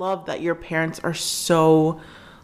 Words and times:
love 0.00 0.26
that 0.26 0.40
your 0.40 0.54
parents 0.54 0.98
are 1.00 1.14
so 1.14 2.00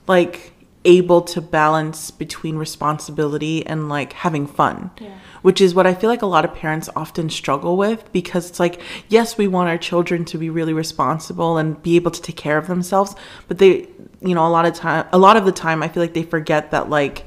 like 0.07 0.53
able 0.85 1.21
to 1.21 1.41
balance 1.41 2.13
between 2.13 2.57
responsibility 2.57 3.67
and 3.67 3.89
like 3.89 4.13
having 4.13 4.47
fun. 4.47 4.91
Yeah. 5.01 5.19
Which 5.43 5.61
is 5.61 5.75
what 5.75 5.87
I 5.87 5.95
feel 5.95 6.09
like 6.09 6.23
a 6.23 6.27
lot 6.27 6.45
of 6.45 6.55
parents 6.55 6.89
often 6.95 7.29
struggle 7.29 7.77
with 7.77 8.13
because 8.13 8.49
it's 8.49 8.61
like, 8.61 8.81
yes, 9.09 9.37
we 9.37 9.49
want 9.49 9.69
our 9.69 9.79
children 9.79 10.25
to 10.27 10.39
be 10.39 10.51
really 10.51 10.73
responsible 10.73 11.57
and 11.57 11.83
be 11.83 11.97
able 11.97 12.13
to 12.13 12.23
take 12.23 12.37
care 12.37 12.59
of 12.59 12.69
themselves, 12.69 13.17
but 13.49 13.59
they, 13.59 13.89
you 14.21 14.35
know, 14.35 14.47
a 14.47 14.51
lot 14.51 14.67
of 14.67 14.75
time, 14.75 15.07
a 15.13 15.19
lot 15.19 15.37
of 15.37 15.45
the 15.45 15.53
time, 15.53 15.83
I 15.83 15.89
feel 15.89 16.03
like 16.03 16.15
they 16.15 16.23
forget 16.23 16.71
that 16.71 16.89
like 16.89 17.25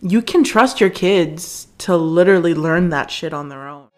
you 0.00 0.22
can 0.22 0.44
trust 0.44 0.80
your 0.80 0.90
kids 0.90 1.66
to 1.78 1.96
literally 1.96 2.54
learn 2.54 2.90
that 2.90 3.10
shit 3.10 3.32
on 3.32 3.48
their 3.48 3.66
own. 3.66 3.88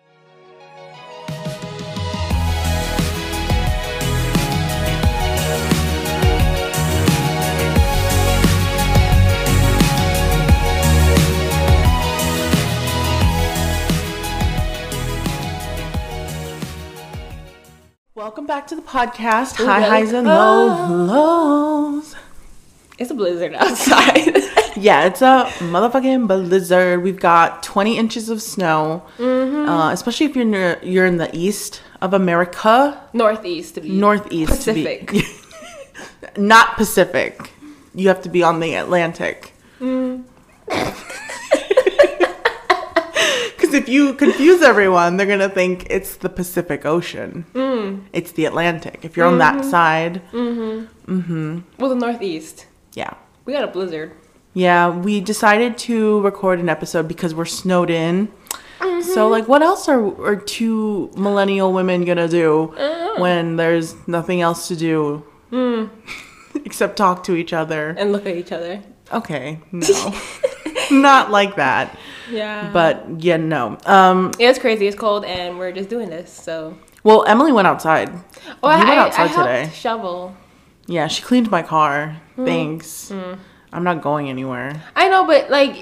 Welcome 18.20 18.44
back 18.44 18.66
to 18.66 18.76
the 18.76 18.82
podcast. 18.82 19.56
High 19.64 19.80
highs 19.80 20.12
and 20.12 20.26
low 20.28 20.66
lows. 21.06 22.14
It's 22.98 23.10
a 23.10 23.14
blizzard 23.14 23.54
outside. 23.54 24.34
Yeah, 24.76 25.06
it's 25.06 25.22
a 25.22 25.46
motherfucking 25.58 26.26
blizzard. 26.28 27.02
We've 27.02 27.18
got 27.18 27.62
20 27.62 27.96
inches 27.96 28.28
of 28.28 28.42
snow, 28.42 29.02
uh, 29.18 29.90
especially 29.90 30.26
if 30.26 30.36
you're 30.36 30.44
near, 30.44 30.78
you're 30.82 31.06
in 31.06 31.16
the 31.16 31.34
east 31.34 31.80
of 32.02 32.12
America, 32.12 33.02
Northeast 33.14 33.76
to 33.76 33.80
be 33.80 33.88
northeast. 33.90 34.62
to 34.64 34.74
be- 34.74 34.84
Pacific. 34.98 35.24
not 36.36 36.76
Pacific. 36.76 37.52
You 37.94 38.08
have 38.08 38.20
to 38.22 38.28
be 38.28 38.42
on 38.42 38.60
the 38.60 38.74
Atlantic. 38.74 39.54
Because 43.70 43.82
if 43.82 43.88
you 43.88 44.14
confuse 44.14 44.62
everyone, 44.62 45.16
they're 45.16 45.28
gonna 45.28 45.48
think 45.48 45.86
it's 45.88 46.16
the 46.16 46.28
Pacific 46.28 46.84
Ocean. 46.84 47.46
Mm. 47.54 48.02
It's 48.12 48.32
the 48.32 48.44
Atlantic. 48.46 49.04
If 49.04 49.16
you're 49.16 49.26
on 49.26 49.38
that 49.38 49.60
mm-hmm. 49.60 49.70
side, 49.70 50.22
Mm-hmm. 50.32 51.12
Mm-hmm. 51.12 51.58
well, 51.78 51.90
the 51.90 51.94
Northeast. 51.94 52.66
yeah. 52.94 53.14
We 53.44 53.52
got 53.52 53.62
a 53.64 53.68
blizzard. 53.68 54.12
Yeah, 54.54 54.90
we 54.90 55.20
decided 55.20 55.78
to 55.78 56.20
record 56.22 56.58
an 56.58 56.68
episode 56.68 57.06
because 57.06 57.32
we're 57.32 57.44
snowed 57.44 57.90
in. 57.90 58.32
So, 58.80 58.86
mm-hmm. 58.88 59.30
like, 59.30 59.46
what 59.48 59.62
else 59.62 59.88
are, 59.88 60.02
are 60.24 60.36
two 60.36 61.10
millennial 61.16 61.72
women 61.72 62.04
gonna 62.04 62.28
do 62.28 62.74
uh-huh. 62.76 63.20
when 63.20 63.54
there's 63.56 63.94
nothing 64.08 64.40
else 64.40 64.66
to 64.68 64.76
do 64.76 65.24
mm. 65.52 65.88
except 66.64 66.96
talk 66.96 67.22
to 67.24 67.36
each 67.36 67.52
other? 67.52 67.94
And 67.96 68.10
look 68.10 68.26
at 68.26 68.36
each 68.36 68.50
other. 68.50 68.82
Okay, 69.12 69.60
no, 69.70 70.20
not 70.90 71.30
like 71.30 71.54
that. 71.56 71.96
Yeah. 72.30 72.70
But 72.72 73.04
yeah, 73.18 73.36
no. 73.36 73.76
Um, 73.86 74.32
yeah, 74.38 74.50
it's 74.50 74.58
crazy. 74.58 74.86
It's 74.86 74.96
cold, 74.96 75.24
and 75.24 75.58
we're 75.58 75.72
just 75.72 75.88
doing 75.88 76.10
this. 76.10 76.32
So. 76.32 76.76
well, 77.02 77.24
Emily 77.26 77.52
went 77.52 77.66
outside. 77.66 78.10
Oh, 78.62 78.70
You 78.70 78.76
I, 78.76 78.84
went 78.84 78.98
outside 79.00 79.30
I 79.32 79.36
today. 79.62 79.70
shovel. 79.74 80.36
Yeah, 80.86 81.06
she 81.06 81.22
cleaned 81.22 81.50
my 81.50 81.62
car. 81.62 82.20
Thanks. 82.36 83.12
I'm 83.72 83.84
not 83.84 84.02
going 84.02 84.28
anywhere, 84.28 84.82
I 84.96 85.08
know, 85.08 85.24
but 85.26 85.48
like, 85.48 85.76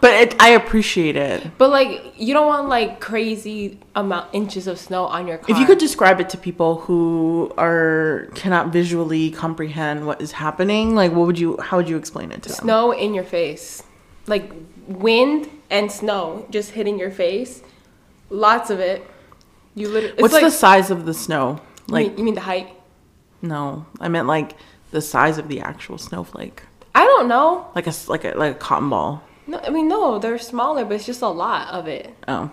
but 0.00 0.12
it, 0.14 0.40
I 0.40 0.50
appreciate 0.50 1.14
it. 1.14 1.46
but 1.58 1.68
like, 1.68 2.14
you 2.16 2.32
don't 2.32 2.46
want 2.46 2.68
like 2.70 3.00
crazy 3.00 3.78
amount 3.94 4.30
inches 4.32 4.66
of 4.66 4.78
snow 4.78 5.04
on 5.04 5.26
your 5.26 5.36
car. 5.36 5.50
If 5.50 5.58
you 5.58 5.66
could 5.66 5.76
describe 5.76 6.20
it 6.20 6.30
to 6.30 6.38
people 6.38 6.76
who 6.76 7.52
are 7.58 8.30
cannot 8.34 8.68
visually 8.72 9.30
comprehend 9.30 10.06
what 10.06 10.22
is 10.22 10.32
happening, 10.32 10.94
like 10.94 11.12
what 11.12 11.26
would 11.26 11.38
you 11.38 11.58
how 11.60 11.76
would 11.76 11.88
you 11.88 11.98
explain 11.98 12.32
it 12.32 12.42
to 12.44 12.48
them? 12.48 12.58
snow 12.58 12.92
in 12.92 13.12
your 13.12 13.24
face, 13.24 13.82
like 14.26 14.50
wind 14.86 15.50
and 15.70 15.90
snow 15.92 16.46
just 16.50 16.72
hitting 16.72 16.98
your 16.98 17.10
face, 17.10 17.62
lots 18.30 18.70
of 18.70 18.80
it. 18.80 19.02
You 19.74 19.88
literally. 19.88 20.14
What's 20.20 20.34
like, 20.34 20.42
the 20.44 20.50
size 20.50 20.90
of 20.90 21.06
the 21.06 21.14
snow? 21.14 21.60
you 21.88 21.94
Like 21.94 22.06
mean, 22.08 22.18
you 22.18 22.24
mean 22.24 22.34
the 22.34 22.40
height? 22.42 22.68
no, 23.42 23.86
I 24.00 24.08
meant 24.08 24.26
like 24.26 24.54
the 24.90 25.00
size 25.00 25.38
of 25.38 25.48
the 25.48 25.60
actual 25.60 25.98
snowflake. 25.98 26.62
I 26.94 27.04
don't 27.04 27.28
know. 27.28 27.66
Like 27.74 27.86
a 27.86 27.94
like 28.08 28.24
a 28.24 28.30
like 28.36 28.52
a 28.56 28.58
cotton 28.58 28.90
ball. 28.90 29.22
No, 29.46 29.58
I 29.60 29.70
mean 29.70 29.88
no, 29.88 30.18
they're 30.18 30.38
smaller, 30.38 30.84
but 30.84 30.94
it's 30.94 31.06
just 31.06 31.22
a 31.22 31.28
lot 31.28 31.68
of 31.68 31.86
it. 31.86 32.12
Oh. 32.26 32.50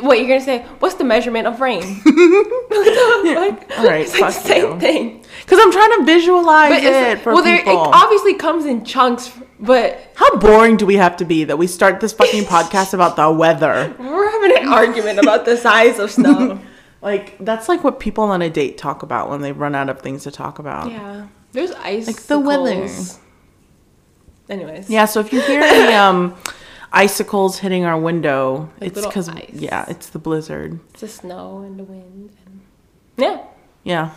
What 0.00 0.18
you're 0.18 0.26
gonna 0.28 0.40
say? 0.40 0.62
What's 0.80 0.94
the 0.96 1.04
measurement 1.04 1.46
of 1.46 1.60
rain? 1.60 1.80
like, 2.06 3.70
All 3.78 3.86
right, 3.86 4.00
it's 4.02 4.18
like 4.18 4.34
the 4.34 4.40
same 4.40 4.72
you. 4.74 4.80
thing. 4.80 5.24
Cuz 5.46 5.58
I'm 5.60 5.70
trying 5.72 5.98
to 5.98 6.04
visualize 6.04 6.70
But 6.70 6.82
it 6.84 7.20
for 7.20 7.34
well, 7.34 7.42
there, 7.44 7.60
it 7.60 7.66
obviously 7.68 8.34
comes 8.34 8.64
in 8.66 8.84
chunks, 8.84 9.30
but 9.58 9.98
how 10.14 10.36
boring 10.36 10.76
do 10.76 10.86
we 10.86 10.96
have 10.96 11.16
to 11.18 11.24
be 11.24 11.44
that 11.44 11.56
we 11.56 11.66
start 11.66 12.00
this 12.00 12.12
fucking 12.12 12.44
podcast 12.54 12.94
about 12.94 13.16
the 13.16 13.30
weather? 13.30 13.94
we're 13.98 14.30
having 14.30 14.64
an 14.64 14.72
argument 14.72 15.18
about 15.18 15.44
the 15.44 15.56
size 15.56 15.98
of 15.98 16.10
snow. 16.10 16.60
Like 17.02 17.36
that's 17.38 17.68
like 17.68 17.84
what 17.84 18.00
people 18.00 18.24
on 18.24 18.42
a 18.42 18.50
date 18.50 18.78
talk 18.78 19.04
about 19.04 19.28
when 19.28 19.40
they 19.40 19.52
run 19.52 19.76
out 19.76 19.88
of 19.88 20.00
things 20.00 20.24
to 20.24 20.32
talk 20.32 20.58
about. 20.58 20.90
yeah, 20.90 21.28
there's 21.52 21.70
ice. 21.72 22.06
Like 22.06 22.16
the 22.22 22.40
weather. 22.40 22.88
Anyways, 24.48 24.88
Yeah, 24.88 25.04
so 25.04 25.20
if 25.20 25.32
you 25.32 25.40
hear 25.40 25.60
any 25.60 25.94
um 26.06 26.34
icicles 26.92 27.58
hitting 27.58 27.84
our 27.84 27.98
window, 28.00 28.70
Like 28.80 28.96
it's 28.96 29.06
because 29.06 29.30
yeah, 29.52 29.84
it's 29.88 30.08
the 30.08 30.18
blizzard. 30.18 30.80
it's 30.90 31.02
the 31.02 31.08
snow 31.08 31.58
and 31.60 31.78
the 31.78 31.84
wind. 31.84 32.36
And... 32.46 32.60
Yeah, 33.18 33.44
Yeah. 33.84 34.10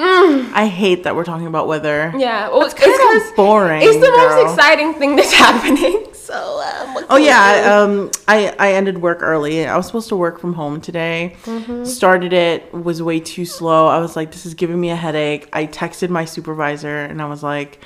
I 0.00 0.66
hate 0.66 1.04
that 1.04 1.16
we're 1.16 1.24
talking 1.24 1.46
about 1.46 1.66
weather. 1.68 2.12
yeah. 2.16 2.48
Well, 2.48 2.62
it's 2.64 2.74
kind 2.74 2.92
of 2.92 3.36
boring, 3.36 3.82
It's 3.82 3.94
the 3.96 4.06
girl. 4.06 4.16
most 4.44 4.52
exciting 4.52 4.94
thing 4.94 5.16
that's 5.16 5.32
happening. 5.46 6.06
So, 6.12 6.34
um, 6.60 7.04
Oh 7.10 7.16
yeah, 7.16 7.78
um, 7.82 8.10
I 8.28 8.54
I 8.58 8.72
ended 8.74 8.98
work 9.00 9.18
early. 9.22 9.66
I 9.66 9.76
was 9.76 9.86
supposed 9.86 10.08
to 10.10 10.16
work 10.16 10.38
from 10.38 10.52
home 10.54 10.80
today. 10.80 11.36
Mm-hmm. 11.44 11.84
Started 11.84 12.32
it 12.34 12.72
was 12.74 13.02
way 13.02 13.18
too 13.18 13.44
slow. 13.46 13.86
I 13.86 13.98
was 13.98 14.14
like, 14.14 14.30
this 14.32 14.44
is 14.44 14.52
giving 14.54 14.78
me 14.80 14.90
a 14.90 14.96
headache. 14.96 15.48
I 15.52 15.66
texted 15.66 16.10
my 16.10 16.26
supervisor 16.26 16.98
and 16.98 17.22
I 17.22 17.26
was 17.26 17.42
like, 17.42 17.82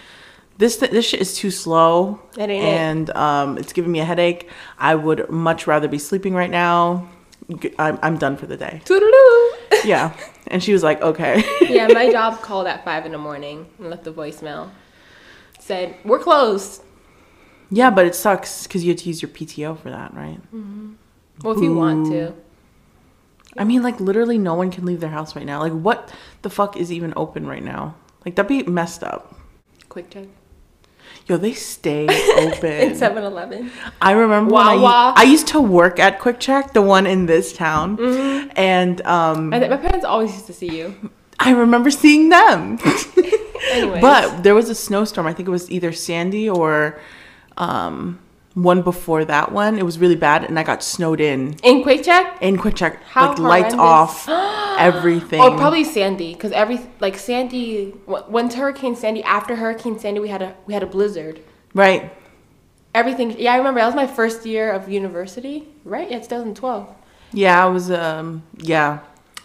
this 0.59 0.77
this 0.77 1.07
shit 1.09 1.21
is 1.21 1.35
too 1.37 1.51
slow 1.53 2.21
It 2.37 2.51
ain't 2.51 2.65
it. 2.65 2.65
and 2.65 3.11
um, 3.17 3.59
it's 3.59 3.73
giving 3.73 3.93
me 3.93 4.01
a 4.01 4.05
headache. 4.05 4.51
I 4.79 4.97
would 4.97 5.31
much 5.31 5.67
rather 5.69 5.87
be 5.89 5.99
sleeping 5.99 6.35
right 6.35 6.51
now. 6.51 7.09
I'm 7.79 7.99
I'm 8.03 8.19
done 8.19 8.37
for 8.37 8.47
the 8.47 8.57
day. 8.57 8.83
Toodaloo. 8.85 9.51
Yeah, 9.85 10.15
and 10.47 10.63
she 10.63 10.73
was 10.73 10.83
like, 10.83 11.01
okay. 11.03 11.43
yeah, 11.63 11.87
my 11.89 12.11
job 12.11 12.41
called 12.43 12.67
at 12.67 12.85
five 12.85 13.07
in 13.07 13.13
the 13.13 13.19
morning 13.19 13.67
and 13.79 13.91
left 13.91 14.07
a 14.07 14.13
voicemail. 14.13 14.71
Said 15.59 15.97
we're 16.05 16.19
closed. 16.19 16.83
yeah, 17.71 17.91
but 17.91 18.07
it 18.07 18.15
sucks 18.15 18.67
because 18.67 18.85
you 18.85 18.93
have 18.93 19.01
to 19.01 19.09
use 19.09 19.23
your 19.23 19.31
PTO 19.31 19.79
for 19.79 19.91
that, 19.91 20.13
right? 20.15 20.41
Mm-hmm. 20.55 20.93
Well, 21.43 21.57
if 21.57 21.63
you 21.63 21.75
want 21.75 22.07
to. 22.13 22.35
I 23.57 23.65
mean, 23.65 23.83
like 23.83 24.01
literally, 24.01 24.39
no 24.39 24.55
one 24.55 24.71
can 24.71 24.85
leave 24.87 25.01
their 25.01 25.11
house 25.11 25.37
right 25.37 25.45
now. 25.47 25.61
Like, 25.61 25.73
what 25.73 26.13
the 26.43 26.51
fuck 26.51 26.77
is 26.77 26.91
even 26.91 27.13
open 27.17 27.47
right 27.47 27.63
now? 27.63 27.95
Like, 28.25 28.37
that'd 28.37 28.49
be 28.49 28.63
messed 28.71 29.03
up. 29.05 29.35
QuickChek. 29.89 30.29
Yo, 31.27 31.37
they 31.37 31.53
stay 31.53 32.03
In 32.39 32.53
open. 32.53 32.95
7 32.97 33.23
Eleven. 33.23 33.71
I 34.01 34.13
remember 34.13 34.55
when 34.55 34.67
I, 34.67 34.75
Wawa. 34.77 35.15
I 35.17 35.23
used 35.23 35.47
to 35.49 35.61
work 35.61 35.99
at 36.01 36.19
QuickChek, 36.19 36.73
the 36.73 36.83
one 36.83 37.07
in 37.07 37.27
this 37.27 37.53
town, 37.53 37.97
Mm-hmm. 37.97 38.51
and 38.57 39.01
um, 39.03 39.49
My, 39.51 39.61
my 39.69 39.77
parents 39.77 40.05
always 40.05 40.33
used 40.33 40.47
to 40.47 40.53
see 40.53 40.77
you. 40.79 41.11
I 41.39 41.53
remember 41.53 41.91
seeing 41.91 42.29
them. 42.29 42.79
But 44.01 44.43
there 44.43 44.55
was 44.57 44.69
a 44.69 44.75
snowstorm. 44.75 45.27
I 45.27 45.33
think 45.33 45.49
it 45.49 45.53
was 45.53 45.71
either 45.71 45.93
Sandy 45.93 46.51
or 46.51 47.01
um, 47.57 48.19
one 48.55 48.83
before 48.83 49.25
that 49.25 49.53
one. 49.53 49.79
It 49.79 49.85
was 49.85 49.99
really 49.99 50.15
bad, 50.17 50.45
and 50.45 50.59
I 50.59 50.63
got 50.63 50.83
snowed 50.83 51.21
in 51.21 51.57
in 51.63 51.83
QuickChek? 51.83 52.41
in 52.43 52.57
QuickChek, 52.59 52.99
How 53.05 53.31
like 53.31 53.39
lights 53.39 53.75
off, 53.79 54.29
everything. 54.79 55.41
Or 55.41 55.57
probably 55.57 55.85
Sandy, 55.85 56.35
because 56.35 56.53
every 56.53 56.79
like 57.01 57.17
Sandy, 57.19 57.91
when 58.07 58.51
Hurricane 58.51 58.97
Sandy, 58.97 59.23
after 59.23 59.57
Hurricane 59.57 59.99
Sandy, 59.99 60.21
we 60.21 60.29
had 60.29 60.43
a 60.43 60.55
we 60.67 60.75
had 60.75 60.83
a 60.83 60.87
blizzard. 60.87 61.41
right. 61.75 62.13
Everything. 62.95 63.35
Yeah, 63.39 63.55
I 63.55 63.57
remember 63.57 63.81
that 63.81 63.87
was 63.87 63.95
my 63.95 64.07
first 64.07 64.45
year 64.45 64.71
of 64.71 64.87
university. 64.87 65.67
Right? 65.83 66.11
Yeah, 66.11 66.19
it's 66.19 66.27
2012, 66.29 66.87
Yeah, 67.33 67.65
I 67.65 67.69
was. 67.71 67.91
Um, 67.91 68.43
yeah, 68.59 68.99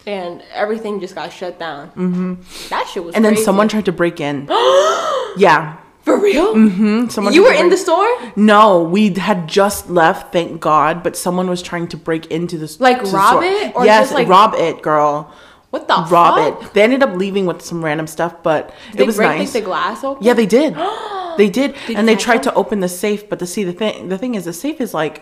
and 0.05 0.43
everything 0.53 0.99
just 0.99 1.15
got 1.15 1.31
shut 1.31 1.57
down. 1.57 1.87
Mm-hmm. 1.91 2.33
That 2.67 2.89
shit 2.89 3.05
was. 3.05 3.15
and 3.15 3.23
then 3.23 3.37
someone 3.37 3.69
tried 3.69 3.85
to 3.85 3.93
break 3.93 4.19
in. 4.19 4.47
yeah, 5.37 5.77
for 6.07 6.17
real. 6.29 6.55
Mm-hmm. 6.55 7.09
someone. 7.09 7.33
You 7.33 7.43
were 7.43 7.53
to 7.53 7.59
in 7.59 7.69
the 7.69 7.77
store, 7.77 8.07
No, 8.35 8.81
we 8.95 9.13
had 9.13 9.47
just 9.47 9.89
left, 9.89 10.31
thank 10.31 10.61
God. 10.61 11.03
But 11.03 11.17
someone 11.17 11.47
was 11.49 11.61
trying 11.61 11.87
to 11.89 11.97
break 11.97 12.23
into 12.37 12.57
this. 12.57 12.79
Like, 12.79 13.03
the 13.03 13.09
rob 13.11 13.43
it? 13.43 13.75
Or 13.75 13.83
yes, 13.85 14.07
just, 14.07 14.13
like- 14.13 14.27
rob 14.27 14.53
it, 14.55 14.81
girl. 14.81 15.31
what 15.69 15.87
the 15.87 15.95
rob 16.09 16.33
fuck? 16.35 16.63
it. 16.63 16.73
They 16.73 16.81
ended 16.87 17.03
up 17.03 17.13
leaving 17.23 17.45
with 17.45 17.61
some 17.61 17.83
random 17.83 18.07
stuff, 18.07 18.33
but 18.41 18.73
Did 18.93 19.01
it 19.01 19.05
was 19.07 19.17
break 19.17 19.29
nice. 19.29 19.53
like, 19.53 19.63
the 19.63 19.67
glass 19.69 20.03
open? 20.03 20.23
yeah, 20.23 20.33
they 20.33 20.45
did. 20.45 20.75
they 21.37 21.49
did, 21.49 21.75
Did 21.87 21.97
and 21.97 22.07
they 22.07 22.15
tried 22.15 22.41
them? 22.43 22.53
to 22.53 22.59
open 22.61 22.79
the 22.79 22.89
safe. 22.89 23.27
But 23.29 23.39
to 23.39 23.45
see 23.45 23.63
the 23.65 23.73
thing, 23.73 24.09
the 24.09 24.17
thing 24.17 24.35
is, 24.35 24.45
the 24.45 24.53
safe 24.53 24.79
is 24.79 24.93
like 24.93 25.15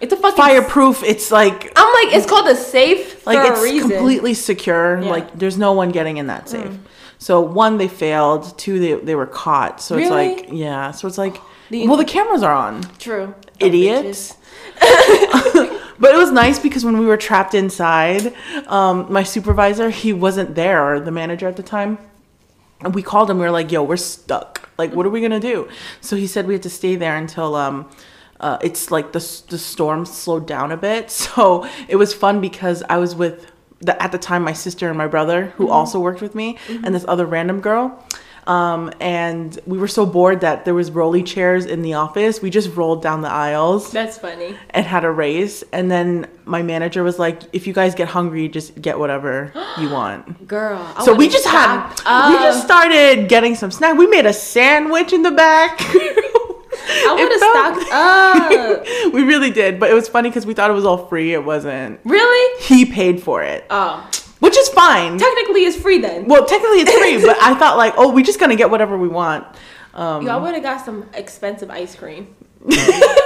It's 0.00 0.12
a 0.12 0.16
fucking 0.16 0.36
fireproof. 0.36 1.02
It's 1.04 1.30
like 1.30 1.72
I'm 1.76 1.90
like, 2.00 2.10
it's 2.16 2.26
called 2.26 2.48
a 2.48 2.56
safe 2.56 3.24
like 3.24 3.38
for 3.38 3.52
it's 3.52 3.60
a 3.60 3.62
reason. 3.62 3.90
completely 3.90 4.34
secure. 4.34 4.98
Yeah. 4.98 5.06
Mm. 5.06 5.10
Like 5.16 5.38
there's 5.38 5.56
no 5.56 5.72
one 5.72 5.90
getting 5.98 6.16
in 6.18 6.26
that 6.26 6.48
safe. 6.48 6.72
So 7.24 7.40
one, 7.40 7.78
they 7.78 7.88
failed. 7.88 8.42
Two, 8.58 8.78
they 8.78 8.92
they 9.08 9.14
were 9.14 9.30
caught. 9.42 9.80
So 9.80 9.96
it's 9.96 10.10
like 10.10 10.48
yeah. 10.52 10.90
So 10.90 11.08
it's 11.08 11.16
like 11.16 11.36
The- 11.70 11.88
well, 11.88 11.96
the 11.96 12.04
cameras 12.04 12.42
are 12.42 12.54
on. 12.54 12.82
True. 12.98 13.34
Idiots. 13.58 14.36
But 15.96 16.12
it 16.14 16.18
was 16.18 16.32
nice 16.32 16.58
because 16.58 16.84
when 16.84 16.98
we 16.98 17.06
were 17.06 17.16
trapped 17.16 17.54
inside, 17.54 18.34
um, 18.66 19.06
my 19.10 19.22
supervisor 19.22 19.90
he 19.90 20.12
wasn't 20.12 20.54
there 20.54 20.80
or 20.84 21.00
the 21.00 21.12
manager 21.12 21.46
at 21.48 21.56
the 21.56 21.62
time. 21.62 21.98
And 22.80 22.94
we 22.94 23.02
called 23.02 23.30
him. 23.30 23.38
We 23.38 23.44
were 23.44 23.56
like, 23.60 23.70
"Yo, 23.72 23.82
we're 23.84 23.96
stuck. 23.96 24.68
Like, 24.76 24.92
what 24.92 25.06
are 25.06 25.10
we 25.10 25.20
gonna 25.20 25.40
do?" 25.40 25.68
So 26.00 26.16
he 26.16 26.26
said 26.26 26.46
we 26.46 26.54
had 26.54 26.64
to 26.64 26.74
stay 26.80 26.96
there 26.96 27.16
until 27.16 27.54
um, 27.54 27.88
uh, 28.40 28.58
it's 28.60 28.90
like 28.90 29.12
the 29.12 29.22
the 29.48 29.56
storm 29.56 30.04
slowed 30.04 30.46
down 30.46 30.72
a 30.72 30.76
bit. 30.76 31.10
So 31.34 31.66
it 31.88 31.96
was 31.96 32.12
fun 32.12 32.40
because 32.40 32.82
I 32.90 32.98
was 32.98 33.14
with 33.14 33.50
the, 33.84 34.00
at 34.02 34.12
the 34.12 34.18
time 34.18 34.42
my 34.42 34.52
sister 34.52 34.88
and 34.88 34.98
my 34.98 35.06
brother 35.06 35.46
who 35.56 35.70
also 35.70 36.00
worked 36.00 36.20
with 36.20 36.34
me 36.34 36.58
and 36.68 36.94
this 36.94 37.04
other 37.08 37.26
random 37.26 37.60
girl. 37.60 38.04
Um, 38.46 38.92
and 39.00 39.58
we 39.66 39.78
were 39.78 39.88
so 39.88 40.04
bored 40.04 40.42
that 40.42 40.66
there 40.66 40.74
was 40.74 40.90
rolly 40.90 41.22
chairs 41.22 41.64
in 41.64 41.80
the 41.80 41.94
office. 41.94 42.42
We 42.42 42.50
just 42.50 42.76
rolled 42.76 43.02
down 43.02 43.22
the 43.22 43.30
aisles 43.30 43.90
That's 43.90 44.18
funny. 44.18 44.54
and 44.68 44.84
had 44.84 45.04
a 45.04 45.10
race. 45.10 45.64
And 45.72 45.90
then 45.90 46.28
my 46.44 46.62
manager 46.62 47.02
was 47.02 47.18
like, 47.18 47.40
"If 47.54 47.66
you 47.66 47.72
guys 47.72 47.94
get 47.94 48.08
hungry, 48.08 48.48
just 48.48 48.80
get 48.82 48.98
whatever 48.98 49.50
you 49.80 49.88
want." 49.98 50.46
Girl. 50.46 50.78
I 50.94 51.04
so 51.06 51.14
we 51.14 51.28
just 51.30 51.46
had, 51.46 51.90
stocked 51.94 52.30
we 52.30 52.36
just 52.44 52.62
started 52.66 53.30
getting 53.30 53.54
some 53.54 53.70
snack. 53.70 53.96
We 53.96 54.06
made 54.08 54.26
a 54.26 54.34
sandwich 54.34 55.14
in 55.14 55.22
the 55.22 55.30
back. 55.30 55.80
I 56.86 57.14
would 57.14 57.32
have 57.32 58.80
stocked 58.82 59.06
up. 59.06 59.12
we 59.14 59.22
really 59.22 59.50
did, 59.50 59.78
but 59.80 59.90
it 59.90 59.94
was 59.94 60.08
funny 60.08 60.28
because 60.28 60.44
we 60.46 60.54
thought 60.54 60.70
it 60.70 60.74
was 60.74 60.84
all 60.84 61.06
free. 61.06 61.32
It 61.34 61.44
wasn't. 61.44 62.00
Really? 62.04 62.62
He 62.62 62.84
paid 62.86 63.22
for 63.22 63.42
it, 63.42 63.64
Oh. 63.70 64.08
which 64.40 64.56
is 64.56 64.68
fine. 64.70 65.18
Technically, 65.18 65.64
it's 65.64 65.76
free 65.76 65.98
then. 65.98 66.26
well, 66.26 66.44
technically 66.44 66.80
it's 66.80 66.92
free, 66.92 67.20
but 67.24 67.36
I 67.42 67.54
thought 67.54 67.76
like, 67.76 67.94
oh, 67.96 68.10
we 68.12 68.22
just 68.22 68.38
gonna 68.40 68.56
get 68.56 68.70
whatever 68.70 68.96
we 68.98 69.08
want. 69.08 69.46
Um, 69.94 70.28
I 70.28 70.36
would 70.36 70.54
have 70.54 70.62
got 70.62 70.84
some 70.84 71.08
expensive 71.14 71.70
ice 71.70 71.94
cream. 71.94 72.34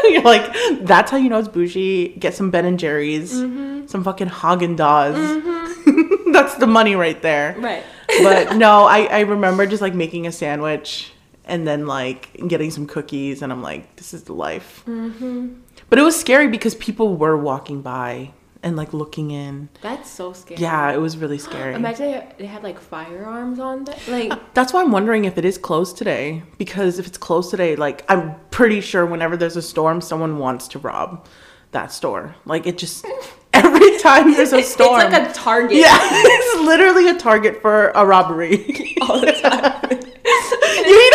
You're 0.04 0.22
like, 0.22 0.52
that's 0.82 1.10
how 1.10 1.16
you 1.16 1.28
know 1.28 1.38
it's 1.38 1.48
bougie. 1.48 2.08
Get 2.18 2.34
some 2.34 2.50
Ben 2.50 2.64
and 2.64 2.78
Jerry's, 2.78 3.32
Mm-hmm. 3.32 3.86
some 3.86 4.02
fucking 4.04 4.28
Haagen 4.28 4.76
Dazs. 4.76 6.32
that's 6.32 6.54
the 6.56 6.66
money 6.66 6.94
right 6.96 7.20
there. 7.22 7.54
Right. 7.58 7.82
But 8.22 8.56
no, 8.56 8.84
I, 8.84 9.04
I 9.04 9.20
remember 9.20 9.64
just 9.66 9.80
like 9.82 9.94
making 9.94 10.26
a 10.26 10.32
sandwich 10.32 11.12
and 11.48 11.66
then 11.66 11.86
like 11.86 12.32
getting 12.46 12.70
some 12.70 12.86
cookies, 12.86 13.42
and 13.42 13.52
I'm 13.52 13.62
like, 13.62 13.96
this 13.96 14.14
is 14.14 14.24
the 14.24 14.34
life. 14.34 14.82
Mm-hmm. 14.86 15.54
But 15.90 15.98
it 15.98 16.02
was 16.02 16.18
scary 16.18 16.48
because 16.48 16.74
people 16.74 17.16
were 17.16 17.36
walking 17.36 17.82
by 17.82 18.32
and 18.62 18.76
like 18.76 18.92
looking 18.92 19.30
in. 19.30 19.68
That's 19.82 20.10
so 20.10 20.32
scary. 20.32 20.60
Yeah, 20.60 20.92
it 20.92 20.98
was 20.98 21.16
really 21.16 21.38
scary. 21.38 21.74
Imagine 21.74 22.24
they, 22.38 22.46
had 22.46 22.62
like 22.62 22.78
firearms 22.78 23.58
on 23.58 23.84
that. 23.84 24.08
Like, 24.08 24.32
That's 24.54 24.72
why 24.72 24.82
I'm 24.82 24.90
wondering 24.90 25.24
if 25.24 25.38
it 25.38 25.44
is 25.44 25.58
closed 25.58 25.96
today. 25.96 26.42
Because 26.58 26.98
if 26.98 27.06
it's 27.06 27.18
closed 27.18 27.50
today, 27.50 27.76
like 27.76 28.04
I'm 28.08 28.34
pretty 28.50 28.80
sure 28.80 29.06
whenever 29.06 29.36
there's 29.36 29.56
a 29.56 29.62
storm, 29.62 30.00
someone 30.00 30.38
wants 30.38 30.68
to 30.68 30.78
rob 30.78 31.26
that 31.72 31.92
store. 31.92 32.34
Like 32.44 32.66
it 32.66 32.78
just 32.78 33.06
every 33.52 33.98
time 33.98 34.32
there's 34.32 34.52
a 34.52 34.62
storm. 34.62 35.00
it's 35.02 35.12
like 35.12 35.30
a 35.30 35.32
target. 35.32 35.76
yeah, 35.76 35.98
it's 36.00 36.66
literally 36.66 37.08
a 37.08 37.16
target 37.16 37.60
for 37.62 37.90
a 37.90 38.04
robbery. 38.04 38.96
All 39.02 39.20
the 39.20 39.32
time. 39.32 39.88
you 39.90 40.00
know 40.00 40.06
how 40.28 40.84
many 40.84 41.07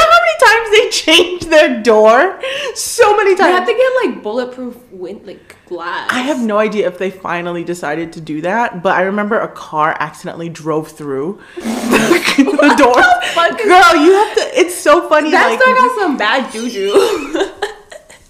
times 0.46 0.72
they 0.72 0.90
change 0.90 1.46
their 1.46 1.82
door? 1.82 2.40
So 2.76 3.16
many 3.18 3.36
times. 3.36 3.50
You 3.50 3.56
have 3.56 3.68
to 3.68 3.74
get 3.74 4.06
like 4.06 4.24
bulletproof 4.24 4.78
wind, 4.92 5.26
like 5.26 5.56
glass. 5.68 6.10
I 6.12 6.20
have 6.22 6.42
no 6.42 6.58
idea 6.58 6.88
if 6.88 6.98
they 6.98 7.12
finally 7.12 7.64
decided 7.64 8.14
to 8.14 8.22
do 8.22 8.42
that, 8.42 8.82
but 8.84 8.96
I 8.96 9.02
remember 9.04 9.40
a 9.40 9.48
car 9.48 9.96
accidentally 10.00 10.50
drove 10.50 10.90
through 10.90 11.40
the 11.56 12.76
door. 12.78 13.02
fuck 13.34 13.58
Girl, 13.58 13.96
you 14.04 14.12
have 14.14 14.36
to. 14.38 14.60
It's 14.60 14.76
so 14.76 15.08
funny. 15.10 15.32
That's 15.32 15.50
like, 15.50 15.76
got 15.76 16.00
some 16.00 16.18
bad 16.18 16.52
juju. 16.52 17.50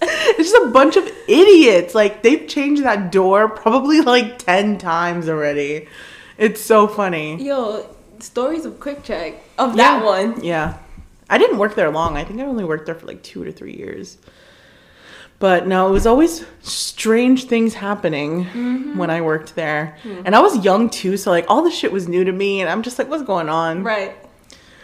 It's 0.06 0.52
just 0.52 0.66
a 0.66 0.70
bunch 0.72 0.98
of 0.98 1.10
idiots. 1.30 1.96
Like 1.96 2.24
they've 2.24 2.46
changed 2.48 2.84
that 2.84 3.10
door 3.12 3.48
probably 3.48 4.02
like 4.02 4.38
ten 4.38 4.78
times 4.78 5.30
already. 5.30 5.88
It's 6.38 6.60
so 6.60 6.88
funny. 6.90 7.42
Yo, 7.42 7.88
stories 8.20 8.66
of 8.66 8.74
QuickChek 8.82 9.36
of 9.58 9.78
that 9.78 10.02
Yeah. 10.02 10.04
one. 10.06 10.44
Yeah. 10.44 10.78
I 11.30 11.38
didn't 11.38 11.58
work 11.58 11.76
there 11.76 11.90
long. 11.92 12.18
I 12.18 12.24
think 12.24 12.40
I 12.40 12.44
only 12.46 12.64
worked 12.64 12.86
there 12.86 12.96
for 12.96 13.06
like 13.08 13.24
two 13.24 13.44
to 13.46 13.52
three 13.52 13.76
years. 13.76 14.18
But 15.40 15.68
no, 15.68 15.90
it 15.90 15.92
was 15.92 16.06
always 16.08 16.46
strange 16.62 17.46
things 17.46 17.74
happening 17.74 18.46
Mm-hmm. 18.46 18.98
when 18.98 19.10
I 19.10 19.22
worked 19.22 19.56
there. 19.56 19.98
Hmm. 20.04 20.22
And 20.26 20.36
I 20.36 20.40
was 20.42 20.64
young 20.64 20.90
too, 20.90 21.18
so 21.18 21.32
like 21.32 21.46
all 21.50 21.64
this 21.64 21.76
shit 21.76 21.92
was 21.92 22.08
new 22.08 22.24
to 22.24 22.32
me 22.32 22.62
and 22.62 22.70
I'm 22.70 22.82
just 22.82 22.98
like, 22.98 23.10
what's 23.10 23.24
going 23.24 23.50
on? 23.50 23.84
Right. 23.84 24.16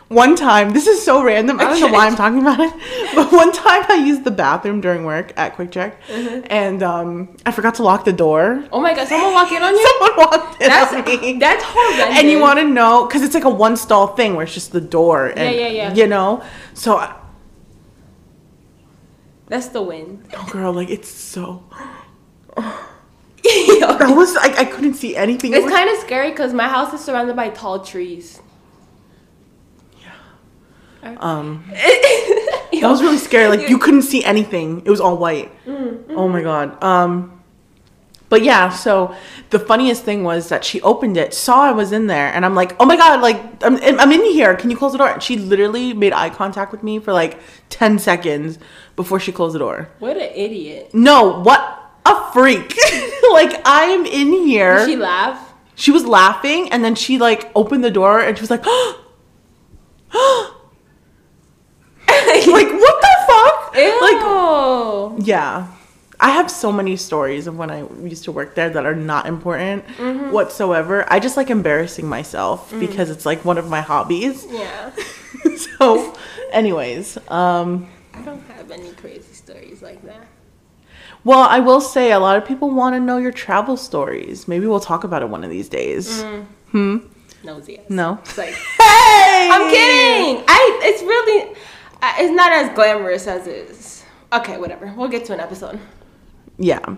One 0.10 0.36
time, 0.36 0.72
this 0.74 0.88
is 0.88 1.04
so 1.06 1.22
random. 1.24 1.60
I 1.60 1.66
don't 1.66 1.80
know 1.82 1.88
why 1.88 2.08
I'm 2.08 2.16
talking 2.16 2.40
about 2.42 2.60
it, 2.60 2.74
but 3.16 3.32
one 3.32 3.52
time 3.52 3.86
I 3.90 4.04
used 4.04 4.24
the 4.24 4.32
bathroom 4.32 4.82
during 4.82 5.04
work 5.04 5.34
at 5.38 5.56
QuickChek, 5.56 5.94
Mm-hmm. 6.08 6.48
and 6.50 6.82
um, 6.82 7.38
I 7.46 7.52
forgot 7.52 7.76
to 7.76 7.84
lock 7.84 8.06
the 8.06 8.12
door. 8.14 8.66
Oh 8.72 8.82
my 8.82 8.96
god, 8.96 9.08
someone 9.08 9.34
walked 9.36 9.52
in 9.52 9.62
on 9.62 9.72
you? 9.76 9.88
Someone 9.88 10.18
walked 10.18 10.62
in 10.64 10.68
That's 10.70 10.94
on 10.96 11.06
me. 11.06 11.38
that's 11.38 11.64
horrendous. 11.64 12.18
and 12.18 12.28
you 12.28 12.40
want 12.40 12.58
to 12.58 12.66
know 12.66 13.06
because 13.06 13.22
it's 13.22 13.36
like 13.36 13.44
a 13.44 13.50
one 13.52 13.78
stall 13.78 14.08
thing 14.16 14.34
where 14.34 14.44
it's 14.46 14.54
just 14.56 14.72
the 14.72 14.82
door. 14.82 15.28
And, 15.28 15.56
yeah, 15.56 15.68
yeah. 15.68 15.94
You 15.94 16.08
know, 16.08 16.44
so 16.74 16.98
I- 16.98 17.16
That's 19.48 19.68
the 19.68 19.84
win. 19.84 20.24
oh 20.36 20.48
girl, 20.52 20.74
like 20.74 20.90
it's 20.90 21.08
so. 21.10 21.64
it's 23.44 23.80
That 24.00 24.16
was 24.18 24.34
like 24.34 24.58
I 24.58 24.66
couldn't 24.66 24.96
see 24.96 25.16
anything. 25.16 25.54
It 25.54 25.62
was- 25.64 25.72
kind 25.72 25.88
of 25.88 25.98
scary 25.98 26.32
because 26.32 26.52
my 26.52 26.68
house 26.68 26.92
is 26.96 27.02
surrounded 27.06 27.36
by 27.36 27.50
tall 27.50 27.86
trees. 27.86 28.42
Um, 31.04 31.64
that 31.72 32.80
was 32.84 33.02
really 33.02 33.18
scary. 33.18 33.48
Like 33.48 33.70
you 33.70 33.78
couldn't 33.78 34.04
see 34.04 34.24
anything. 34.24 34.82
It 34.86 34.90
was 34.90 35.02
all 35.02 35.18
white. 35.18 35.52
Oh 35.68 36.28
my 36.28 36.42
god. 36.42 36.82
Um, 36.84 37.42
but 38.28 38.44
yeah. 38.44 38.70
So 38.70 39.16
the 39.50 39.60
funniest 39.60 40.04
thing 40.04 40.24
was 40.24 40.50
that 40.50 40.64
she 40.64 40.82
opened 40.82 41.18
it, 41.18 41.34
saw 41.34 41.64
I 41.64 41.72
was 41.72 41.92
in 41.92 42.08
there, 42.08 42.28
and 42.34 42.46
I'm 42.46 42.56
like, 42.56 42.76
oh 42.80 42.86
my 42.86 42.96
god, 42.96 43.22
like 43.22 43.38
I'm 43.64 43.78
I'm 44.00 44.12
in 44.12 44.24
here. 44.26 44.56
Can 44.56 44.70
you 44.70 44.78
close 44.78 44.92
the 44.92 44.98
door? 44.98 45.10
And 45.10 45.24
she 45.24 45.38
literally 45.38 45.94
made 45.94 46.14
eye 46.14 46.30
contact 46.30 46.72
with 46.72 46.84
me 46.84 47.00
for 47.00 47.14
like 47.14 47.40
ten 47.70 48.00
seconds 48.00 48.60
before 48.96 49.20
she 49.20 49.32
closed 49.32 49.56
the 49.56 49.60
door. 49.60 49.90
What 50.00 50.18
an 50.18 50.32
idiot. 50.36 50.94
No, 50.94 51.42
what 51.42 51.94
a 52.06 52.32
freak. 52.32 52.76
like 53.32 53.66
I 53.66 53.84
am 53.92 54.06
in 54.06 54.32
here. 54.32 54.80
Did 54.80 54.90
she 54.90 54.96
laugh? 54.96 55.46
she 55.76 55.92
was 55.92 56.06
laughing 56.06 56.70
and 56.74 56.84
then 56.84 56.94
she 56.94 57.18
like 57.18 57.50
opened 57.56 57.86
the 57.86 57.90
door 57.90 58.20
and 58.20 58.38
she 58.38 58.42
was 58.42 58.52
like 58.52 58.66
like 62.52 62.72
what 62.72 63.02
the 63.02 63.16
fuck 63.28 63.76
Ew. 63.76 64.02
like 64.02 65.26
yeah 65.28 65.68
i 66.20 66.30
have 66.32 66.50
so 66.52 66.72
many 66.72 66.96
stories 66.96 67.48
of 67.48 67.58
when 67.58 67.70
i 67.72 67.80
used 68.04 68.24
to 68.26 68.32
work 68.32 68.56
there 68.56 68.70
that 68.70 68.86
are 68.86 68.96
not 68.96 69.26
important 69.26 69.86
Mm-hmm. 69.88 70.32
whatsoever 70.32 71.06
i 71.12 71.20
just 71.20 71.38
like 71.38 71.50
embarrassing 71.50 72.08
myself 72.08 72.72
Mm. 72.72 72.80
because 72.80 73.10
it's 73.10 73.26
like 73.26 73.44
one 73.46 73.58
of 73.58 73.70
my 73.70 73.82
hobbies 73.82 74.46
yeah. 74.50 74.92
so 75.78 76.14
anyways 76.52 77.18
um 77.30 77.88
I 78.14 78.22
don't 78.22 78.44
have 78.50 78.70
any 78.72 78.92
crazy 78.94 79.34
stories 79.34 79.82
like 79.82 80.02
that. 80.06 80.26
well 81.24 81.40
i 81.50 81.60
will 81.60 81.82
say 81.82 82.12
a 82.12 82.20
lot 82.20 82.36
of 82.38 82.46
people 82.46 82.70
want 82.72 82.96
to 82.96 83.00
know 83.00 83.18
your 83.18 83.32
travel 83.32 83.78
stories 83.78 84.48
maybe 84.48 84.66
we'll 84.68 84.80
talk 84.92 85.04
about 85.04 85.22
it 85.22 85.30
one 85.30 85.44
of 85.44 85.50
these 85.50 85.70
days 85.70 86.22
Hmm. 86.72 86.98
Nosy 87.44 87.80
no 87.90 88.20
It's 88.24 88.38
like, 88.38 88.54
hey 88.54 89.50
I'm 89.52 89.70
kidding. 89.72 90.44
I. 90.48 90.80
It's 90.84 91.02
really. 91.02 91.56
I- 92.02 92.22
It's 92.24 92.32
not 92.34 92.52
as 92.52 92.74
glamorous 92.76 93.28
as 93.28 93.48
it 93.48 93.70
is. 93.70 94.06
Okay, 94.32 94.58
whatever. 94.58 94.94
We'll 94.96 95.08
get 95.10 95.26
to 95.26 95.34
an 95.34 95.40
episode. 95.40 95.80
Yeah. 96.58 96.96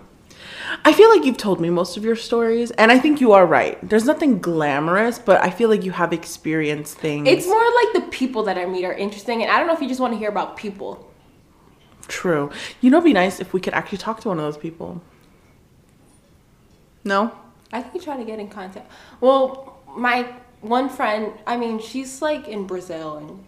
I 0.85 0.93
feel 0.93 1.09
like 1.09 1.25
you've 1.25 1.37
told 1.37 1.59
me 1.59 1.69
most 1.69 1.97
of 1.97 2.05
your 2.05 2.15
stories, 2.15 2.71
and 2.71 2.91
I 2.91 2.99
think 2.99 3.19
you 3.19 3.31
are 3.33 3.45
right. 3.45 3.77
There's 3.87 4.05
nothing 4.05 4.39
glamorous, 4.39 5.19
but 5.19 5.41
I 5.41 5.49
feel 5.49 5.69
like 5.69 5.83
you 5.83 5.91
have 5.91 6.13
experienced 6.13 6.97
things. 6.97 7.27
It's 7.27 7.45
more 7.47 7.61
like 7.83 7.93
the 7.93 8.09
people 8.11 8.43
that 8.43 8.57
I 8.57 8.65
meet 8.65 8.85
are 8.85 8.93
interesting, 8.93 9.41
and 9.43 9.51
I 9.51 9.57
don't 9.57 9.67
know 9.67 9.73
if 9.73 9.81
you 9.81 9.87
just 9.87 9.99
want 9.99 10.13
to 10.13 10.17
hear 10.19 10.29
about 10.29 10.55
people. 10.57 11.07
true. 12.07 12.51
You 12.81 12.89
know, 12.89 12.97
it'd 12.97 13.05
be 13.05 13.13
nice 13.13 13.39
if 13.39 13.53
we 13.53 13.61
could 13.61 13.73
actually 13.73 13.97
talk 13.99 14.19
to 14.21 14.27
one 14.29 14.37
of 14.37 14.43
those 14.43 14.57
people. 14.57 15.01
No? 17.05 17.31
I 17.71 17.81
could 17.81 18.01
try 18.01 18.17
to 18.17 18.23
get 18.25 18.37
in 18.39 18.49
contact. 18.49 18.91
Well, 19.21 19.77
my 19.95 20.27
one 20.61 20.89
friend, 20.89 21.31
I 21.47 21.55
mean, 21.57 21.79
she's 21.79 22.21
like 22.21 22.47
in 22.47 22.67
Brazil 22.67 23.15
and 23.17 23.45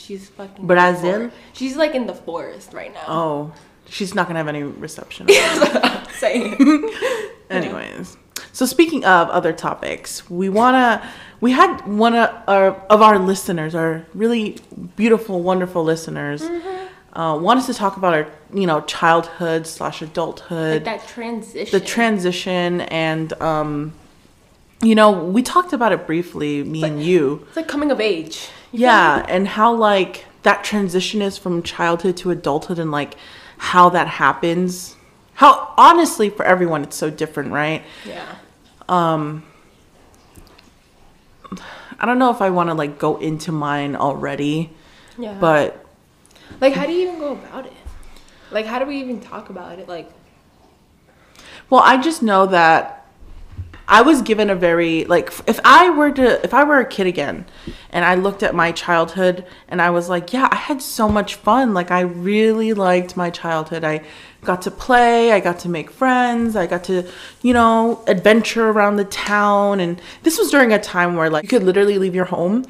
she's 0.00 0.28
fucking. 0.30 0.66
Brazil? 0.66 1.30
She's 1.52 1.76
like 1.76 1.94
in 1.94 2.06
the 2.06 2.14
forest 2.14 2.72
right 2.72 2.92
now. 2.92 3.04
Oh, 3.06 3.52
she's 3.88 4.14
not 4.14 4.26
gonna 4.26 4.38
have 4.38 4.48
any 4.48 4.62
reception. 4.62 5.28
Same. 6.12 6.88
Anyways, 7.50 8.16
so 8.52 8.66
speaking 8.66 9.04
of 9.04 9.28
other 9.28 9.52
topics, 9.52 10.28
we 10.30 10.48
wanna 10.48 11.06
we 11.40 11.52
had 11.52 11.86
one 11.86 12.14
of 12.14 12.30
our, 12.46 12.74
of 12.90 13.02
our 13.02 13.18
listeners, 13.18 13.74
our 13.74 14.04
really 14.14 14.58
beautiful, 14.96 15.42
wonderful 15.42 15.82
listeners, 15.82 16.42
uh, 17.14 17.38
want 17.40 17.58
us 17.58 17.66
to 17.66 17.74
talk 17.74 17.96
about 17.96 18.14
our 18.14 18.26
you 18.52 18.66
know 18.66 18.80
childhood 18.82 19.66
slash 19.66 20.02
adulthood. 20.02 20.84
like 20.86 21.00
that 21.00 21.08
transition. 21.08 21.78
the 21.78 21.84
transition 21.84 22.80
and 22.82 23.32
um 23.40 23.92
you 24.82 24.94
know, 24.94 25.10
we 25.10 25.42
talked 25.42 25.74
about 25.74 25.92
it 25.92 26.06
briefly, 26.06 26.64
me 26.64 26.82
and 26.82 27.02
you. 27.02 27.44
It's 27.48 27.56
like 27.56 27.68
coming 27.68 27.90
of 27.90 28.00
age. 28.00 28.48
Yeah, 28.72 29.24
and 29.28 29.46
how 29.48 29.74
like 29.74 30.26
that 30.42 30.64
transition 30.64 31.22
is 31.22 31.36
from 31.36 31.62
childhood 31.62 32.16
to 32.18 32.30
adulthood 32.30 32.78
and 32.78 32.90
like 32.90 33.14
how 33.58 33.88
that 33.90 34.06
happens. 34.06 34.96
How 35.34 35.72
honestly 35.76 36.30
for 36.30 36.44
everyone 36.44 36.82
it's 36.82 36.96
so 36.96 37.10
different, 37.10 37.52
right? 37.52 37.82
Yeah. 38.06 38.34
Um 38.88 39.44
I 41.98 42.06
don't 42.06 42.18
know 42.18 42.30
if 42.30 42.40
I 42.40 42.50
want 42.50 42.70
to 42.70 42.74
like 42.74 42.98
go 42.98 43.16
into 43.18 43.52
mine 43.52 43.94
already, 43.96 44.70
Yeah. 45.18 45.36
but 45.38 45.84
like, 46.60 46.72
how 46.72 46.86
do 46.86 46.92
you 46.92 47.08
even 47.08 47.18
go 47.18 47.32
about 47.32 47.66
it? 47.66 47.72
Like, 48.50 48.66
how 48.66 48.78
do 48.78 48.86
we 48.86 48.98
even 49.00 49.20
talk 49.20 49.50
about 49.50 49.78
it? 49.78 49.86
Like, 49.88 50.10
well, 51.68 51.82
I 51.84 51.98
just 51.98 52.22
know 52.22 52.46
that 52.46 52.99
I 53.90 54.02
was 54.02 54.22
given 54.22 54.50
a 54.50 54.54
very 54.54 55.04
like 55.04 55.32
if 55.48 55.58
I 55.64 55.90
were 55.90 56.12
to 56.12 56.44
if 56.44 56.54
I 56.54 56.62
were 56.62 56.78
a 56.78 56.86
kid 56.86 57.08
again 57.08 57.44
and 57.90 58.04
I 58.04 58.14
looked 58.14 58.44
at 58.44 58.54
my 58.54 58.70
childhood 58.70 59.44
and 59.68 59.82
I 59.82 59.90
was 59.90 60.08
like, 60.08 60.32
yeah, 60.32 60.48
I 60.48 60.54
had 60.54 60.80
so 60.80 61.08
much 61.08 61.34
fun. 61.34 61.74
Like 61.74 61.90
I 61.90 62.02
really 62.02 62.72
liked 62.72 63.16
my 63.16 63.30
childhood. 63.30 63.82
I 63.82 64.02
got 64.42 64.62
to 64.62 64.70
play, 64.70 65.32
I 65.32 65.40
got 65.40 65.58
to 65.60 65.68
make 65.68 65.90
friends, 65.90 66.54
I 66.54 66.68
got 66.68 66.84
to, 66.84 67.04
you 67.42 67.52
know, 67.52 68.04
adventure 68.06 68.70
around 68.70 68.94
the 68.94 69.04
town 69.06 69.80
and 69.80 70.00
this 70.22 70.38
was 70.38 70.52
during 70.52 70.72
a 70.72 70.78
time 70.78 71.16
where 71.16 71.28
like 71.28 71.42
you 71.42 71.48
could 71.48 71.64
literally 71.64 71.98
leave 71.98 72.14
your 72.14 72.26
home 72.26 72.64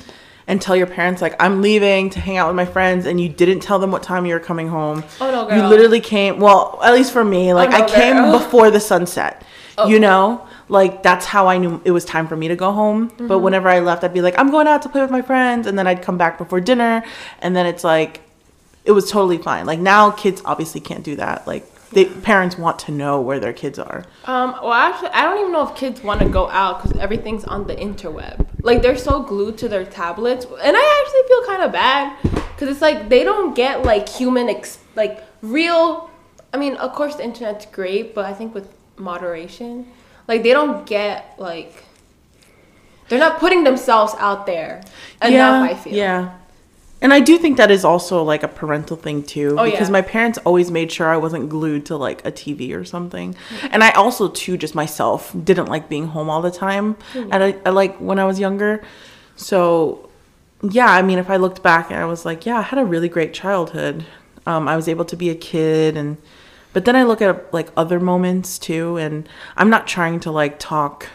and 0.46 0.62
tell 0.62 0.74
your 0.74 0.86
parents 0.86 1.20
like 1.20 1.36
I'm 1.38 1.60
leaving 1.60 2.08
to 2.10 2.18
hang 2.18 2.38
out 2.38 2.46
with 2.46 2.56
my 2.56 2.64
friends 2.64 3.04
and 3.04 3.20
you 3.20 3.28
didn't 3.28 3.60
tell 3.60 3.78
them 3.78 3.90
what 3.92 4.02
time 4.02 4.24
you 4.24 4.32
were 4.32 4.40
coming 4.40 4.68
home. 4.68 5.04
Oh, 5.20 5.30
no, 5.30 5.46
girl. 5.46 5.58
You 5.58 5.68
literally 5.68 6.00
came, 6.00 6.40
well, 6.40 6.80
at 6.82 6.94
least 6.94 7.12
for 7.12 7.24
me, 7.24 7.52
like 7.52 7.74
oh, 7.74 7.78
no, 7.78 7.84
I 7.84 7.88
came 7.88 8.16
girl. 8.16 8.38
before 8.38 8.70
the 8.70 8.80
sunset. 8.80 9.44
Okay. 9.76 9.92
You 9.92 10.00
know? 10.00 10.46
Like 10.70 11.02
that's 11.02 11.26
how 11.26 11.46
I 11.48 11.58
knew 11.58 11.80
it 11.84 11.90
was 11.90 12.04
time 12.04 12.26
for 12.28 12.36
me 12.36 12.48
to 12.48 12.56
go 12.56 12.70
home. 12.72 13.08
But 13.08 13.16
Mm-hmm. 13.28 13.44
whenever 13.44 13.68
I 13.68 13.80
left, 13.80 14.04
I'd 14.04 14.14
be 14.14 14.22
like, 14.22 14.38
I'm 14.38 14.50
going 14.50 14.66
out 14.68 14.82
to 14.82 14.88
play 14.88 15.02
with 15.02 15.10
my 15.10 15.22
friends, 15.22 15.66
and 15.66 15.78
then 15.78 15.86
I'd 15.86 16.00
come 16.02 16.16
back 16.16 16.38
before 16.38 16.60
dinner, 16.60 17.02
and 17.40 17.54
then 17.56 17.66
it's 17.66 17.84
like, 17.84 18.22
it 18.84 18.92
was 18.92 19.10
totally 19.10 19.38
fine. 19.38 19.66
Like 19.66 19.78
now, 19.80 20.10
kids 20.10 20.40
obviously 20.44 20.80
can't 20.80 21.04
do 21.04 21.16
that. 21.16 21.46
Like 21.46 21.64
they 21.90 22.04
parents 22.06 22.56
want 22.56 22.78
to 22.86 22.92
know 22.92 23.20
where 23.20 23.40
their 23.40 23.52
kids 23.52 23.78
are. 23.78 24.04
Um, 24.24 24.52
well, 24.62 24.72
actually, 24.72 25.08
I 25.10 25.22
don't 25.24 25.40
even 25.40 25.52
know 25.52 25.68
if 25.68 25.74
kids 25.74 26.02
want 26.04 26.20
to 26.20 26.28
go 26.28 26.48
out 26.48 26.82
because 26.82 26.96
everything's 26.98 27.44
on 27.44 27.66
the 27.66 27.74
interweb. 27.74 28.46
Like 28.62 28.80
they're 28.80 28.96
so 28.96 29.22
glued 29.22 29.58
to 29.58 29.68
their 29.68 29.84
tablets, 29.84 30.44
and 30.44 30.76
I 30.76 30.84
actually 31.02 31.24
feel 31.28 31.42
kind 31.46 31.62
of 31.64 31.72
bad 31.72 32.16
because 32.54 32.68
it's 32.68 32.80
like 32.80 33.08
they 33.08 33.24
don't 33.24 33.54
get 33.54 33.82
like 33.82 34.08
human, 34.08 34.48
ex- 34.48 34.78
like 34.94 35.24
real. 35.42 36.08
I 36.54 36.56
mean, 36.58 36.76
of 36.76 36.92
course, 36.94 37.16
the 37.16 37.24
internet's 37.24 37.66
great, 37.66 38.14
but 38.14 38.24
I 38.24 38.32
think 38.32 38.54
with 38.54 38.68
moderation, 38.96 39.86
like 40.30 40.44
they 40.44 40.52
don't 40.52 40.86
get 40.86 41.34
like 41.38 41.72
they're 43.08 43.18
not 43.18 43.40
putting 43.40 43.64
themselves 43.64 44.14
out 44.18 44.46
there 44.46 44.80
enough. 45.20 45.70
I 45.70 45.74
feel. 45.74 45.92
Yeah. 45.92 46.36
And 47.02 47.12
I 47.12 47.18
do 47.20 47.36
think 47.38 47.56
that 47.56 47.70
is 47.70 47.84
also 47.84 48.22
like 48.22 48.42
a 48.44 48.48
parental 48.48 48.96
thing 48.96 49.22
too, 49.24 49.56
Oh, 49.58 49.64
because 49.64 49.88
yeah. 49.88 49.92
my 49.98 50.02
parents 50.02 50.38
always 50.44 50.70
made 50.70 50.92
sure 50.92 51.08
I 51.08 51.16
wasn't 51.16 51.48
glued 51.48 51.86
to 51.86 51.96
like 51.96 52.24
a 52.24 52.30
TV 52.30 52.72
or 52.78 52.84
something. 52.84 53.34
And 53.72 53.82
I 53.82 53.90
also 54.02 54.28
too 54.28 54.56
just 54.56 54.74
myself 54.74 55.34
didn't 55.42 55.66
like 55.66 55.88
being 55.88 56.06
home 56.08 56.30
all 56.30 56.42
the 56.42 56.50
time. 56.52 56.96
And 57.14 57.34
I, 57.42 57.56
I 57.66 57.70
like 57.70 57.96
when 57.98 58.18
I 58.20 58.24
was 58.24 58.38
younger. 58.38 58.84
So 59.34 60.08
yeah, 60.62 60.92
I 60.92 61.02
mean, 61.02 61.18
if 61.18 61.28
I 61.30 61.36
looked 61.38 61.62
back 61.62 61.90
and 61.90 61.98
I 61.98 62.04
was 62.04 62.24
like, 62.24 62.46
yeah, 62.46 62.58
I 62.58 62.62
had 62.62 62.78
a 62.78 62.84
really 62.84 63.08
great 63.08 63.32
childhood. 63.34 64.04
Um, 64.46 64.68
I 64.68 64.76
was 64.76 64.86
able 64.86 65.06
to 65.06 65.16
be 65.16 65.30
a 65.30 65.34
kid 65.34 65.96
and 65.96 66.18
but 66.72 66.84
then 66.84 66.96
I 66.96 67.02
look 67.02 67.22
at 67.22 67.52
like 67.52 67.68
other 67.76 68.00
moments 68.00 68.58
too 68.58 68.96
and 68.96 69.28
I'm 69.56 69.70
not 69.70 69.86
trying 69.86 70.20
to 70.20 70.30
like 70.30 70.58
talk 70.58 71.08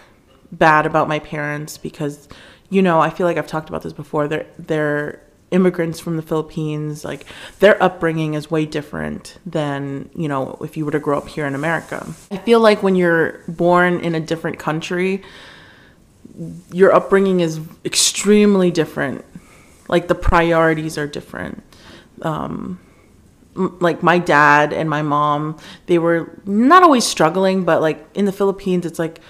bad 0.51 0.85
about 0.85 1.07
my 1.07 1.19
parents 1.19 1.77
because 1.77 2.27
you 2.69 2.81
know, 2.81 2.99
I 2.99 3.09
feel 3.09 3.27
like 3.27 3.37
I've 3.37 3.47
talked 3.47 3.69
about 3.69 3.83
this 3.83 3.93
before. 3.93 4.27
They're 4.27 4.45
they're 4.57 5.21
immigrants 5.51 5.99
from 5.99 6.17
the 6.17 6.21
Philippines. 6.21 7.05
Like 7.05 7.25
their 7.59 7.81
upbringing 7.81 8.33
is 8.33 8.49
way 8.49 8.65
different 8.65 9.37
than, 9.45 10.09
you 10.15 10.27
know, 10.27 10.57
if 10.61 10.75
you 10.75 10.85
were 10.85 10.91
to 10.91 10.99
grow 10.99 11.17
up 11.17 11.27
here 11.27 11.45
in 11.45 11.55
America. 11.55 12.05
I 12.31 12.37
feel 12.37 12.59
like 12.59 12.83
when 12.83 12.95
you're 12.95 13.39
born 13.47 13.99
in 13.99 14.15
a 14.15 14.19
different 14.19 14.59
country, 14.59 15.23
your 16.71 16.93
upbringing 16.93 17.39
is 17.39 17.59
extremely 17.85 18.71
different. 18.71 19.23
Like 19.87 20.07
the 20.07 20.15
priorities 20.15 20.97
are 20.97 21.07
different. 21.07 21.63
Um, 22.23 22.79
like 23.55 24.03
my 24.03 24.19
dad 24.19 24.73
and 24.73 24.89
my 24.89 25.01
mom, 25.01 25.57
they 25.85 25.97
were 25.97 26.39
not 26.45 26.83
always 26.83 27.05
struggling, 27.05 27.63
but 27.63 27.81
like 27.81 28.05
in 28.13 28.25
the 28.25 28.31
Philippines, 28.31 28.85
it's 28.85 28.99
like 28.99 29.21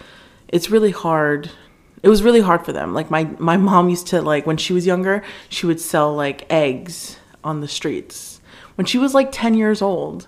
it's 0.47 0.69
really 0.69 0.91
hard. 0.91 1.51
It 2.03 2.09
was 2.09 2.21
really 2.21 2.41
hard 2.41 2.65
for 2.65 2.73
them. 2.73 2.93
Like 2.93 3.09
my 3.09 3.25
my 3.39 3.57
mom 3.57 3.89
used 3.89 4.07
to 4.07 4.21
like 4.21 4.45
when 4.45 4.57
she 4.57 4.73
was 4.73 4.85
younger, 4.85 5.23
she 5.49 5.65
would 5.65 5.79
sell 5.79 6.15
like 6.15 6.51
eggs 6.51 7.17
on 7.43 7.61
the 7.61 7.67
streets 7.67 8.41
when 8.75 8.85
she 8.85 8.97
was 8.97 9.13
like 9.13 9.31
10 9.31 9.53
years 9.53 9.81
old 9.81 10.27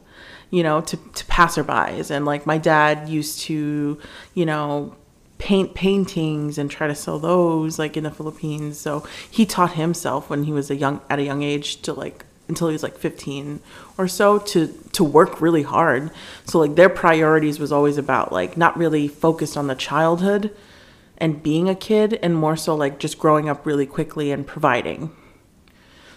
you 0.50 0.64
know 0.64 0.82
to, 0.82 0.98
to 0.98 1.26
passerbys 1.26 2.10
and 2.10 2.26
like 2.26 2.46
my 2.46 2.58
dad 2.58 3.08
used 3.10 3.42
to 3.42 4.00
you 4.34 4.46
know 4.46 4.96
paint 5.38 5.76
paintings 5.76 6.58
and 6.58 6.72
try 6.72 6.88
to 6.88 6.96
sell 6.96 7.20
those 7.20 7.78
like 7.78 7.96
in 7.96 8.04
the 8.04 8.12
philippines 8.12 8.80
so 8.80 9.06
he 9.30 9.46
taught 9.46 9.74
himself 9.74 10.30
when 10.30 10.44
he 10.44 10.52
was 10.52 10.72
a 10.72 10.76
young 10.76 11.02
at 11.10 11.20
a 11.20 11.24
young 11.24 11.44
age 11.44 11.82
to 11.82 11.94
like 11.94 12.26
until 12.48 12.68
he 12.68 12.74
was 12.74 12.84
like 12.84 12.98
15 12.98 13.60
or 13.98 14.08
so 14.08 14.40
to 14.40 14.68
to 14.94 15.04
work 15.04 15.42
really 15.42 15.64
hard 15.64 16.12
so 16.46 16.60
like 16.60 16.76
their 16.76 16.90
priorities 16.90 17.60
was 17.60 17.72
always 17.72 17.98
about 17.98 18.32
like 18.32 18.56
not 18.56 18.78
really 18.78 19.08
focused 19.08 19.58
on 19.58 19.68
the 19.68 19.76
childhood 19.76 20.56
and 21.18 21.44
being 21.44 21.68
a 21.68 21.76
kid 21.76 22.18
and 22.22 22.36
more 22.36 22.56
so 22.56 22.76
like 22.76 23.00
just 23.00 23.20
growing 23.20 23.50
up 23.50 23.66
really 23.66 23.86
quickly 23.86 24.32
and 24.32 24.48
providing 24.48 25.12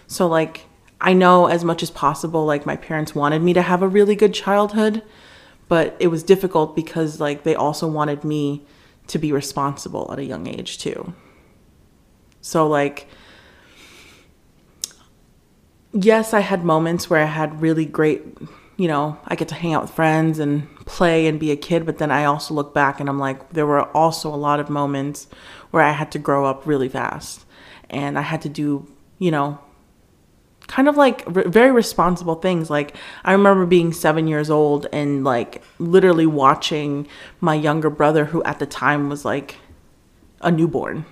so 0.07 0.27
like 0.27 0.65
I 1.01 1.13
know 1.13 1.47
as 1.47 1.63
much 1.63 1.81
as 1.81 1.89
possible 1.89 2.45
like 2.45 2.65
my 2.65 2.75
parents 2.75 3.15
wanted 3.15 3.41
me 3.41 3.53
to 3.53 3.61
have 3.63 3.81
a 3.81 3.87
really 3.87 4.15
good 4.15 4.35
childhood, 4.35 5.01
but 5.67 5.95
it 5.99 6.07
was 6.07 6.21
difficult 6.21 6.75
because 6.75 7.19
like 7.19 7.43
they 7.43 7.55
also 7.55 7.87
wanted 7.87 8.23
me 8.23 8.63
to 9.07 9.17
be 9.17 9.31
responsible 9.31 10.09
at 10.11 10.19
a 10.19 10.23
young 10.23 10.47
age 10.47 10.77
too. 10.77 11.13
So 12.39 12.67
like 12.67 13.07
yes, 15.93 16.33
I 16.33 16.39
had 16.39 16.63
moments 16.63 17.09
where 17.09 17.21
I 17.21 17.25
had 17.25 17.61
really 17.61 17.85
great, 17.85 18.23
you 18.77 18.87
know, 18.87 19.17
I 19.25 19.35
get 19.35 19.47
to 19.49 19.55
hang 19.55 19.73
out 19.73 19.83
with 19.83 19.91
friends 19.91 20.39
and 20.39 20.73
play 20.85 21.27
and 21.27 21.39
be 21.39 21.51
a 21.51 21.55
kid, 21.55 21.85
but 21.85 21.97
then 21.97 22.11
I 22.11 22.25
also 22.25 22.53
look 22.53 22.73
back 22.73 22.99
and 22.99 23.09
I'm 23.09 23.19
like 23.19 23.51
there 23.51 23.65
were 23.65 23.83
also 23.95 24.33
a 24.33 24.35
lot 24.35 24.59
of 24.59 24.69
moments 24.69 25.27
where 25.71 25.83
I 25.83 25.91
had 25.91 26.11
to 26.13 26.19
grow 26.19 26.45
up 26.45 26.65
really 26.65 26.89
fast 26.89 27.45
and 27.89 28.17
I 28.17 28.21
had 28.21 28.41
to 28.43 28.49
do, 28.49 28.87
you 29.19 29.31
know, 29.31 29.59
kind 30.67 30.87
of 30.87 30.95
like 30.95 31.23
r- 31.27 31.47
very 31.47 31.71
responsible 31.71 32.35
things. 32.35 32.69
Like 32.69 32.95
I 33.23 33.33
remember 33.33 33.65
being 33.65 33.93
seven 33.93 34.27
years 34.27 34.49
old 34.49 34.87
and 34.91 35.23
like 35.23 35.61
literally 35.79 36.25
watching 36.25 37.07
my 37.39 37.55
younger 37.55 37.89
brother, 37.89 38.25
who 38.25 38.41
at 38.43 38.59
the 38.59 38.65
time 38.65 39.09
was 39.09 39.25
like 39.25 39.57
a 40.41 40.51
newborn. 40.51 41.05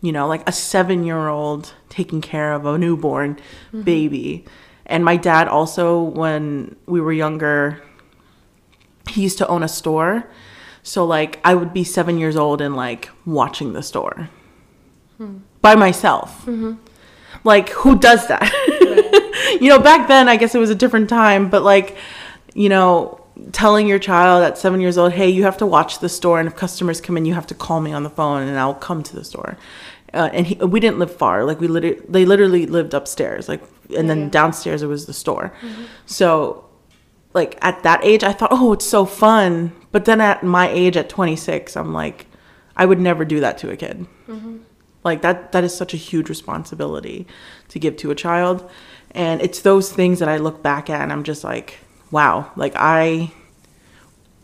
You 0.00 0.12
know, 0.12 0.26
like 0.26 0.48
a 0.48 0.52
seven 0.52 1.04
year 1.04 1.28
old 1.28 1.74
taking 1.88 2.20
care 2.20 2.52
of 2.52 2.66
a 2.66 2.78
newborn 2.78 3.36
mm-hmm. 3.36 3.82
baby. 3.82 4.44
And 4.84 5.04
my 5.04 5.16
dad 5.16 5.48
also, 5.48 6.00
when 6.00 6.76
we 6.86 7.00
were 7.00 7.12
younger, 7.12 7.82
he 9.08 9.22
used 9.22 9.38
to 9.38 9.48
own 9.48 9.62
a 9.62 9.68
store. 9.68 10.30
So 10.82 11.04
like 11.04 11.40
I 11.44 11.54
would 11.54 11.72
be 11.72 11.82
seven 11.82 12.18
years 12.18 12.36
old 12.36 12.60
and 12.60 12.76
like 12.76 13.10
watching 13.24 13.72
the 13.72 13.82
store 13.82 14.28
hmm. 15.16 15.38
by 15.60 15.74
myself. 15.74 16.46
Mm-hmm. 16.46 16.74
Like 17.42 17.70
who 17.70 17.98
does 17.98 18.28
that? 18.28 19.58
you 19.60 19.68
know, 19.68 19.80
back 19.80 20.06
then 20.08 20.28
I 20.28 20.36
guess 20.36 20.54
it 20.54 20.58
was 20.58 20.70
a 20.70 20.74
different 20.74 21.08
time, 21.08 21.50
but 21.50 21.62
like, 21.62 21.96
you 22.54 22.68
know, 22.68 23.15
telling 23.52 23.86
your 23.86 23.98
child 23.98 24.42
at 24.42 24.58
seven 24.58 24.80
years 24.80 24.98
old, 24.98 25.12
hey, 25.12 25.28
you 25.28 25.44
have 25.44 25.56
to 25.58 25.66
watch 25.66 25.98
the 26.00 26.08
store, 26.08 26.38
and 26.38 26.48
if 26.48 26.56
customers 26.56 27.00
come 27.00 27.16
in, 27.16 27.24
you 27.24 27.34
have 27.34 27.46
to 27.48 27.54
call 27.54 27.80
me 27.80 27.92
on 27.92 28.02
the 28.02 28.10
phone, 28.10 28.42
and 28.42 28.58
I'll 28.58 28.74
come 28.74 29.02
to 29.02 29.14
the 29.16 29.24
store. 29.24 29.56
Uh, 30.14 30.30
and 30.32 30.46
he, 30.46 30.54
we 30.56 30.80
didn't 30.80 30.98
live 30.98 31.14
far. 31.14 31.44
Like 31.44 31.60
we 31.60 31.68
literally, 31.68 32.00
they 32.08 32.24
literally 32.24 32.66
lived 32.66 32.94
upstairs. 32.94 33.48
Like, 33.48 33.62
and 33.96 34.08
then 34.08 34.30
downstairs 34.30 34.82
it 34.82 34.86
was 34.86 35.06
the 35.06 35.12
store. 35.12 35.52
So, 36.06 36.64
like 37.34 37.58
at 37.60 37.82
that 37.82 38.02
age, 38.04 38.24
I 38.24 38.32
thought, 38.32 38.50
oh, 38.52 38.72
it's 38.72 38.86
so 38.86 39.04
fun. 39.04 39.72
But 39.92 40.04
then 40.06 40.20
at 40.20 40.42
my 40.42 40.68
age, 40.68 40.96
at 40.96 41.08
26, 41.08 41.76
I'm 41.76 41.92
like, 41.92 42.26
I 42.76 42.86
would 42.86 43.00
never 43.00 43.24
do 43.24 43.40
that 43.40 43.58
to 43.58 43.70
a 43.70 43.76
kid. 43.76 44.06
Like 45.04 45.22
that 45.22 45.52
that 45.52 45.62
is 45.64 45.74
such 45.76 45.94
a 45.94 45.96
huge 45.96 46.28
responsibility 46.28 47.26
to 47.68 47.78
give 47.78 47.96
to 47.98 48.10
a 48.10 48.14
child. 48.14 48.68
And 49.12 49.40
it's 49.40 49.60
those 49.60 49.92
things 49.92 50.18
that 50.18 50.28
I 50.28 50.38
look 50.38 50.62
back 50.62 50.88
at 50.90 51.00
and 51.00 51.12
I'm 51.12 51.22
just 51.24 51.44
like, 51.44 51.78
wow, 52.10 52.50
like 52.56 52.72
I 52.76 53.32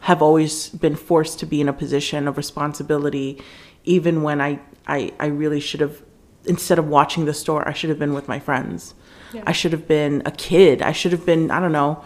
have 0.00 0.20
always 0.20 0.68
been 0.70 0.96
forced 0.96 1.38
to 1.40 1.46
be 1.46 1.60
in 1.60 1.68
a 1.68 1.72
position 1.72 2.26
of 2.26 2.36
responsibility 2.36 3.40
even 3.84 4.22
when 4.22 4.40
I 4.40 4.60
I, 4.86 5.12
I 5.18 5.26
really 5.26 5.60
should 5.60 5.80
have 5.80 6.02
instead 6.44 6.78
of 6.78 6.88
watching 6.88 7.24
the 7.24 7.34
store, 7.34 7.66
I 7.68 7.72
should 7.72 7.90
have 7.90 7.98
been 7.98 8.14
with 8.14 8.26
my 8.26 8.40
friends. 8.40 8.94
Yeah. 9.32 9.44
I 9.46 9.52
should 9.52 9.72
have 9.72 9.86
been 9.86 10.22
a 10.26 10.32
kid. 10.32 10.82
I 10.82 10.92
should 10.92 11.12
have 11.12 11.24
been, 11.24 11.52
I 11.52 11.60
don't 11.60 11.72
know, 11.72 12.04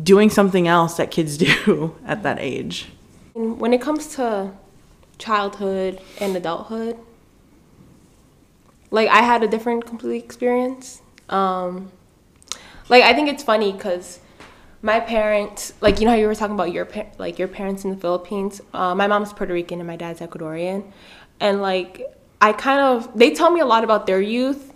doing 0.00 0.28
something 0.28 0.68
else 0.68 0.98
that 0.98 1.10
kids 1.10 1.36
do 1.38 1.96
at 2.04 2.22
that 2.22 2.38
age. 2.38 2.88
When 3.32 3.72
it 3.72 3.80
comes 3.80 4.08
to 4.16 4.52
childhood 5.18 6.00
and 6.20 6.36
adulthood. 6.36 6.98
Like 8.90 9.08
I 9.08 9.22
had 9.22 9.42
a 9.42 9.48
different 9.48 9.86
complete 9.86 10.22
experience. 10.22 11.02
Um, 11.28 11.90
like 12.88 13.02
I 13.02 13.14
think 13.14 13.28
it's 13.28 13.42
funny 13.42 13.72
because 13.72 14.20
my 14.86 15.00
parents, 15.00 15.72
like 15.80 15.98
you 15.98 16.04
know 16.06 16.12
how 16.12 16.16
you 16.16 16.28
were 16.28 16.34
talking 16.34 16.54
about 16.54 16.72
your 16.72 16.84
par- 16.84 17.12
like 17.18 17.38
your 17.38 17.48
parents 17.48 17.84
in 17.84 17.90
the 17.90 17.96
Philippines. 17.96 18.60
Uh, 18.72 18.94
my 18.94 19.06
mom's 19.08 19.32
Puerto 19.32 19.52
Rican 19.52 19.80
and 19.80 19.86
my 19.86 19.96
dad's 19.96 20.20
Ecuadorian, 20.20 20.84
and 21.40 21.60
like 21.60 22.02
I 22.40 22.52
kind 22.52 22.80
of 22.80 23.10
they 23.18 23.34
tell 23.34 23.50
me 23.50 23.60
a 23.60 23.66
lot 23.66 23.82
about 23.84 24.06
their 24.06 24.20
youth, 24.20 24.72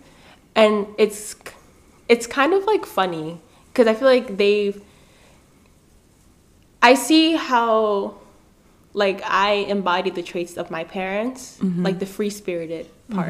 and 0.54 0.86
it's 0.98 1.36
it's 2.08 2.26
kind 2.26 2.52
of 2.52 2.64
like 2.64 2.84
funny 2.84 3.40
because 3.68 3.86
I 3.86 3.94
feel 3.94 4.08
like 4.08 4.36
they've. 4.36 4.82
I 6.82 6.94
see 6.94 7.36
how, 7.36 8.14
like 8.94 9.20
I 9.24 9.50
embody 9.74 10.10
the 10.10 10.22
traits 10.22 10.56
of 10.56 10.70
my 10.70 10.84
parents, 10.84 11.58
like 11.84 11.98
the 12.00 12.06
free 12.06 12.30
spirited 12.30 12.88
part. 13.14 13.28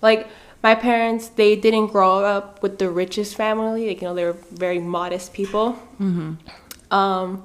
Like 0.00 0.28
my 0.62 0.74
parents, 0.74 1.28
they 1.28 1.54
didn't 1.56 1.88
grow 1.88 2.24
up 2.24 2.62
with 2.62 2.78
the 2.78 2.90
richest 2.90 3.34
family. 3.36 3.88
Like 3.88 4.00
you 4.02 4.08
know, 4.08 4.14
they 4.14 4.24
were 4.24 4.36
very 4.52 4.78
modest 4.80 5.32
people. 5.32 5.78
Um, 6.90 7.44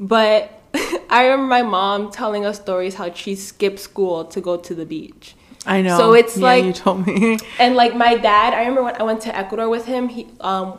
but 0.00 0.52
I 1.10 1.24
remember 1.24 1.46
my 1.46 1.62
mom 1.62 2.10
telling 2.10 2.44
us 2.44 2.56
stories 2.60 2.94
how 2.94 3.12
she 3.12 3.34
skipped 3.34 3.78
school 3.78 4.24
to 4.26 4.40
go 4.40 4.56
to 4.56 4.74
the 4.74 4.86
beach. 4.86 5.34
I 5.66 5.80
know. 5.82 5.96
So 5.96 6.12
it's 6.12 6.36
Yeah, 6.36 6.44
like- 6.44 6.64
you 6.64 6.72
told 6.72 7.06
me. 7.06 7.38
And 7.58 7.74
like 7.76 7.94
my 7.94 8.16
dad, 8.16 8.52
I 8.54 8.60
remember 8.60 8.82
when 8.84 8.96
I 9.00 9.02
went 9.04 9.22
to 9.22 9.36
Ecuador 9.36 9.68
with 9.68 9.86
him, 9.86 10.08
he 10.08 10.26
um 10.40 10.78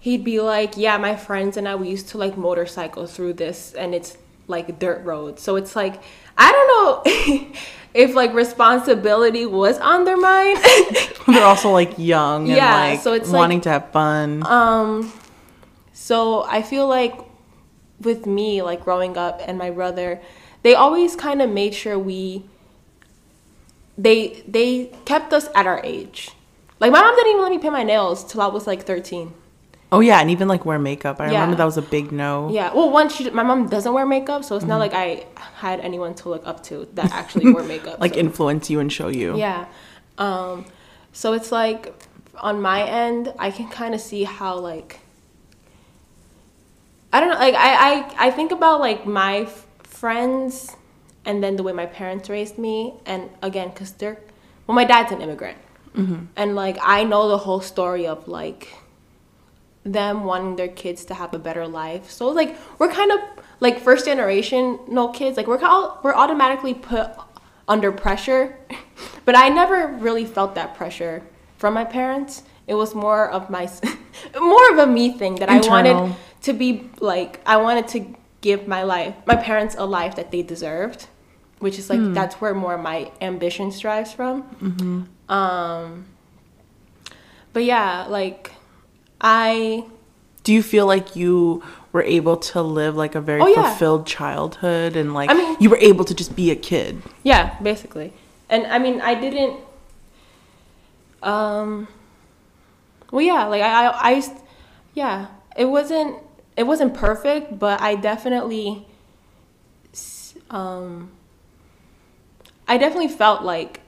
he'd 0.00 0.24
be 0.24 0.40
like, 0.40 0.76
"Yeah, 0.76 0.96
my 0.98 1.16
friends 1.16 1.56
and 1.56 1.68
I 1.68 1.74
we 1.76 1.88
used 1.88 2.08
to 2.10 2.18
like 2.18 2.36
motorcycle 2.36 3.06
through 3.06 3.34
this 3.34 3.72
and 3.74 3.94
it's 3.94 4.16
like 4.48 4.78
dirt 4.78 5.04
roads." 5.04 5.42
So 5.42 5.56
it's 5.56 5.76
like 5.76 6.02
I 6.36 6.50
don't 6.52 6.68
know 6.74 7.52
if 7.94 8.14
like 8.14 8.34
responsibility 8.34 9.46
was 9.46 9.78
on 9.78 10.04
their 10.04 10.16
mind. 10.16 10.58
They're 11.28 11.44
also 11.44 11.70
like 11.70 11.96
young 11.96 12.48
and 12.48 12.56
Yeah, 12.56 12.74
like 12.74 13.00
so 13.00 13.12
it's, 13.14 13.30
like- 13.30 13.38
wanting 13.38 13.60
to 13.62 13.70
have 13.70 13.90
fun. 13.92 14.44
um 14.46 15.12
so 15.92 16.42
I 16.44 16.60
feel 16.62 16.86
like 16.88 17.14
with 18.00 18.26
me 18.26 18.60
like 18.62 18.82
growing 18.84 19.16
up 19.16 19.40
and 19.46 19.56
my 19.56 19.70
brother, 19.70 20.20
they 20.62 20.74
always 20.74 21.14
kind 21.16 21.40
of 21.40 21.48
made 21.50 21.72
sure 21.74 21.96
we 21.98 22.44
they 23.96 24.42
they 24.48 24.86
kept 25.04 25.32
us 25.32 25.48
at 25.54 25.66
our 25.66 25.80
age. 25.84 26.30
Like 26.80 26.90
my 26.92 27.00
mom 27.00 27.14
didn't 27.14 27.30
even 27.30 27.42
let 27.42 27.50
me 27.52 27.58
paint 27.58 27.72
my 27.72 27.84
nails 27.84 28.24
till 28.24 28.40
I 28.42 28.48
was 28.48 28.66
like 28.66 28.82
13. 28.84 29.32
Oh 29.94 30.00
yeah, 30.00 30.20
and 30.20 30.30
even 30.30 30.46
like 30.48 30.64
wear 30.64 30.78
makeup. 30.78 31.20
I 31.20 31.24
Yeah. 31.30 31.40
remember 31.40 31.56
that 31.56 31.64
was 31.64 31.76
a 31.78 31.82
big 31.96 32.12
no. 32.12 32.50
Yeah. 32.50 32.72
Well, 32.74 32.90
one, 32.90 33.08
she, 33.08 33.28
my 33.30 33.42
mom 33.42 33.68
doesn't 33.68 33.92
wear 33.92 34.06
makeup, 34.06 34.44
so 34.44 34.56
it's 34.56 34.66
not 34.66 34.78
like 34.78 34.92
I 34.94 35.26
had 35.54 35.80
anyone 35.80 36.14
to 36.20 36.28
look 36.28 36.46
up 36.46 36.62
to 36.64 36.86
that 36.94 37.12
actually 37.20 37.52
wore 37.52 37.62
makeup. 37.62 38.00
Like 38.00 38.14
so- 38.14 38.20
influence 38.20 38.68
you 38.70 38.78
and 38.80 38.92
show 38.92 39.08
you. 39.08 39.36
Yeah. 39.38 39.66
Um, 40.18 40.66
so 41.12 41.32
it's 41.32 41.50
like 41.52 41.82
on 42.38 42.60
my 42.60 42.82
end, 43.04 43.32
I 43.38 43.50
can 43.50 43.68
kind 43.68 43.94
of 43.94 44.00
see 44.00 44.24
how 44.24 44.58
like 44.58 45.00
I 47.12 47.20
don't 47.20 47.28
know, 47.30 47.36
like 47.38 47.54
I 47.54 47.70
I, 47.90 48.26
I 48.26 48.30
think 48.30 48.50
about 48.52 48.80
like 48.80 49.06
my 49.06 49.38
f- 49.46 49.66
friends 49.84 50.76
and 51.24 51.42
then 51.42 51.56
the 51.56 51.62
way 51.62 51.72
my 51.72 51.86
parents 51.86 52.28
raised 52.28 52.58
me, 52.58 52.94
and 53.06 53.30
again, 53.42 53.70
cause 53.72 53.92
they're 53.92 54.18
well, 54.66 54.74
my 54.74 54.84
dad's 54.84 55.12
an 55.12 55.20
immigrant, 55.22 55.58
and 56.36 56.54
like 56.56 56.76
I 56.82 57.04
know 57.04 57.28
the 57.28 57.38
whole 57.38 57.60
story 57.60 58.06
of 58.06 58.26
like 58.28 58.74
them 59.84 60.24
wanting 60.24 60.56
their 60.56 60.68
kids 60.68 61.04
to 61.06 61.14
have 61.14 61.34
a 61.34 61.38
better 61.38 61.66
life. 61.66 62.10
So 62.10 62.28
like 62.28 62.56
we're 62.78 62.90
kind 62.90 63.12
of 63.12 63.20
like 63.60 63.80
first 63.80 64.06
generation 64.06 64.78
no 64.88 65.08
kids. 65.08 65.36
Like 65.36 65.46
we're 65.46 65.62
all, 65.62 66.00
we're 66.02 66.14
automatically 66.14 66.74
put 66.74 67.10
under 67.68 67.92
pressure. 67.92 68.56
But 69.24 69.36
I 69.36 69.48
never 69.48 69.88
really 69.88 70.24
felt 70.26 70.54
that 70.54 70.74
pressure 70.74 71.22
from 71.56 71.74
my 71.74 71.84
parents. 71.84 72.42
It 72.66 72.74
was 72.74 72.94
more 72.94 73.28
of 73.28 73.48
my 73.50 73.68
more 74.40 74.70
of 74.72 74.78
a 74.78 74.86
me 74.86 75.16
thing 75.18 75.36
that 75.36 75.48
I 75.48 75.60
wanted 75.70 76.14
to 76.42 76.52
be 76.52 76.90
like 77.00 77.40
I 77.46 77.56
wanted 77.56 77.88
to 77.88 78.14
give 78.42 78.68
my 78.68 78.82
life 78.82 79.14
my 79.26 79.36
parents 79.36 79.74
a 79.78 79.84
life 79.86 80.14
that 80.16 80.30
they 80.30 80.42
deserved, 80.42 81.08
which 81.58 81.78
is 81.78 81.88
like 81.90 82.00
that's 82.14 82.36
where 82.36 82.54
more 82.54 82.74
of 82.74 82.82
my 82.82 83.10
ambition 83.20 83.72
strives 83.72 84.12
from. 84.12 84.44
Um 85.28 86.04
but 87.52 87.64
yeah, 87.64 88.06
like 88.08 88.52
I 89.24 89.84
Do 90.44 90.52
you 90.52 90.62
feel 90.62 90.86
like 90.86 91.16
you 91.16 91.62
were 91.92 92.02
able 92.02 92.36
to 92.52 92.60
live 92.60 92.94
like 92.94 93.14
a 93.14 93.20
very 93.20 93.40
Oh, 93.40 93.46
yeah. 93.46 93.70
fulfilled 93.70 94.06
childhood 94.06 94.94
and 94.96 95.14
like 95.14 95.30
I 95.30 95.34
mean- 95.34 95.56
you 95.58 95.70
were 95.70 95.78
able 95.78 96.04
to 96.04 96.14
just 96.14 96.36
be 96.36 96.50
a 96.50 96.56
kid? 96.56 97.02
Yeah, 97.22 97.56
basically. 97.62 98.12
And 98.50 98.66
I 98.66 98.78
mean, 98.78 99.00
I 99.00 99.14
didn't. 99.14 99.58
Um. 101.22 101.88
Well, 103.10 103.24
yeah, 103.24 103.46
like 103.46 103.62
I, 103.62 103.86
I, 103.86 104.10
I 104.16 104.22
yeah, 104.92 105.26
it 105.56 105.64
wasn't, 105.66 106.18
it 106.56 106.64
wasn't 106.64 106.92
perfect, 106.94 107.58
but 107.58 107.80
I 107.80 107.94
definitely, 107.94 108.86
um, 110.50 111.10
I 112.68 112.76
definitely 112.76 113.08
felt 113.08 113.42
like 113.42 113.80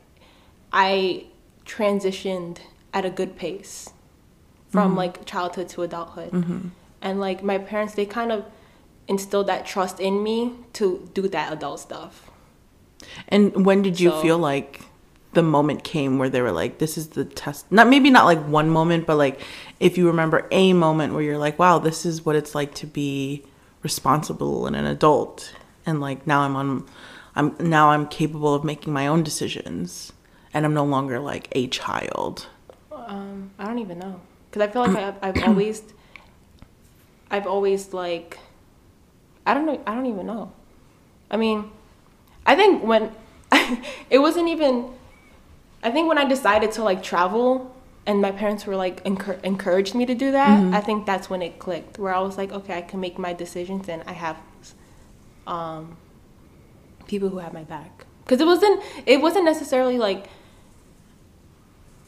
I 0.73 1.27
transitioned 1.67 2.59
at 2.95 3.05
a 3.05 3.11
good 3.11 3.37
pace 3.37 3.91
from 4.71 4.97
like 4.97 5.25
childhood 5.25 5.69
to 5.71 5.83
adulthood, 5.83 6.71
and 7.03 7.21
like 7.21 7.43
my 7.43 7.59
parents, 7.59 7.95
they 7.95 8.07
kind 8.07 8.33
of 8.33 8.45
instilled 9.09 9.47
that 9.47 9.65
trust 9.67 10.01
in 10.01 10.23
me 10.23 10.53
to 10.75 11.09
do 11.15 11.29
that 11.29 11.53
adult 11.53 11.81
stuff. 11.81 12.31
And 13.29 13.65
when 13.65 13.83
did 13.83 14.01
you 14.01 14.11
So- 14.11 14.21
feel 14.23 14.39
like 14.39 14.81
the 15.33 15.43
moment 15.43 15.85
came 15.85 16.19
where 16.19 16.29
they 16.31 16.41
were 16.41 16.51
like, 16.53 16.79
this 16.79 16.97
is 16.99 17.09
the 17.09 17.25
test? 17.25 17.71
Not 17.71 17.89
maybe 17.89 18.11
not 18.11 18.25
like 18.25 18.41
one 18.47 18.69
moment, 18.71 19.07
but 19.07 19.17
like 19.17 19.41
if 19.79 19.97
you 19.99 20.07
remember 20.09 20.49
a 20.51 20.73
moment 20.73 21.13
where 21.13 21.23
you're 21.23 21.39
like, 21.39 21.59
wow, 21.59 21.79
this 21.79 22.05
is 22.07 22.25
what 22.27 22.35
it's 22.37 22.55
like 22.55 22.75
to 22.77 22.87
be 22.87 23.45
responsible 23.83 24.67
and 24.67 24.75
an 24.75 24.87
adult. 24.87 25.53
And 25.85 26.01
like 26.01 26.27
now 26.27 26.41
I'm 26.41 26.57
on, 26.57 26.87
I'm 27.37 27.55
now 27.61 27.91
I'm 27.91 28.07
capable 28.09 28.55
of 28.55 28.65
making 28.65 28.93
my 28.93 29.07
own 29.07 29.23
decisions 29.23 30.13
and 30.53 30.65
I'm 30.65 30.75
no 30.75 30.85
longer 30.85 31.21
like 31.21 31.49
a 31.53 31.69
child. 31.69 32.47
Um, 32.91 33.51
I 33.59 33.67
don't 33.67 33.79
even 33.79 33.99
know 34.01 34.21
because 34.57 34.69
I 34.69 34.73
feel 34.73 34.93
like 34.93 35.17
I, 35.23 35.29
I've 35.29 35.43
always, 35.49 35.83
I've 37.31 37.47
always 37.47 37.93
like, 37.93 38.39
I 39.47 39.55
don't 39.55 39.67
know. 39.67 39.81
I 39.87 39.95
don't 39.95 40.07
even 40.07 40.27
know. 40.27 40.53
I 41.31 41.37
mean, 41.37 41.71
I 42.45 42.57
think 42.57 42.83
when 42.83 43.13
it 44.11 44.19
wasn't 44.19 44.49
even, 44.49 44.91
I 45.83 45.91
think 45.91 46.09
when 46.09 46.19
I 46.19 46.25
decided 46.25 46.73
to 46.73 46.83
like 46.83 47.03
travel 47.03 47.75
and 48.07 48.21
my 48.21 48.31
parents 48.33 48.67
were 48.67 48.77
like 48.77 49.03
encour- 49.05 49.43
encouraged 49.43 49.95
me 49.95 50.07
to 50.07 50.15
do 50.15 50.33
that. 50.33 50.75
I 50.75 50.81
think 50.81 51.07
that's 51.07 51.29
when 51.29 51.43
it 51.43 51.59
clicked 51.59 51.99
where 51.99 52.15
I 52.15 52.21
was 52.21 52.37
like, 52.39 52.53
okay, 52.53 52.79
I 52.79 52.83
can 52.83 53.01
make 53.01 53.19
my 53.19 53.33
decisions 53.33 53.89
and 53.89 54.03
I 54.07 54.13
have, 54.13 54.37
um, 55.47 55.97
people 57.07 57.29
who 57.29 57.39
have 57.39 57.53
my 57.53 57.65
back 57.65 58.05
because 58.25 58.41
it 58.41 58.47
wasn't 58.47 58.83
it 59.07 59.21
wasn't 59.21 59.45
necessarily 59.45 59.99
like 59.99 60.27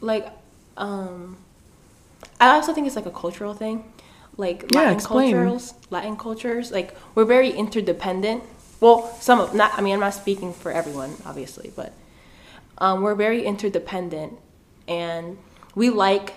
like 0.01 0.27
um 0.77 1.37
i 2.39 2.49
also 2.49 2.73
think 2.73 2.87
it's 2.87 2.95
like 2.95 3.05
a 3.05 3.11
cultural 3.11 3.53
thing. 3.53 3.83
Like 4.37 4.63
Yeah, 4.71 4.79
latin 4.81 4.93
explain. 4.93 5.33
cultures 5.35 5.73
latin 5.89 6.15
cultures 6.15 6.71
like 6.71 6.95
we're 7.15 7.25
very 7.25 7.51
interdependent. 7.51 8.43
Well 8.79 9.13
some 9.19 9.39
of 9.41 9.53
not 9.53 9.77
i 9.77 9.81
mean 9.81 9.93
i'm 9.95 9.99
not 9.99 10.13
speaking 10.13 10.53
for 10.53 10.71
everyone 10.71 11.15
obviously 11.25 11.71
but 11.75 11.91
um, 12.77 13.01
we're 13.01 13.15
very 13.15 13.43
interdependent. 13.45 14.33
And 14.87 15.37
we 15.75 15.89
like 15.89 16.33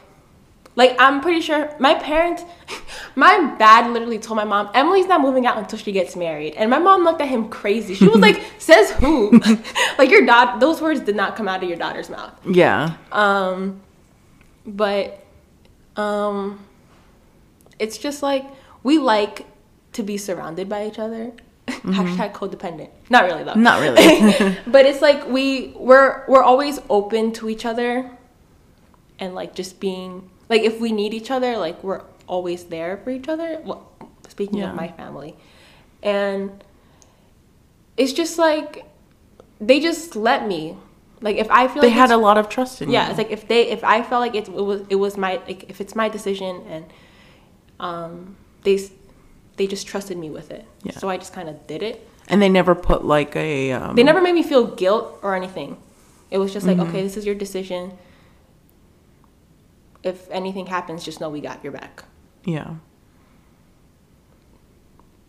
like 0.74 0.96
i'm 0.98 1.20
pretty 1.20 1.40
sure 1.40 1.72
my 1.78 1.94
parents 1.94 2.42
my 3.14 3.54
dad 3.58 3.92
literally 3.92 4.18
told 4.18 4.36
my 4.36 4.44
mom 4.44 4.68
emily's 4.74 5.06
not 5.06 5.20
moving 5.20 5.46
out 5.46 5.56
until 5.56 5.78
she 5.78 5.92
gets 5.92 6.16
married. 6.16 6.54
And 6.54 6.68
my 6.70 6.78
mom 6.80 7.04
looked 7.04 7.20
at 7.20 7.28
him 7.28 7.48
crazy. 7.48 7.94
She 7.94 8.08
was 8.08 8.18
like 8.20 8.42
says 8.58 8.90
who? 8.92 9.38
Like 9.98 10.10
your 10.10 10.26
dad 10.26 10.58
those 10.58 10.80
words 10.80 11.00
did 11.00 11.14
not 11.14 11.36
come 11.36 11.46
out 11.46 11.62
of 11.62 11.68
your 11.68 11.78
daughter's 11.78 12.10
mouth. 12.10 12.32
Yeah. 12.44 12.96
um, 13.12 13.80
but 14.66 15.21
um, 15.96 16.64
it's 17.78 17.98
just 17.98 18.22
like 18.22 18.44
we 18.82 18.98
like 18.98 19.46
to 19.92 20.02
be 20.02 20.16
surrounded 20.16 20.68
by 20.68 20.86
each 20.86 20.98
other. 20.98 21.32
Hashtag 21.66 22.32
codependent. 22.32 22.90
Not 23.10 23.24
really 23.24 23.44
though. 23.44 23.54
Not 23.54 23.80
really. 23.80 24.56
but 24.66 24.86
it's 24.86 25.00
like 25.00 25.26
we 25.28 25.74
we're 25.76 26.24
we're 26.28 26.42
always 26.42 26.80
open 26.90 27.32
to 27.34 27.48
each 27.48 27.64
other, 27.64 28.10
and 29.18 29.34
like 29.34 29.54
just 29.54 29.80
being 29.80 30.28
like 30.48 30.62
if 30.62 30.80
we 30.80 30.92
need 30.92 31.14
each 31.14 31.30
other, 31.30 31.56
like 31.56 31.82
we're 31.82 32.02
always 32.26 32.64
there 32.64 32.96
for 32.98 33.10
each 33.10 33.28
other. 33.28 33.60
Well, 33.64 33.88
speaking 34.28 34.58
Yeah. 34.58 34.70
of 34.70 34.76
my 34.76 34.88
family, 34.88 35.36
and 36.02 36.62
it's 37.96 38.12
just 38.12 38.38
like 38.38 38.84
they 39.60 39.80
just 39.80 40.16
let 40.16 40.46
me. 40.48 40.76
Like 41.22 41.36
if 41.36 41.48
I 41.50 41.68
feel 41.68 41.82
they 41.82 41.88
like 41.88 41.96
had 41.96 42.10
a 42.10 42.16
lot 42.16 42.36
of 42.36 42.48
trust 42.48 42.82
in 42.82 42.90
yeah 42.90 42.92
you. 42.92 43.04
Yeah, 43.04 43.10
it's 43.10 43.18
like 43.18 43.30
if 43.30 43.46
they 43.48 43.68
if 43.70 43.82
i 43.84 44.02
felt 44.02 44.20
like 44.20 44.34
it, 44.34 44.48
it 44.48 44.64
was 44.70 44.80
it 44.88 44.96
was 44.96 45.16
my 45.16 45.32
like 45.48 45.70
if 45.70 45.80
it's 45.80 45.94
my 45.94 46.08
decision 46.08 46.52
and 46.68 46.84
um 47.80 48.36
they 48.64 48.76
they 49.56 49.66
just 49.66 49.86
trusted 49.86 50.16
me 50.18 50.28
with 50.30 50.50
it 50.50 50.64
Yeah. 50.82 50.92
so 50.98 51.08
i 51.08 51.16
just 51.16 51.32
kind 51.32 51.48
of 51.48 51.56
did 51.66 51.82
it 51.82 51.96
And 52.28 52.40
they 52.42 52.48
never 52.48 52.74
put 52.74 53.04
like 53.04 53.34
a. 53.36 53.72
Um, 53.72 53.94
They 53.96 54.04
never 54.04 54.20
made 54.22 54.34
me 54.40 54.42
feel 54.42 54.64
guilt 54.82 55.06
or 55.22 55.34
anything. 55.34 55.76
It 56.30 56.38
was 56.38 56.50
just 56.52 56.64
like, 56.66 56.78
okay, 56.78 57.02
this 57.02 57.16
is 57.16 57.24
your 57.26 57.34
decision. 57.34 57.92
If 60.02 60.30
anything 60.30 60.66
happens, 60.66 61.04
just 61.04 61.18
know 61.20 61.28
we 61.28 61.40
got 61.40 61.58
your 61.64 61.72
back. 61.80 62.04
Yeah. 62.44 62.70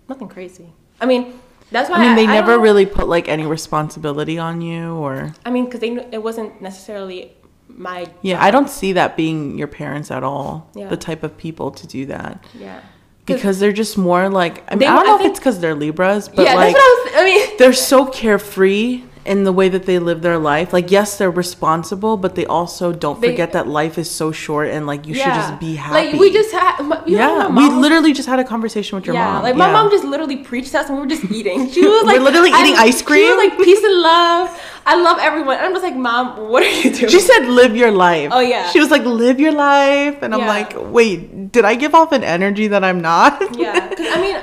Nothing 0.08 0.30
crazy. 0.30 0.68
I 1.02 1.06
mean, 1.06 1.40
that's 1.74 1.90
why 1.90 1.98
I 1.98 2.00
mean, 2.06 2.16
they 2.16 2.28
I 2.32 2.36
never 2.40 2.58
really 2.58 2.86
put 2.86 3.08
like 3.10 3.28
any 3.28 3.46
responsibility 3.46 4.38
on 4.40 4.62
you 4.62 4.94
or. 4.96 5.34
I 5.46 5.50
mean, 5.52 5.66
because 5.66 5.82
they 5.82 5.90
it 6.12 6.24
wasn't 6.24 6.62
necessarily 6.62 7.34
my 7.68 8.06
Yeah, 8.22 8.42
I 8.42 8.50
don't 8.52 8.70
see 8.70 8.94
that 8.94 9.18
being 9.18 9.58
your 9.58 9.68
parents 9.68 10.10
at 10.12 10.24
all. 10.24 10.70
Yeah. 10.76 10.88
The 10.90 10.98
type 10.98 11.24
of 11.24 11.36
people 11.38 11.72
to 11.72 11.86
do 11.88 12.06
that. 12.06 12.44
yeah. 12.54 12.80
'Cause- 13.26 13.36
Because 13.38 13.60
they're 13.62 13.72
just 13.72 13.98
more 13.98 14.30
like, 14.30 14.64
I 14.70 14.72
mean, 14.76 14.80
They- 14.80 14.86
I 14.88 14.96
don't 14.96 15.04
I 15.06 15.08
know 15.08 15.16
if 15.16 15.22
think- 15.22 15.32
it's 15.32 15.40
because 15.40 15.60
they're 15.62 15.76
Libras, 15.76 16.28
but 16.28 16.44
yeah, 16.46 16.56
like, 16.56 16.74
that's 16.76 16.84
what 16.84 16.84
I 16.84 17.06
was. 17.06 17.22
I 17.22 17.24
mean, 17.26 17.58
they're 17.58 17.72
so 17.74 18.06
carefree 18.06 19.04
in 19.26 19.46
the 19.46 19.54
way 19.54 19.70
that 19.70 19.86
they 19.86 20.00
live 20.00 20.22
their 20.22 20.38
life. 20.38 20.74
Like, 20.74 20.92
yes, 20.92 21.18
they're 21.18 21.32
responsible, 21.32 22.18
but 22.18 22.36
they 22.36 22.46
also 22.46 22.92
don't 22.92 23.22
They- 23.22 23.30
forget 23.32 23.54
that 23.54 23.68
life 23.68 23.98
is 23.98 24.12
so 24.12 24.32
short 24.34 24.68
and 24.70 24.86
like 24.86 25.08
you 25.08 25.14
should 25.14 25.24
just 25.26 25.60
be 25.60 25.76
happy. 25.76 26.12
Like 26.12 26.20
we 26.20 26.32
just 26.32 26.52
had. 26.52 26.82
my- 26.84 27.02
you 27.06 27.18
know, 27.18 27.38
yeah, 27.38 27.48
we 27.48 27.70
literally 27.70 28.12
just 28.14 28.28
had 28.28 28.40
a 28.40 28.44
conversation 28.44 28.98
with 28.98 29.06
your 29.06 29.16
yeah, 29.16 29.34
mom. 29.34 29.44
like 29.44 29.56
my 29.56 29.68
Yeah. 29.68 29.74
mom 29.74 29.90
just 29.92 30.04
literally 30.04 30.38
preached 30.38 30.72
to 30.72 30.80
us 30.80 30.88
and 30.90 30.96
we 30.98 31.02
were 31.04 31.10
just 31.10 31.24
eating. 31.32 31.70
She 31.72 31.86
was 31.88 32.04
like, 32.06 32.18
We're 32.18 32.24
literally 32.26 32.52
I- 32.54 32.62
eating 32.64 32.76
ice 32.78 33.00
She 33.00 33.06
cream? 33.06 33.30
was 33.36 33.38
like, 33.46 33.58
peace 33.58 33.84
and 33.84 34.02
love. 34.02 34.62
I 34.86 34.96
love 34.96 35.18
everyone. 35.22 35.56
And 35.58 35.66
I'm 35.68 35.72
just 35.72 35.84
like, 35.84 35.96
mom, 35.96 36.50
what 36.50 36.62
are 36.64 36.70
you 36.70 36.92
doing? 36.94 37.10
She 37.10 37.22
said, 37.22 37.46
"Live 37.48 37.74
your 37.74 37.90
life." 37.92 38.32
Oh, 38.34 38.42
yeah. 38.42 38.70
She 38.70 38.80
was 38.82 38.92
like, 38.92 39.06
"Live 39.06 39.40
your 39.40 39.54
life," 39.54 40.18
and 40.22 40.34
I'm 40.36 40.46
like, 40.46 40.74
"Wait, 40.76 41.54
did 41.54 41.64
I 41.64 41.76
give 41.76 41.96
off 41.96 42.12
an 42.12 42.22
energy 42.22 42.68
that 42.68 42.84
I'm 42.84 43.00
not?" 43.00 43.40
yeah, 43.58 43.90
I 43.98 44.22
mean, 44.22 44.36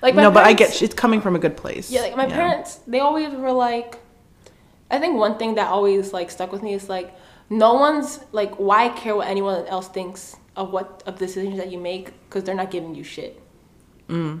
like 0.00 0.14
my 0.18 0.22
no, 0.22 0.30
but 0.30 0.44
I 0.44 0.52
get 0.52 0.80
it's 0.82 0.94
coming 0.94 1.20
from 1.20 1.34
a 1.34 1.40
good 1.40 1.56
place. 1.56 1.90
Yeah, 1.90 2.02
like 2.02 2.16
my 2.16 2.26
parents, 2.26 2.78
they 2.86 3.00
always 3.00 3.30
were 3.34 3.50
like, 3.50 3.98
I 4.90 4.98
think 4.98 5.16
one 5.16 5.38
thing 5.38 5.54
that 5.56 5.68
always 5.68 6.12
like 6.12 6.30
stuck 6.30 6.52
with 6.52 6.62
me 6.62 6.74
is 6.74 6.88
like, 6.88 7.14
no 7.50 7.74
one's 7.74 8.20
like, 8.32 8.54
why 8.56 8.88
care 8.90 9.16
what 9.16 9.28
anyone 9.28 9.66
else 9.66 9.88
thinks 9.88 10.36
of 10.56 10.72
what 10.72 11.02
of 11.06 11.18
the 11.18 11.26
decisions 11.26 11.56
that 11.56 11.70
you 11.70 11.78
make 11.78 12.12
because 12.28 12.44
they're 12.44 12.54
not 12.54 12.70
giving 12.70 12.94
you 12.94 13.04
shit. 13.04 13.40
Mm. 14.08 14.40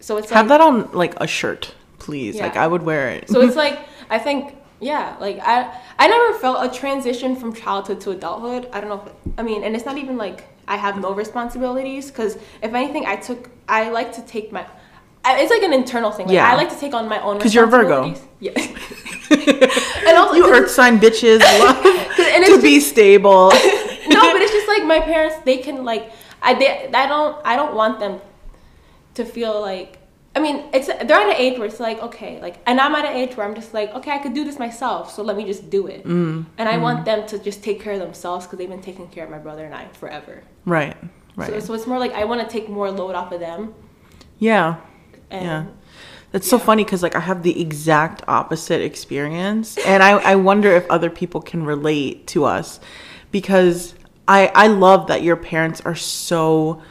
So 0.00 0.16
it's 0.16 0.30
like, 0.30 0.36
Have 0.36 0.48
that 0.48 0.60
on 0.60 0.90
like 0.92 1.14
a 1.20 1.26
shirt, 1.26 1.74
please. 1.98 2.36
Yeah. 2.36 2.44
Like 2.44 2.56
I 2.56 2.66
would 2.66 2.82
wear 2.82 3.10
it. 3.10 3.28
so 3.28 3.40
it's 3.40 3.56
like 3.64 3.78
I 4.10 4.18
think 4.18 4.56
yeah, 4.80 5.16
like 5.20 5.38
I 5.40 5.74
I 5.98 6.08
never 6.08 6.38
felt 6.38 6.72
a 6.72 6.76
transition 6.76 7.36
from 7.36 7.52
childhood 7.52 8.00
to 8.02 8.10
adulthood. 8.10 8.68
I 8.72 8.80
don't 8.80 8.88
know. 8.90 9.02
If, 9.06 9.38
I 9.38 9.42
mean, 9.42 9.64
and 9.64 9.74
it's 9.74 9.84
not 9.84 9.98
even 9.98 10.16
like 10.16 10.44
I 10.68 10.76
have 10.76 11.00
no 11.00 11.12
responsibilities 11.12 12.10
because 12.10 12.36
if 12.62 12.74
anything, 12.74 13.06
I 13.06 13.16
took 13.16 13.50
I 13.68 13.90
like 13.90 14.12
to 14.14 14.22
take 14.22 14.52
my. 14.52 14.66
I- 15.24 15.40
It's 15.40 15.50
like 15.50 15.62
an 15.62 15.72
internal 15.72 16.10
thing. 16.10 16.26
Like, 16.26 16.34
Yeah. 16.34 16.50
I 16.50 16.54
like 16.56 16.70
to 16.70 16.78
take 16.78 16.94
on 16.94 17.08
my 17.08 17.20
own 17.22 17.36
because 17.38 17.54
you're 17.54 17.64
a 17.64 17.68
Virgo. 17.68 18.14
Yeah. 18.40 18.52
and 19.30 20.16
also, 20.16 20.34
you 20.34 20.48
earth 20.54 20.70
sign 20.70 20.98
bitches 20.98 21.40
love 21.60 21.84
and 22.18 22.44
to 22.46 22.60
be 22.62 22.80
stable. 22.80 23.48
no, 24.08 24.20
but 24.32 24.40
it's 24.42 24.52
just 24.52 24.68
like 24.68 24.84
my 24.84 25.00
parents. 25.00 25.36
They 25.44 25.58
can 25.58 25.84
like 25.84 26.12
I 26.42 26.54
they, 26.54 26.90
I 26.94 27.06
don't 27.06 27.36
I 27.44 27.56
don't 27.56 27.74
want 27.74 28.00
them 28.00 28.20
to 29.14 29.24
feel 29.24 29.60
like. 29.60 29.96
I 30.36 30.40
mean, 30.40 30.66
it's 30.72 30.86
they're 30.86 31.20
at 31.24 31.26
an 31.26 31.34
age 31.36 31.58
where 31.58 31.66
it's 31.66 31.80
like 31.80 32.00
okay, 32.00 32.40
like, 32.40 32.56
and 32.66 32.80
I'm 32.80 32.94
at 32.94 33.04
an 33.04 33.16
age 33.16 33.36
where 33.36 33.44
I'm 33.46 33.54
just 33.56 33.74
like 33.74 33.92
okay, 33.94 34.12
I 34.12 34.18
could 34.18 34.34
do 34.34 34.44
this 34.44 34.58
myself, 34.58 35.12
so 35.12 35.22
let 35.22 35.36
me 35.36 35.44
just 35.44 35.68
do 35.68 35.88
it. 35.88 36.04
Mm, 36.04 36.46
and 36.58 36.68
I 36.68 36.78
want 36.78 37.04
them 37.04 37.26
to 37.26 37.38
just 37.40 37.62
take 37.64 37.80
care 37.82 37.94
of 37.94 37.98
themselves 37.98 38.46
because 38.46 38.58
they've 38.58 38.68
been 38.68 38.82
taking 38.82 39.08
care 39.08 39.24
of 39.24 39.30
my 39.30 39.38
brother 39.38 39.64
and 39.64 39.74
I 39.74 39.88
forever. 39.94 40.42
right. 40.64 40.96
Right. 41.34 41.50
So, 41.50 41.60
so 41.60 41.74
it's 41.74 41.86
more 41.86 41.98
like 42.00 42.12
I 42.14 42.24
want 42.24 42.40
to 42.42 42.48
take 42.48 42.68
more 42.68 42.90
load 42.90 43.14
off 43.14 43.30
of 43.32 43.38
them. 43.40 43.74
yeah. 44.38 44.76
And 45.30 45.44
Yeah. 45.44 45.64
That's 46.30 46.48
so 46.48 46.58
funny 46.58 46.84
because 46.84 47.02
like 47.02 47.16
I 47.16 47.20
have 47.20 47.42
the 47.42 47.58
exact 47.60 48.22
opposite 48.28 48.82
experience, 48.82 49.78
and 49.78 50.02
I 50.02 50.10
I 50.18 50.34
wonder 50.36 50.70
if 50.72 50.84
other 50.90 51.08
people 51.08 51.40
can 51.40 51.64
relate 51.64 52.26
to 52.28 52.44
us 52.44 52.80
because 53.30 53.94
I 54.26 54.52
I 54.54 54.66
love 54.66 55.06
that 55.06 55.22
your 55.22 55.36
parents 55.36 55.80
are 55.86 55.94
so 55.94 56.82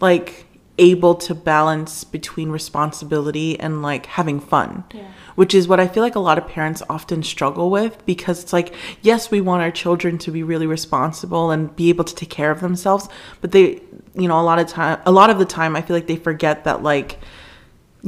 like 0.00 0.46
able 0.78 1.14
to 1.14 1.34
balance 1.34 2.04
between 2.04 2.50
responsibility 2.50 3.58
and 3.58 3.82
like 3.82 4.06
having 4.06 4.40
fun. 4.40 4.84
Yeah. 4.94 5.02
Which 5.34 5.54
is 5.54 5.68
what 5.68 5.78
I 5.78 5.86
feel 5.88 6.02
like 6.02 6.14
a 6.14 6.20
lot 6.20 6.38
of 6.38 6.48
parents 6.48 6.82
often 6.88 7.22
struggle 7.22 7.70
with 7.70 8.04
because 8.06 8.42
it's 8.42 8.52
like, 8.52 8.74
yes, 9.02 9.30
we 9.30 9.40
want 9.42 9.62
our 9.62 9.70
children 9.70 10.16
to 10.18 10.30
be 10.30 10.42
really 10.42 10.66
responsible 10.66 11.50
and 11.50 11.74
be 11.76 11.90
able 11.90 12.04
to 12.04 12.14
take 12.14 12.30
care 12.30 12.50
of 12.50 12.60
themselves, 12.60 13.08
but 13.42 13.52
they, 13.52 13.82
you 14.14 14.28
know, 14.28 14.40
a 14.40 14.42
lot 14.42 14.58
of 14.58 14.66
time, 14.68 14.98
a 15.04 15.12
lot 15.12 15.28
of 15.28 15.38
the 15.38 15.44
time, 15.44 15.76
I 15.76 15.82
feel 15.82 15.96
like 15.96 16.06
they 16.06 16.16
forget 16.16 16.64
that 16.64 16.82
like 16.82 17.18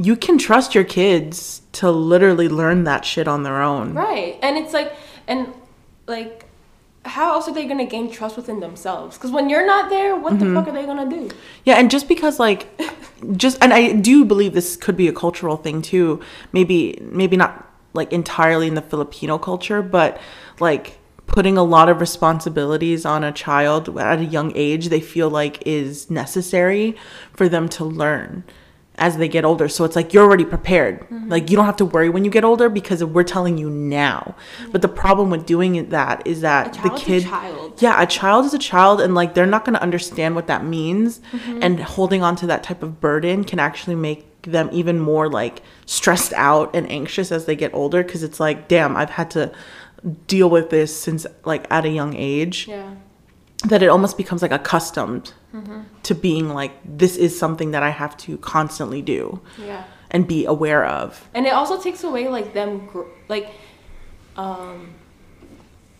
you 0.01 0.15
can 0.15 0.37
trust 0.37 0.73
your 0.73 0.85
kids 0.85 1.61
to 1.73 1.91
literally 1.91 2.47
learn 2.47 2.85
that 2.85 3.03
shit 3.03 3.27
on 3.27 3.43
their 3.43 3.61
own. 3.61 3.93
Right. 3.93 4.39
And 4.41 4.57
it's 4.57 4.73
like, 4.73 4.93
and 5.27 5.53
like, 6.07 6.45
how 7.03 7.33
else 7.33 7.47
are 7.49 7.53
they 7.53 7.65
going 7.65 7.79
to 7.79 7.85
gain 7.85 8.09
trust 8.09 8.37
within 8.37 8.61
themselves? 8.61 9.17
Because 9.17 9.31
when 9.31 9.49
you're 9.49 9.65
not 9.65 9.89
there, 9.89 10.15
what 10.15 10.33
Mm-hmm. 10.33 10.53
the 10.53 10.59
fuck 10.59 10.69
are 10.69 10.71
they 10.71 10.85
going 10.85 11.09
to 11.09 11.15
do? 11.15 11.35
Yeah, 11.65 11.75
and 11.75 11.91
just 11.91 12.07
because 12.07 12.39
like 12.39 12.67
just 13.33 13.57
and 13.61 13.73
I 13.73 13.91
do 13.93 14.23
believe 14.23 14.53
this 14.53 14.77
could 14.77 14.95
be 14.95 15.07
a 15.09 15.13
cultural 15.13 15.57
thing 15.57 15.81
too. 15.81 16.21
Maybe 16.53 16.97
maybe 17.01 17.35
not 17.35 17.67
like 17.93 18.13
entirely 18.13 18.67
in 18.67 18.75
the 18.75 18.81
Filipino 18.81 19.37
culture, 19.37 19.81
but 19.81 20.19
like 20.61 20.97
putting 21.25 21.57
a 21.57 21.63
lot 21.63 21.89
of 21.89 21.99
responsibilities 21.99 23.05
on 23.05 23.23
a 23.23 23.31
child 23.33 23.97
at 23.99 24.19
a 24.19 24.25
young 24.25 24.51
age 24.55 24.87
they 24.89 25.01
feel 25.01 25.29
like 25.29 25.61
is 25.65 26.09
necessary 26.09 26.95
for 27.33 27.47
them 27.49 27.67
to 27.69 27.83
learn 27.85 28.43
as 28.99 29.17
they 29.17 29.27
get 29.27 29.45
older. 29.45 29.67
So 29.67 29.83
it's 29.85 29.95
like 29.95 30.13
you're 30.13 30.23
already 30.23 30.45
prepared. 30.45 31.01
Mm-hmm. 31.01 31.29
Like 31.29 31.49
you 31.49 31.55
don't 31.55 31.65
have 31.65 31.77
to 31.77 31.85
worry 31.85 32.09
when 32.09 32.23
you 32.25 32.31
get 32.31 32.43
older 32.43 32.69
because 32.69 33.03
we're 33.03 33.23
telling 33.23 33.57
you 33.57 33.69
now. 33.69 34.35
Mm-hmm. 34.59 34.71
But 34.71 34.81
the 34.81 34.87
problem 34.87 35.29
with 35.29 35.45
doing 35.45 35.89
that 35.89 36.25
is 36.25 36.41
that 36.41 36.77
A 36.77 36.83
the 36.83 36.89
kid 36.91 37.23
child. 37.23 37.81
yeah, 37.81 38.01
a 38.01 38.05
child 38.05 38.45
is 38.45 38.53
a 38.53 38.59
child, 38.59 39.01
and 39.01 39.15
like 39.15 39.33
they're 39.33 39.45
not 39.45 39.65
going 39.65 39.75
to 39.75 39.81
understand 39.81 40.35
what 40.35 40.47
that 40.47 40.63
means. 40.63 41.19
Mm-hmm. 41.31 41.59
And 41.61 41.79
holding 41.79 42.23
on 42.23 42.35
to 42.37 42.47
that 42.47 42.63
type 42.63 42.83
of 42.83 42.99
burden 42.99 43.43
can 43.43 43.59
actually 43.59 43.95
make 43.95 44.25
them 44.43 44.69
even 44.71 44.99
more 44.99 45.29
like 45.29 45.61
stressed 45.85 46.31
out 46.33 46.73
and 46.75 46.89
anxious 46.89 47.31
as 47.31 47.45
they 47.45 47.55
get 47.55 47.73
older 47.73 48.03
because 48.03 48.23
it's 48.23 48.39
like, 48.39 48.67
damn, 48.67 48.95
I've 48.95 49.09
had 49.09 49.31
to 49.31 49.51
deal 50.27 50.49
with 50.49 50.69
this 50.69 50.97
since 50.97 51.27
like 51.43 51.67
at 51.69 51.83
a 51.83 51.89
young 51.89 52.15
age 52.15 52.67
Yeah. 52.67 52.95
That 53.65 53.83
it 53.83 53.87
almost 53.87 54.17
becomes 54.17 54.41
like 54.41 54.51
accustomed 54.51 55.33
to 56.03 56.15
being 56.15 56.49
like, 56.49 56.71
this 56.85 57.17
is 57.17 57.37
something 57.37 57.71
that 57.71 57.83
I 57.83 57.89
have 57.89 58.15
to 58.17 58.37
constantly 58.37 59.01
do 59.01 59.41
Yeah. 59.57 59.83
and 60.11 60.27
be 60.27 60.45
aware 60.45 60.85
of. 60.85 61.27
And 61.33 61.45
it 61.45 61.53
also 61.53 61.79
takes 61.81 62.03
away 62.03 62.27
like 62.29 62.53
them, 62.53 62.85
gr- 62.87 63.09
like, 63.27 63.51
um, 64.37 64.93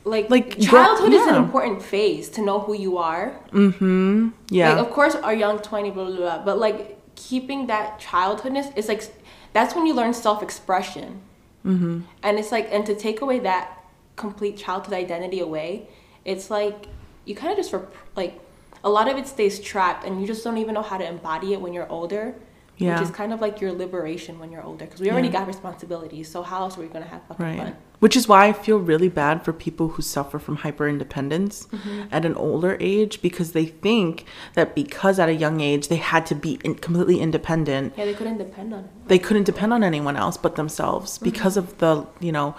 like, 0.06 0.30
Like, 0.30 0.58
childhood 0.60 1.12
is 1.13 1.26
an 1.28 1.36
important 1.36 1.82
phase 1.82 2.30
to 2.30 2.41
know 2.41 2.60
who 2.60 2.74
you 2.74 2.98
are. 2.98 3.34
Mhm. 3.52 4.32
Yeah. 4.50 4.69
Like, 4.76 4.88
of 4.88 4.91
course, 4.93 5.15
our 5.15 5.34
young 5.34 5.60
20, 5.60 5.89
blah, 5.91 6.06
blah, 6.06 6.15
blah, 6.15 6.38
but 6.45 6.58
like 6.60 6.98
keeping 7.15 7.67
that 7.67 8.00
childhoodness 8.00 8.72
is 8.78 8.88
like, 8.88 9.04
that's 9.52 9.76
when 9.76 9.86
you 9.86 9.93
learn 9.93 10.13
self 10.13 10.41
expression. 10.41 11.19
Mm-hmm. 11.65 12.02
And 12.24 12.39
it's 12.39 12.52
like, 12.52 12.69
and 12.72 12.86
to 12.86 12.95
take 12.95 13.19
away 13.22 13.39
that 13.39 13.84
complete 14.15 14.56
childhood 14.58 14.93
identity 14.93 15.39
away, 15.41 15.89
it's 16.24 16.50
like, 16.50 16.88
you 17.30 17.36
kind 17.36 17.52
of 17.52 17.58
just, 17.58 17.72
rep- 17.72 17.94
like, 18.15 18.39
a 18.84 18.89
lot 18.89 19.08
of 19.08 19.18
it 19.18 19.28
stays 19.28 19.60
trapped 19.60 20.04
and 20.06 20.20
you 20.20 20.26
just 20.28 20.44
don't 20.44 20.58
even 20.58 20.74
know 20.74 20.82
how 20.82 20.98
to 20.98 21.08
embody 21.08 21.54
it 21.54 21.62
when 21.62 21.74
you're 21.74 21.89
older. 21.89 22.34
Yeah. 22.78 22.94
Which 22.98 23.10
is 23.10 23.13
kind 23.13 23.34
of 23.34 23.42
like 23.42 23.60
your 23.60 23.74
liberation 23.74 24.39
when 24.39 24.54
you're 24.54 24.63
older. 24.63 24.86
Because 24.86 25.02
we 25.02 25.12
already 25.12 25.28
Yeah. 25.28 25.39
got 25.39 25.48
responsibilities. 25.48 26.30
So 26.32 26.44
how 26.44 26.62
else 26.62 26.78
are 26.78 26.82
we 26.82 26.88
going 26.88 27.04
to 27.04 27.10
have 27.10 27.22
fucking 27.28 27.46
Right. 27.46 27.58
fun? 27.58 27.76
Which 28.00 28.15
is 28.15 28.26
why 28.30 28.48
I 28.48 28.54
feel 28.54 28.78
really 28.80 29.10
bad 29.10 29.44
for 29.44 29.52
people 29.52 29.89
who 29.89 30.02
suffer 30.02 30.39
from 30.39 30.56
hyper 30.58 30.88
independence 30.88 31.68
Mm-hmm. 31.74 32.04
at 32.10 32.24
an 32.24 32.36
older 32.36 32.78
age 32.80 33.22
because 33.22 33.52
they 33.52 33.65
think 33.65 34.24
that 34.56 34.76
because 34.76 35.20
at 35.20 35.28
a 35.28 35.34
young 35.36 35.60
age 35.60 35.89
they 35.89 35.98
had 35.98 36.26
to 36.28 36.36
be 36.36 36.58
in, 36.63 36.76
completely 36.76 37.20
independent, 37.20 37.94
Yeah, 37.98 38.06
they 38.06 38.13
couldn't 38.13 38.38
depend 38.38 38.74
on 38.74 38.80
it. 38.86 39.08
they 39.10 39.20
couldn't 39.20 39.44
depend 39.44 39.74
on 39.74 39.84
anyone 39.84 40.15
else 40.15 40.38
but 40.38 40.56
themselves 40.56 41.15
Mm-hmm. 41.18 41.26
because 41.26 41.58
of 41.58 41.78
the, 41.80 42.06
you 42.22 42.32
know, 42.32 42.56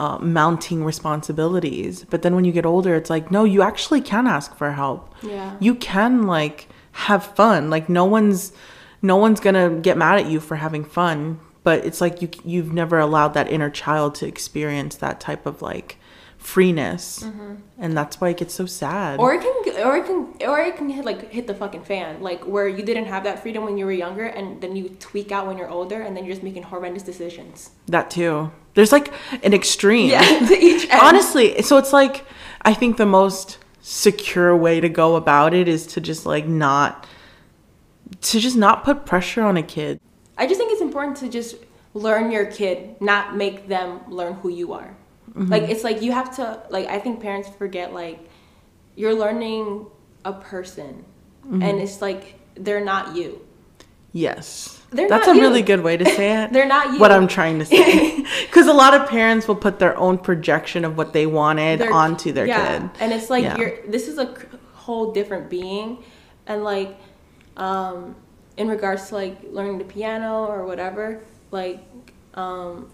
uh, 0.00 0.18
mounting 0.18 0.82
responsibilities. 0.82 2.06
But 2.08 2.22
then 2.22 2.34
when 2.34 2.46
you 2.46 2.52
get 2.52 2.64
older, 2.64 2.94
it's 2.94 3.10
like, 3.10 3.30
no, 3.30 3.44
you 3.44 3.60
actually 3.60 4.00
can 4.00 4.26
ask 4.26 4.56
for 4.56 4.72
help. 4.72 5.14
Yeah. 5.22 5.56
You 5.60 5.74
can 5.74 6.26
like 6.26 6.68
have 6.92 7.22
fun. 7.36 7.68
Like 7.68 7.88
no 7.90 8.06
one's 8.06 8.52
no 9.02 9.16
one's 9.16 9.40
going 9.40 9.54
to 9.54 9.80
get 9.80 9.96
mad 9.98 10.18
at 10.18 10.26
you 10.26 10.40
for 10.40 10.56
having 10.56 10.84
fun, 10.84 11.38
but 11.64 11.84
it's 11.84 12.00
like 12.00 12.22
you 12.22 12.30
you've 12.44 12.72
never 12.72 12.98
allowed 12.98 13.34
that 13.34 13.52
inner 13.52 13.68
child 13.68 14.14
to 14.16 14.26
experience 14.26 14.96
that 14.96 15.20
type 15.20 15.44
of 15.44 15.60
like 15.60 15.98
freeness. 16.38 17.22
And 17.78 17.94
that's 17.94 18.20
why 18.20 18.30
it 18.30 18.38
gets 18.38 18.54
so 18.54 18.64
sad. 18.64 19.18
Mm-hmm. 19.18 19.22
Or 19.22 19.34
it 19.34 19.42
can, 19.42 19.86
or 19.86 19.96
it 19.96 20.06
can, 20.06 20.48
or 20.48 20.60
it 20.60 20.76
can 20.76 20.88
hit, 20.88 21.04
like 21.04 21.30
hit 21.30 21.46
the 21.46 21.54
fucking 21.54 21.84
fan, 21.84 22.22
like 22.22 22.42
where 22.44 22.66
you 22.66 22.82
didn't 22.82 23.04
have 23.04 23.24
that 23.24 23.42
freedom 23.42 23.64
when 23.64 23.76
you 23.76 23.84
were 23.84 23.92
younger, 23.92 24.24
and 24.24 24.62
then 24.62 24.74
you 24.74 24.88
tweak 24.98 25.30
out 25.30 25.46
when 25.46 25.58
you're 25.58 25.68
older, 25.68 26.00
and 26.00 26.16
then 26.16 26.24
you're 26.24 26.32
just 26.32 26.42
making 26.42 26.62
horrendous 26.62 27.02
decisions. 27.02 27.70
that 27.88 28.10
too. 28.10 28.50
There's 28.80 28.92
like 28.92 29.12
an 29.44 29.52
extreme. 29.52 30.08
to 30.48 30.56
each 30.58 30.88
end. 30.88 31.00
Honestly, 31.02 31.60
so 31.60 31.76
it's 31.76 31.92
like 31.92 32.24
I 32.62 32.72
think 32.72 32.96
the 32.96 33.04
most 33.04 33.58
secure 33.82 34.56
way 34.56 34.80
to 34.80 34.88
go 34.88 35.16
about 35.16 35.52
it 35.52 35.68
is 35.68 35.86
to 35.88 36.00
just 36.00 36.24
like 36.24 36.46
not 36.46 37.06
to 38.22 38.40
just 38.40 38.56
not 38.56 38.82
put 38.82 39.04
pressure 39.04 39.42
on 39.42 39.58
a 39.58 39.62
kid. 39.62 40.00
I 40.38 40.46
just 40.46 40.58
think 40.58 40.72
it's 40.72 40.80
important 40.80 41.18
to 41.18 41.28
just 41.28 41.56
learn 41.92 42.30
your 42.30 42.46
kid, 42.46 42.98
not 43.02 43.36
make 43.36 43.68
them 43.68 44.00
learn 44.08 44.32
who 44.32 44.48
you 44.48 44.72
are. 44.72 44.96
Mm-hmm. 45.28 45.52
Like 45.52 45.64
it's 45.64 45.84
like 45.84 46.00
you 46.00 46.12
have 46.12 46.34
to 46.36 46.62
like 46.70 46.86
I 46.86 47.00
think 47.00 47.20
parents 47.20 47.50
forget 47.50 47.92
like 47.92 48.18
you're 48.96 49.14
learning 49.14 49.88
a 50.24 50.32
person 50.32 51.04
mm-hmm. 51.44 51.62
and 51.62 51.82
it's 51.82 52.00
like 52.00 52.40
they're 52.54 52.82
not 52.82 53.14
you. 53.14 53.46
Yes. 54.12 54.79
They're 54.90 55.08
That's 55.08 55.28
a 55.28 55.34
you. 55.34 55.40
really 55.40 55.62
good 55.62 55.82
way 55.82 55.96
to 55.96 56.04
say 56.04 56.42
it. 56.42 56.52
They're 56.52 56.66
not 56.66 56.92
you. 56.92 56.98
What 56.98 57.12
I'm 57.12 57.28
trying 57.28 57.58
to 57.60 57.64
say. 57.64 58.24
Because 58.46 58.66
a 58.66 58.72
lot 58.72 58.94
of 58.94 59.08
parents 59.08 59.46
will 59.48 59.56
put 59.56 59.78
their 59.78 59.96
own 59.96 60.18
projection 60.18 60.84
of 60.84 60.96
what 60.96 61.12
they 61.12 61.26
wanted 61.26 61.80
Their- 61.80 61.92
onto 61.92 62.32
their 62.32 62.46
yeah. 62.46 62.78
kid. 62.78 62.90
And 63.00 63.12
it's 63.12 63.30
like 63.30 63.44
Yeah. 63.44 63.56
you're 63.56 63.86
this 63.86 64.08
is 64.08 64.18
a 64.18 64.34
whole 64.74 65.12
different 65.12 65.48
being 65.50 66.02
and 66.46 66.64
like 66.64 66.96
um 67.56 68.14
in 68.56 68.68
regards 68.68 69.08
to 69.08 69.14
like 69.14 69.36
learning 69.50 69.78
the 69.78 69.84
piano 69.84 70.44
or 70.46 70.64
whatever, 70.66 71.20
like 71.50 71.80
um 72.34 72.90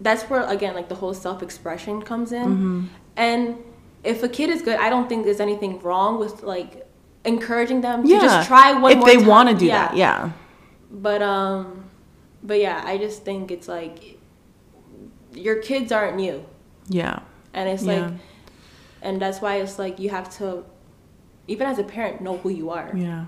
that's 0.00 0.22
where 0.24 0.42
again 0.44 0.74
like 0.74 0.88
the 0.88 0.94
whole 0.94 1.14
self-expression 1.14 2.02
comes 2.02 2.32
in. 2.32 2.46
Mm-hmm. 2.46 2.84
And 3.16 3.56
if 4.04 4.22
a 4.22 4.28
kid 4.28 4.50
is 4.50 4.62
good, 4.62 4.78
I 4.78 4.90
don't 4.90 5.08
think 5.08 5.24
there's 5.24 5.40
anything 5.40 5.80
wrong 5.80 6.18
with 6.18 6.42
like 6.42 6.86
encouraging 7.24 7.80
them 7.80 8.02
to 8.04 8.08
just 8.08 8.46
try 8.48 8.72
one 8.72 8.98
if 8.98 9.04
they 9.04 9.16
want 9.16 9.48
to 9.48 9.54
do 9.56 9.68
that. 9.68 9.96
Yeah. 9.96 10.30
But 10.90 11.22
um 11.22 11.84
but 12.42 12.60
yeah, 12.60 12.82
I 12.84 12.98
just 12.98 13.24
think 13.24 13.50
it's 13.50 13.68
like 13.68 14.18
your 15.32 15.56
kids 15.56 15.92
aren't 15.92 16.20
you. 16.20 16.44
Yeah. 16.88 17.20
And 17.52 17.68
it's 17.68 17.82
Yeah. 17.82 18.06
like 18.06 18.12
and 19.02 19.20
that's 19.20 19.40
why 19.40 19.56
it's 19.56 19.78
like 19.78 19.98
you 19.98 20.10
have 20.10 20.34
to 20.38 20.64
even 21.46 21.66
as 21.66 21.78
a 21.78 21.84
parent 21.84 22.20
know 22.20 22.36
who 22.38 22.48
you 22.50 22.70
are. 22.70 22.92
Yeah. 22.94 23.26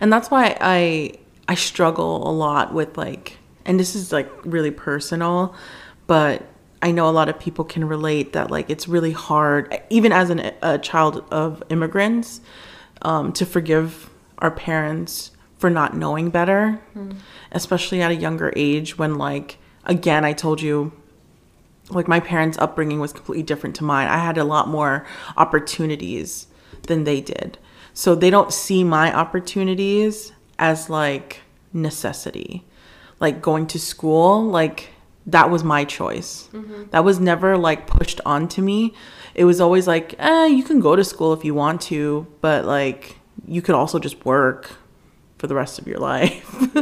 And 0.00 0.12
that's 0.12 0.30
why 0.30 0.56
I 0.60 1.14
I 1.48 1.54
struggle 1.54 2.28
a 2.28 2.32
lot 2.32 2.72
with 2.74 2.96
like 2.96 3.38
and 3.64 3.78
this 3.78 3.94
is 3.94 4.12
like 4.12 4.30
really 4.44 4.70
personal, 4.70 5.54
but 6.06 6.42
I 6.80 6.92
know 6.92 7.08
a 7.08 7.10
lot 7.10 7.28
of 7.28 7.38
people 7.38 7.64
can 7.64 7.84
relate 7.86 8.32
that 8.34 8.50
like 8.50 8.70
it's 8.70 8.86
really 8.88 9.12
hard 9.12 9.80
even 9.90 10.12
as 10.12 10.30
an, 10.30 10.52
a 10.62 10.78
child 10.78 11.24
of 11.30 11.62
immigrants 11.70 12.40
um, 13.02 13.32
to 13.32 13.44
forgive 13.44 14.10
our 14.38 14.50
parents 14.50 15.32
for 15.58 15.68
not 15.68 15.96
knowing 15.96 16.30
better, 16.30 16.80
especially 17.52 18.00
at 18.00 18.10
a 18.10 18.14
younger 18.14 18.52
age 18.56 18.96
when 18.96 19.16
like 19.16 19.58
again 19.84 20.24
I 20.24 20.32
told 20.32 20.62
you 20.62 20.92
like 21.90 22.06
my 22.08 22.20
parents' 22.20 22.58
upbringing 22.58 23.00
was 23.00 23.12
completely 23.12 23.42
different 23.42 23.76
to 23.76 23.84
mine. 23.84 24.08
I 24.08 24.18
had 24.18 24.38
a 24.38 24.44
lot 24.44 24.68
more 24.68 25.06
opportunities 25.36 26.46
than 26.86 27.04
they 27.04 27.20
did. 27.20 27.58
So 27.94 28.14
they 28.14 28.30
don't 28.30 28.52
see 28.52 28.84
my 28.84 29.12
opportunities 29.12 30.32
as 30.58 30.88
like 30.90 31.40
necessity. 31.72 32.64
Like 33.20 33.42
going 33.42 33.66
to 33.68 33.78
school, 33.80 34.44
like 34.44 34.90
that 35.26 35.50
was 35.50 35.64
my 35.64 35.84
choice. 35.84 36.48
That 36.90 37.04
was 37.04 37.18
never 37.18 37.56
like 37.56 37.86
pushed 37.86 38.20
onto 38.24 38.62
me. 38.62 38.94
It 39.34 39.44
was 39.44 39.60
always 39.60 39.86
like, 39.86 40.14
eh, 40.18 40.46
you 40.46 40.62
can 40.62 40.80
go 40.80 40.94
to 40.94 41.02
school 41.02 41.32
if 41.32 41.44
you 41.44 41.54
want 41.54 41.80
to, 41.82 42.26
but 42.40 42.64
like 42.64 43.18
you 43.46 43.62
could 43.62 43.74
also 43.74 43.98
just 43.98 44.24
work 44.24 44.70
for 45.38 45.46
the 45.46 45.54
rest 45.54 45.78
of 45.78 45.86
your 45.86 45.98
life. 46.12 46.76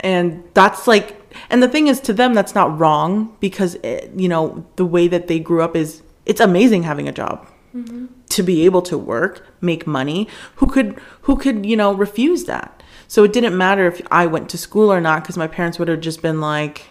and 0.00 0.44
that's 0.54 0.86
like, 0.86 1.20
and 1.50 1.62
the 1.62 1.68
thing 1.68 1.88
is, 1.88 2.00
to 2.00 2.12
them, 2.12 2.34
that's 2.34 2.54
not 2.54 2.78
wrong 2.78 3.36
because, 3.40 3.74
it, 3.76 4.10
you 4.14 4.28
know, 4.28 4.66
the 4.76 4.84
way 4.84 5.08
that 5.08 5.26
they 5.26 5.40
grew 5.40 5.62
up 5.62 5.74
is 5.74 6.02
it's 6.26 6.40
amazing 6.40 6.84
having 6.84 7.08
a 7.08 7.12
job. 7.12 7.48
Mm-hmm. 7.74 8.06
To 8.28 8.42
be 8.42 8.64
able 8.64 8.82
to 8.82 8.96
work, 8.96 9.46
make 9.60 9.86
money, 9.86 10.28
who 10.56 10.66
could, 10.66 11.00
who 11.22 11.36
could, 11.36 11.66
you 11.66 11.76
know, 11.76 11.92
refuse 11.92 12.44
that? 12.44 12.82
So 13.08 13.24
it 13.24 13.32
didn't 13.32 13.56
matter 13.56 13.86
if 13.86 14.00
I 14.10 14.26
went 14.26 14.48
to 14.50 14.58
school 14.58 14.92
or 14.92 15.00
not 15.00 15.22
because 15.22 15.36
my 15.36 15.46
parents 15.46 15.78
would 15.78 15.88
have 15.88 16.00
just 16.00 16.22
been 16.22 16.40
like, 16.40 16.86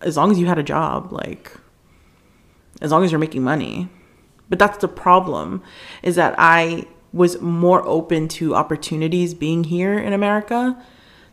as 0.00 0.16
long 0.16 0.30
as 0.30 0.38
you 0.38 0.46
had 0.46 0.58
a 0.58 0.62
job, 0.62 1.12
like, 1.12 1.52
as 2.80 2.90
long 2.90 3.04
as 3.04 3.12
you're 3.12 3.18
making 3.18 3.42
money. 3.42 3.88
But 4.48 4.58
that's 4.58 4.78
the 4.78 4.88
problem 4.88 5.62
is 6.02 6.16
that 6.16 6.34
I 6.38 6.86
was 7.12 7.40
more 7.40 7.86
open 7.86 8.28
to 8.28 8.54
opportunities 8.54 9.34
being 9.34 9.64
here 9.64 9.98
in 9.98 10.12
America 10.12 10.80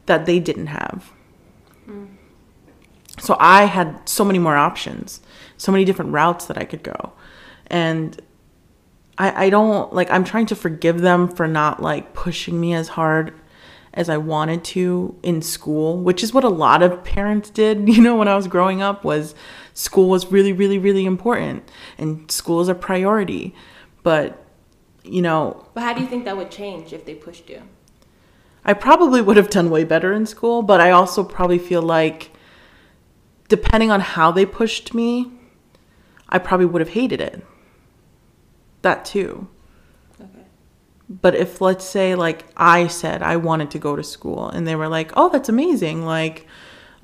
that 0.05 0.25
they 0.25 0.39
didn't 0.39 0.67
have. 0.67 1.11
Hmm. 1.85 2.05
So 3.19 3.35
I 3.39 3.65
had 3.65 4.07
so 4.07 4.23
many 4.23 4.39
more 4.39 4.55
options, 4.55 5.21
so 5.57 5.71
many 5.71 5.85
different 5.85 6.11
routes 6.11 6.45
that 6.45 6.57
I 6.57 6.65
could 6.65 6.83
go. 6.83 7.13
And 7.67 8.19
I, 9.17 9.45
I 9.45 9.49
don't 9.49 9.93
like 9.93 10.09
I'm 10.11 10.23
trying 10.23 10.45
to 10.47 10.55
forgive 10.55 11.01
them 11.01 11.27
for 11.27 11.47
not 11.47 11.81
like 11.81 12.13
pushing 12.13 12.59
me 12.59 12.73
as 12.73 12.89
hard 12.89 13.33
as 13.97 14.09
I 14.09 14.17
wanted 14.17 14.63
to 14.63 15.17
in 15.23 15.41
school, 15.41 15.97
which 15.97 16.23
is 16.23 16.31
what 16.31 16.43
a 16.43 16.49
lot 16.49 16.83
of 16.83 17.03
parents 17.03 17.49
did, 17.49 17.89
you 17.93 18.01
know, 18.01 18.15
when 18.15 18.27
I 18.27 18.35
was 18.35 18.47
growing 18.47 18.81
up 18.81 19.03
was 19.03 19.35
school 19.73 20.09
was 20.09 20.31
really, 20.31 20.53
really, 20.53 20.77
really 20.77 21.05
important 21.05 21.69
and 21.97 22.29
school 22.31 22.61
is 22.61 22.67
a 22.67 22.75
priority. 22.75 23.55
But, 24.03 24.43
you 25.07 25.21
know, 25.21 25.65
But 25.73 25.83
how 25.83 25.93
do 25.93 26.01
you 26.01 26.07
think 26.07 26.25
that 26.25 26.37
would 26.37 26.51
change 26.51 26.93
if 26.93 27.05
they 27.05 27.15
pushed 27.15 27.49
you? 27.49 27.61
I 28.65 28.73
probably 28.73 29.21
would 29.21 29.37
have 29.37 29.49
done 29.49 29.69
way 29.69 29.85
better 29.85 30.11
in 30.11 30.25
school, 30.25 30.61
but 30.61 30.81
I 30.81 30.91
also 30.91 31.23
probably 31.23 31.57
feel 31.57 31.81
like 31.81 32.31
depending 33.47 33.91
on 33.91 34.01
how 34.01 34.31
they 34.31 34.45
pushed 34.45 34.93
me, 34.93 35.31
I 36.29 36.37
probably 36.39 36.65
would 36.65 36.81
have 36.81 36.89
hated 36.89 37.21
it. 37.21 37.45
That 38.81 39.05
too. 39.05 39.47
Okay. 40.19 40.45
But 41.09 41.35
if 41.35 41.61
let's 41.61 41.85
say 41.85 42.15
like 42.15 42.45
I 42.57 42.87
said 42.87 43.23
I 43.23 43.37
wanted 43.37 43.71
to 43.71 43.79
go 43.79 43.95
to 43.95 44.03
school 44.03 44.49
and 44.49 44.67
they 44.67 44.75
were 44.75 44.89
like, 44.89 45.11
"Oh, 45.15 45.29
that's 45.29 45.49
amazing. 45.49 46.05
Like 46.05 46.45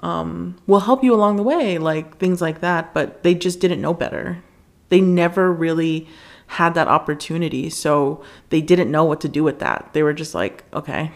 um 0.02 0.58
we'll 0.68 0.82
help 0.82 1.04
you 1.04 1.14
along 1.14 1.38
the 1.38 1.44
way." 1.44 1.78
Like 1.78 2.18
things 2.18 2.42
like 2.42 2.60
that, 2.60 2.94
but 2.94 3.24
they 3.24 3.34
just 3.34 3.62
didn't 3.62 3.82
know 3.82 3.94
better. 3.94 4.44
They 4.90 5.00
never 5.02 5.52
really 5.52 6.08
had 6.54 6.74
that 6.74 6.88
opportunity, 6.88 7.70
so 7.70 8.24
they 8.50 8.62
didn't 8.62 8.92
know 8.92 9.04
what 9.04 9.22
to 9.22 9.30
do 9.30 9.44
with 9.44 9.60
that. 9.60 9.90
They 9.94 10.04
were 10.04 10.14
just 10.14 10.34
like, 10.34 10.64
"Okay." 10.74 11.12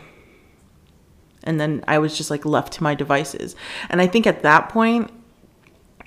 And 1.44 1.60
then 1.60 1.84
I 1.88 1.98
was 2.00 2.18
just 2.18 2.30
like 2.30 2.46
left 2.46 2.74
to 2.74 2.84
my 2.84 2.94
devices. 2.94 3.56
And 3.90 4.02
I 4.02 4.08
think 4.08 4.28
at 4.28 4.44
that 4.44 4.70
point 4.70 5.12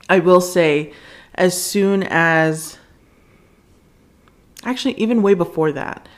I 0.09 0.19
will 0.19 0.40
say 0.40 0.93
as 1.35 1.61
soon 1.61 2.03
as 2.03 2.79
actually 4.64 4.95
even 4.95 5.23
way 5.23 5.35
before 5.35 5.73
that 5.73 6.09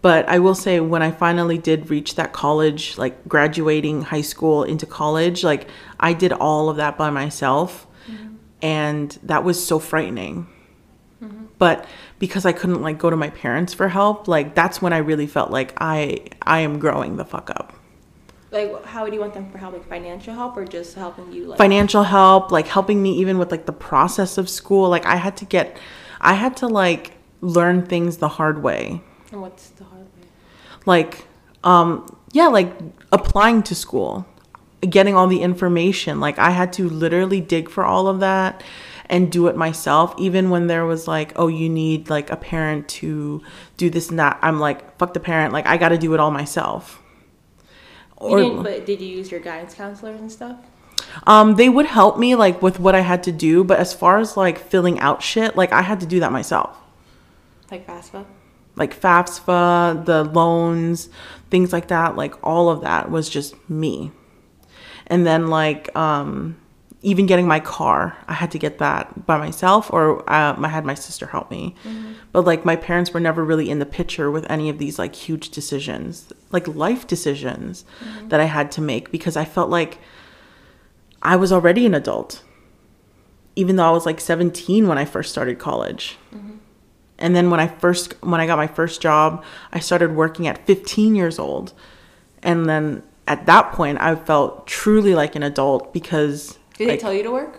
but 0.00 0.28
i 0.28 0.38
will 0.38 0.54
say 0.54 0.80
when 0.80 1.02
i 1.02 1.10
finally 1.10 1.56
did 1.56 1.88
reach 1.88 2.16
that 2.16 2.32
college 2.32 2.98
like 2.98 3.28
graduating 3.28 4.02
high 4.02 4.20
school 4.22 4.64
into 4.64 4.84
college 4.84 5.44
like 5.44 5.68
i 6.00 6.12
did 6.12 6.32
all 6.32 6.68
of 6.68 6.76
that 6.76 6.98
by 6.98 7.10
myself 7.10 7.86
mm-hmm. 8.10 8.34
and 8.60 9.18
that 9.22 9.44
was 9.44 9.64
so 9.64 9.78
frightening 9.78 10.48
but 11.58 11.86
because 12.18 12.44
i 12.44 12.52
couldn't 12.52 12.82
like 12.82 12.98
go 12.98 13.08
to 13.10 13.16
my 13.16 13.30
parents 13.30 13.72
for 13.72 13.88
help 13.88 14.26
like 14.28 14.54
that's 14.54 14.82
when 14.82 14.92
i 14.92 14.98
really 14.98 15.26
felt 15.26 15.50
like 15.50 15.72
i 15.78 16.18
i 16.42 16.58
am 16.60 16.78
growing 16.78 17.16
the 17.16 17.24
fuck 17.24 17.48
up 17.50 17.72
Like, 18.50 18.84
how 18.84 19.04
would 19.04 19.14
you 19.14 19.20
want 19.20 19.32
them 19.32 19.50
for 19.50 19.56
help? 19.56 19.72
Like 19.72 19.88
financial 19.88 20.34
help 20.34 20.56
or 20.58 20.64
just 20.66 20.94
helping 20.94 21.32
you? 21.32 21.46
Like, 21.46 21.56
financial 21.58 22.02
help 22.02 22.52
like 22.52 22.66
helping 22.66 23.02
me 23.02 23.10
even 23.22 23.38
with 23.38 23.50
like 23.50 23.64
the 23.64 23.72
process 23.72 24.36
of 24.36 24.48
school 24.48 24.90
like 24.90 25.06
i 25.06 25.16
had 25.16 25.36
to 25.38 25.46
get 25.46 25.76
i 26.20 26.34
had 26.34 26.56
to 26.58 26.66
like 26.68 27.12
learn 27.40 27.86
things 27.86 28.18
the 28.18 28.28
hard 28.28 28.62
way 28.62 29.00
and 29.32 29.40
what's 29.40 29.70
the 29.78 29.84
hard 29.84 30.02
way? 30.14 30.26
like 30.84 31.24
um 31.64 32.04
yeah 32.32 32.48
like 32.48 32.70
applying 33.10 33.62
to 33.62 33.74
school 33.74 34.26
getting 34.96 35.14
all 35.14 35.28
the 35.28 35.40
information 35.40 36.20
like 36.20 36.38
i 36.38 36.50
had 36.50 36.72
to 36.72 36.88
literally 36.90 37.40
dig 37.40 37.70
for 37.70 37.84
all 37.84 38.06
of 38.06 38.20
that 38.20 38.62
and 39.06 39.30
do 39.32 39.46
it 39.48 39.56
myself 39.56 40.14
even 40.18 40.50
when 40.50 40.66
there 40.66 40.84
was 40.86 41.06
like 41.08 41.32
oh 41.36 41.48
you 41.48 41.68
need 41.68 42.08
like 42.10 42.30
a 42.30 42.36
parent 42.36 42.88
to 42.88 43.42
do 43.76 43.90
this 43.90 44.10
and 44.10 44.18
that 44.18 44.38
i'm 44.42 44.58
like 44.60 44.96
fuck 44.98 45.12
the 45.14 45.20
parent 45.20 45.52
like 45.52 45.66
i 45.66 45.76
got 45.76 45.90
to 45.90 45.98
do 45.98 46.14
it 46.14 46.20
all 46.20 46.30
myself 46.30 47.02
You 48.20 48.36
didn't, 48.36 48.62
but 48.62 48.86
did 48.86 49.00
you 49.00 49.08
use 49.08 49.30
your 49.30 49.40
guidance 49.40 49.74
counselors 49.74 50.20
and 50.20 50.30
stuff? 50.30 50.56
um 51.26 51.56
they 51.56 51.68
would 51.68 51.86
help 51.86 52.18
me 52.18 52.34
like 52.36 52.62
with 52.62 52.78
what 52.78 52.94
i 52.94 53.00
had 53.00 53.22
to 53.24 53.32
do 53.32 53.64
but 53.64 53.78
as 53.78 53.92
far 53.92 54.18
as 54.18 54.36
like 54.36 54.58
filling 54.58 54.98
out 55.00 55.22
shit 55.22 55.56
like 55.56 55.72
i 55.72 55.82
had 55.82 56.00
to 56.00 56.06
do 56.06 56.20
that 56.20 56.30
myself 56.32 56.78
Like 57.70 57.86
FAFSA? 57.86 58.24
like 58.76 58.98
FAFSA, 58.98 60.04
the 60.06 60.24
loans, 60.24 61.10
things 61.50 61.72
like 61.74 61.88
that, 61.88 62.16
like 62.16 62.34
all 62.42 62.70
of 62.70 62.80
that 62.82 63.10
was 63.10 63.28
just 63.28 63.54
me. 63.68 64.12
And 65.06 65.26
then 65.26 65.48
like 65.48 65.94
um 65.94 66.56
even 67.02 67.26
getting 67.26 67.48
my 67.48 67.58
car, 67.58 68.16
I 68.28 68.34
had 68.34 68.52
to 68.52 68.58
get 68.58 68.78
that 68.78 69.26
by 69.26 69.36
myself 69.36 69.92
or 69.92 70.18
um, 70.32 70.64
I 70.64 70.68
had 70.68 70.84
my 70.84 70.94
sister 70.94 71.26
help 71.26 71.50
me. 71.50 71.74
Mm-hmm. 71.84 72.12
But 72.30 72.44
like 72.44 72.64
my 72.64 72.76
parents 72.76 73.12
were 73.12 73.20
never 73.20 73.44
really 73.44 73.70
in 73.70 73.80
the 73.80 73.86
picture 73.86 74.30
with 74.30 74.48
any 74.48 74.68
of 74.68 74.78
these 74.78 74.98
like 74.98 75.14
huge 75.14 75.50
decisions, 75.50 76.32
like 76.52 76.68
life 76.68 77.06
decisions 77.06 77.84
mm-hmm. 78.00 78.28
that 78.28 78.40
I 78.40 78.44
had 78.44 78.70
to 78.72 78.80
make 78.80 79.10
because 79.10 79.36
I 79.36 79.44
felt 79.44 79.68
like 79.68 79.98
I 81.22 81.34
was 81.34 81.52
already 81.52 81.86
an 81.86 81.94
adult. 81.94 82.44
Even 83.54 83.76
though 83.76 83.84
I 83.84 83.90
was 83.90 84.06
like 84.06 84.20
17 84.20 84.88
when 84.88 84.96
I 84.96 85.04
first 85.04 85.30
started 85.30 85.58
college. 85.58 86.16
Mm-hmm. 86.32 86.56
And 87.18 87.36
then 87.36 87.50
when 87.50 87.60
I 87.60 87.66
first 87.66 88.14
when 88.22 88.40
I 88.40 88.46
got 88.46 88.56
my 88.56 88.66
first 88.68 89.02
job, 89.02 89.44
I 89.72 89.80
started 89.80 90.14
working 90.14 90.46
at 90.46 90.66
15 90.66 91.14
years 91.14 91.38
old. 91.38 91.72
And 92.42 92.66
then 92.66 93.02
at 93.26 93.46
that 93.46 93.72
point, 93.72 94.00
I 94.00 94.14
felt 94.14 94.66
truly 94.66 95.14
like 95.14 95.36
an 95.36 95.42
adult 95.42 95.92
because 95.92 96.58
Did 96.78 96.88
Like- 96.88 96.98
they 96.98 97.02
tell 97.02 97.12
you 97.14 97.22
to 97.22 97.30
work? 97.30 97.58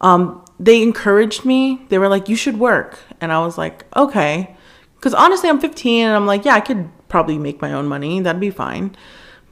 um, 0.00 0.42
they 0.60 0.82
encouraged 0.82 1.44
me. 1.44 1.86
They 1.88 1.98
were 1.98 2.08
like, 2.08 2.28
"You 2.28 2.36
should 2.36 2.58
work," 2.58 2.98
and 3.20 3.32
I 3.32 3.38
was 3.44 3.56
like, 3.58 3.84
"Okay," 3.96 4.54
because 4.96 5.14
honestly, 5.14 5.48
I'm 5.48 5.58
15, 5.58 6.06
and 6.06 6.14
I'm 6.14 6.26
like, 6.26 6.44
"Yeah, 6.44 6.54
I 6.54 6.60
could 6.60 6.88
probably 7.08 7.38
make 7.38 7.60
my 7.62 7.72
own 7.72 7.86
money. 7.86 8.20
That'd 8.20 8.40
be 8.40 8.50
fine." 8.50 8.94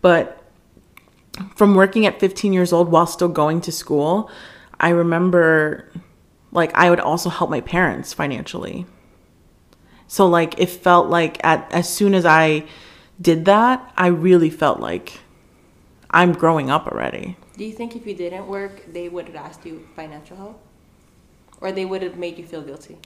But 0.03 0.38
from 1.57 1.75
working 1.75 2.05
at 2.07 2.20
15 2.20 2.53
years 2.53 2.73
old 2.73 2.90
while 2.90 3.07
still 3.07 3.29
going 3.29 3.61
to 3.62 3.73
school, 3.73 4.31
I 4.81 4.90
remember 4.90 5.88
like 6.53 6.73
I 6.75 6.88
would 6.90 7.01
also 7.01 7.31
help 7.31 7.51
my 7.51 7.61
parents 7.61 8.12
financially. 8.12 8.87
So 10.07 10.27
like 10.27 10.55
it 10.61 10.68
felt 10.70 11.09
like 11.09 11.38
at 11.44 11.66
as 11.73 11.88
soon 11.88 12.14
as 12.14 12.25
I 12.25 12.64
did 13.20 13.44
that, 13.47 13.92
I 13.97 14.07
really 14.09 14.51
felt 14.51 14.79
like 14.81 15.20
I'm 16.11 16.33
growing 16.33 16.70
up 16.70 16.87
already. 16.87 17.37
Do 17.56 17.64
you 17.64 17.72
think 17.72 17.94
if 17.96 18.06
you 18.06 18.14
didn't 18.14 18.46
work, 18.46 18.92
they 18.92 19.08
would 19.08 19.26
have 19.26 19.36
asked 19.36 19.64
you 19.64 19.86
financial 19.94 20.36
help? 20.36 20.60
Or 21.60 21.72
they 21.72 21.84
would 21.84 22.02
have 22.02 22.16
made 22.16 22.36
you 22.36 22.44
feel 22.44 22.62
guilty? 22.62 22.98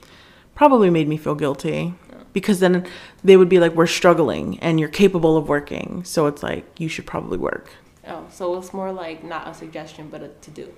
probably 0.59 0.89
made 0.89 1.07
me 1.07 1.15
feel 1.15 1.35
guilty. 1.35 1.93
Because 2.33 2.59
then 2.59 2.85
they 3.23 3.37
would 3.37 3.47
be 3.47 3.59
like 3.59 3.73
we're 3.75 3.87
struggling 3.87 4.59
and 4.59 4.77
you're 4.77 4.89
capable 4.89 5.37
of 5.37 5.47
working. 5.47 6.03
So 6.03 6.27
it's 6.27 6.43
like 6.43 6.65
you 6.77 6.89
should 6.89 7.05
probably 7.05 7.37
work. 7.37 7.69
Oh, 8.05 8.25
so 8.29 8.57
it's 8.57 8.73
more 8.73 8.91
like 8.91 9.23
not 9.23 9.47
a 9.47 9.53
suggestion, 9.53 10.09
but 10.09 10.21
a 10.21 10.27
to 10.27 10.51
do. 10.51 10.73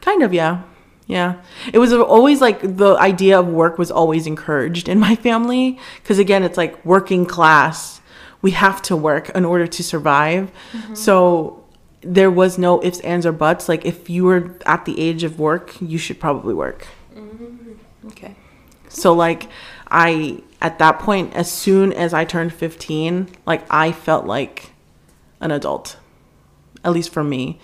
kind 0.00 0.24
of 0.24 0.34
yeah. 0.34 0.64
Yeah. 1.06 1.40
It 1.72 1.78
was 1.78 1.92
always 1.92 2.40
like 2.40 2.58
the 2.62 2.96
idea 2.96 3.38
of 3.38 3.46
work 3.46 3.78
was 3.78 3.92
always 3.92 4.26
encouraged 4.26 4.88
in 4.88 4.98
my 4.98 5.14
family. 5.14 5.78
Because 6.02 6.18
again 6.18 6.42
it's 6.42 6.56
like 6.56 6.84
working 6.84 7.24
class. 7.24 8.00
We 8.42 8.50
have 8.50 8.82
to 8.82 8.96
work 8.96 9.30
in 9.30 9.44
order 9.44 9.68
to 9.68 9.82
survive. 9.84 10.50
Mm-hmm. 10.72 10.94
So 10.94 11.61
there 12.02 12.30
was 12.30 12.58
no 12.58 12.82
ifs 12.82 13.00
ands 13.00 13.24
or 13.24 13.32
buts 13.32 13.68
like 13.68 13.84
if 13.84 14.10
you 14.10 14.24
were 14.24 14.56
at 14.66 14.84
the 14.84 14.98
age 15.00 15.22
of 15.22 15.38
work 15.38 15.80
you 15.80 15.98
should 15.98 16.18
probably 16.18 16.52
work 16.52 16.86
mm-hmm. 17.14 17.52
Okay. 18.06 18.34
So 18.88 19.12
like 19.12 19.48
I 19.88 20.42
at 20.60 20.78
that 20.78 20.98
point 20.98 21.34
as 21.34 21.50
soon 21.50 21.92
as 21.92 22.14
I 22.14 22.24
turned 22.24 22.52
15, 22.52 23.28
like 23.46 23.64
I 23.70 23.92
felt 23.92 24.26
like 24.26 24.72
an 25.40 25.50
adult. 25.50 25.96
At 26.84 26.92
least 26.92 27.12
for 27.12 27.22
me. 27.22 27.60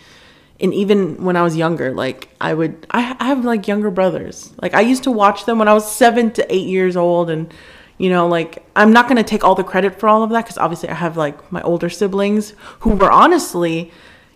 And 0.61 0.75
even 0.75 1.23
when 1.25 1.37
I 1.37 1.43
was 1.43 1.57
younger, 1.57 1.93
like 1.93 2.29
I 2.41 2.55
would 2.55 2.87
I 2.91 3.17
I 3.19 3.25
have 3.27 3.45
like 3.45 3.69
younger 3.69 3.91
brothers. 3.91 4.53
Like 4.61 4.75
I 4.75 4.81
used 4.81 5.05
to 5.05 5.11
watch 5.11 5.45
them 5.45 5.59
when 5.59 5.69
I 5.69 5.75
was 5.75 5.91
7 5.91 6.33
to 6.33 6.55
8 6.55 6.67
years 6.67 6.97
old 6.97 7.31
and 7.31 7.53
you 7.99 8.11
know, 8.11 8.29
like 8.29 8.65
I'm 8.77 8.93
not 8.93 9.09
going 9.09 9.17
to 9.17 9.25
take 9.25 9.43
all 9.43 9.57
the 9.57 9.65
credit 9.65 9.99
for 9.99 10.09
all 10.09 10.23
of 10.23 10.31
that 10.31 10.47
cuz 10.47 10.57
obviously 10.57 10.89
I 10.89 10.95
have 10.95 11.17
like 11.17 11.51
my 11.51 11.61
older 11.63 11.91
siblings 11.91 12.55
who 12.81 12.91
were 12.91 13.11
honestly 13.11 13.91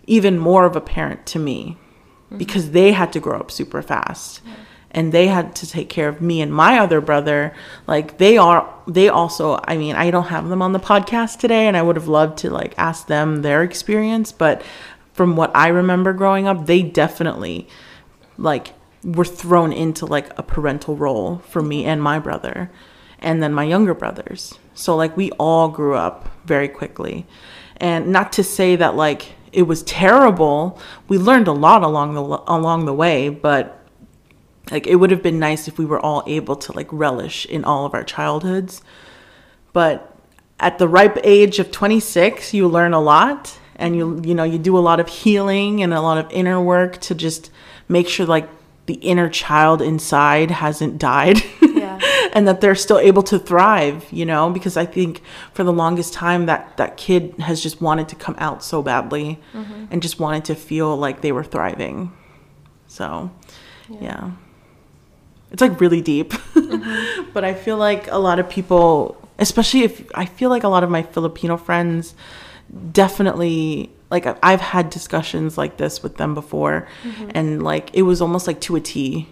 even 0.05 0.37
more 0.37 0.65
of 0.65 0.75
a 0.75 0.81
parent 0.81 1.25
to 1.27 1.39
me 1.39 1.77
mm-hmm. 2.25 2.37
because 2.37 2.71
they 2.71 2.91
had 2.91 3.13
to 3.13 3.19
grow 3.19 3.39
up 3.39 3.51
super 3.51 3.81
fast. 3.81 4.41
And 4.95 5.11
they 5.11 5.25
had 5.25 5.55
to 5.55 5.67
take 5.67 5.89
care 5.89 6.07
of 6.07 6.21
me 6.21 6.39
and 6.39 6.53
my 6.53 6.77
other 6.77 7.01
brother. 7.01 7.55
Like 7.87 8.19
they 8.19 8.37
are 8.37 8.71
they 8.85 9.07
also 9.07 9.59
i 9.63 9.77
mean 9.77 9.95
i 9.95 10.11
don't 10.11 10.25
have 10.25 10.49
them 10.49 10.61
on 10.61 10.73
the 10.73 10.79
podcast 10.79 11.39
today 11.39 11.67
and 11.67 11.77
i 11.77 11.81
would 11.81 11.95
have 11.95 12.09
loved 12.09 12.37
to 12.37 12.49
like 12.49 12.73
ask 12.77 13.07
them 13.07 13.43
their 13.43 13.63
experience 13.63 14.33
but 14.33 14.61
from 15.13 15.37
what 15.37 15.55
i 15.55 15.69
remember 15.69 16.11
growing 16.11 16.45
up 16.45 16.65
they 16.65 16.81
definitely 16.81 17.65
like 18.37 18.73
were 19.03 19.25
thrown 19.25 19.71
into 19.71 20.05
like 20.05 20.37
a 20.37 20.43
parental 20.43 20.95
role 20.95 21.39
for 21.47 21.61
me 21.61 21.85
and 21.85 22.03
my 22.03 22.19
brother 22.19 22.69
and 23.19 23.41
then 23.41 23.53
my 23.53 23.63
younger 23.63 23.93
brothers. 23.93 24.53
So 24.73 24.95
like 24.95 25.15
we 25.17 25.31
all 25.31 25.69
grew 25.69 25.95
up 25.95 26.29
very 26.45 26.67
quickly. 26.67 27.25
And 27.77 28.07
not 28.07 28.33
to 28.33 28.43
say 28.43 28.75
that 28.75 28.95
like 28.95 29.33
it 29.53 29.63
was 29.63 29.83
terrible 29.83 30.79
we 31.07 31.17
learned 31.17 31.47
a 31.47 31.51
lot 31.51 31.83
along 31.83 32.13
the 32.13 32.21
along 32.21 32.85
the 32.85 32.93
way 32.93 33.29
but 33.29 33.79
like 34.71 34.87
it 34.87 34.95
would 34.95 35.11
have 35.11 35.23
been 35.23 35.39
nice 35.39 35.67
if 35.67 35.77
we 35.77 35.85
were 35.85 35.99
all 35.99 36.23
able 36.27 36.55
to 36.55 36.71
like 36.73 36.87
relish 36.91 37.45
in 37.45 37.63
all 37.63 37.85
of 37.85 37.93
our 37.93 38.03
childhoods 38.03 38.81
but 39.71 40.15
at 40.59 40.77
the 40.77 40.87
ripe 40.87 41.17
age 41.23 41.59
of 41.59 41.71
26 41.71 42.53
you 42.53 42.67
learn 42.67 42.93
a 42.93 43.01
lot 43.01 43.57
and 43.75 43.95
you 43.95 44.21
you 44.23 44.33
know 44.33 44.43
you 44.43 44.57
do 44.57 44.77
a 44.77 44.79
lot 44.79 44.99
of 44.99 45.07
healing 45.07 45.81
and 45.81 45.93
a 45.93 46.01
lot 46.01 46.17
of 46.17 46.31
inner 46.31 46.61
work 46.61 46.99
to 46.99 47.15
just 47.15 47.51
make 47.87 48.07
sure 48.07 48.25
like 48.25 48.49
the 48.85 48.95
inner 48.95 49.29
child 49.29 49.81
inside 49.81 50.51
hasn't 50.51 50.97
died. 50.97 51.41
and 52.31 52.47
that 52.47 52.61
they're 52.61 52.75
still 52.75 52.99
able 52.99 53.23
to 53.23 53.37
thrive 53.37 54.05
you 54.11 54.25
know 54.25 54.49
because 54.49 54.77
i 54.77 54.85
think 54.85 55.21
for 55.53 55.63
the 55.63 55.73
longest 55.73 56.13
time 56.13 56.45
that 56.45 56.75
that 56.77 56.97
kid 56.97 57.33
has 57.39 57.61
just 57.61 57.81
wanted 57.81 58.07
to 58.07 58.15
come 58.15 58.35
out 58.37 58.63
so 58.63 58.81
badly 58.81 59.39
mm-hmm. 59.53 59.85
and 59.91 60.01
just 60.01 60.19
wanted 60.19 60.45
to 60.45 60.55
feel 60.55 60.95
like 60.95 61.21
they 61.21 61.31
were 61.31 61.43
thriving. 61.43 62.11
So 62.87 63.31
yeah, 63.89 64.31
it's 65.51 65.61
like 65.61 65.79
really 65.79 66.01
deep. 66.01 66.31
Mm-hmm. 66.31 67.21
But 67.33 67.43
i 67.43 67.53
feel 67.53 67.77
like 67.77 68.07
a 68.11 68.19
lot 68.19 68.37
of 68.37 68.47
people 68.47 69.17
especially 69.39 69.81
if 69.83 70.05
i 70.13 70.25
feel 70.25 70.51
like 70.51 70.63
a 70.63 70.67
lot 70.67 70.83
of 70.83 70.91
my 70.91 71.01
filipino 71.01 71.57
friends 71.57 72.13
definitely 72.91 73.91
like 74.11 74.25
i've 74.43 74.61
had 74.61 74.91
discussions 74.91 75.57
like 75.57 75.77
this 75.77 76.03
with 76.03 76.17
them 76.17 76.35
before 76.35 76.87
mm-hmm. 77.01 77.31
and 77.33 77.63
like 77.63 77.89
it 77.93 78.03
was 78.03 78.21
almost 78.21 78.45
like 78.45 78.61
to 78.61 78.75
a 78.75 78.81
t 78.81 79.27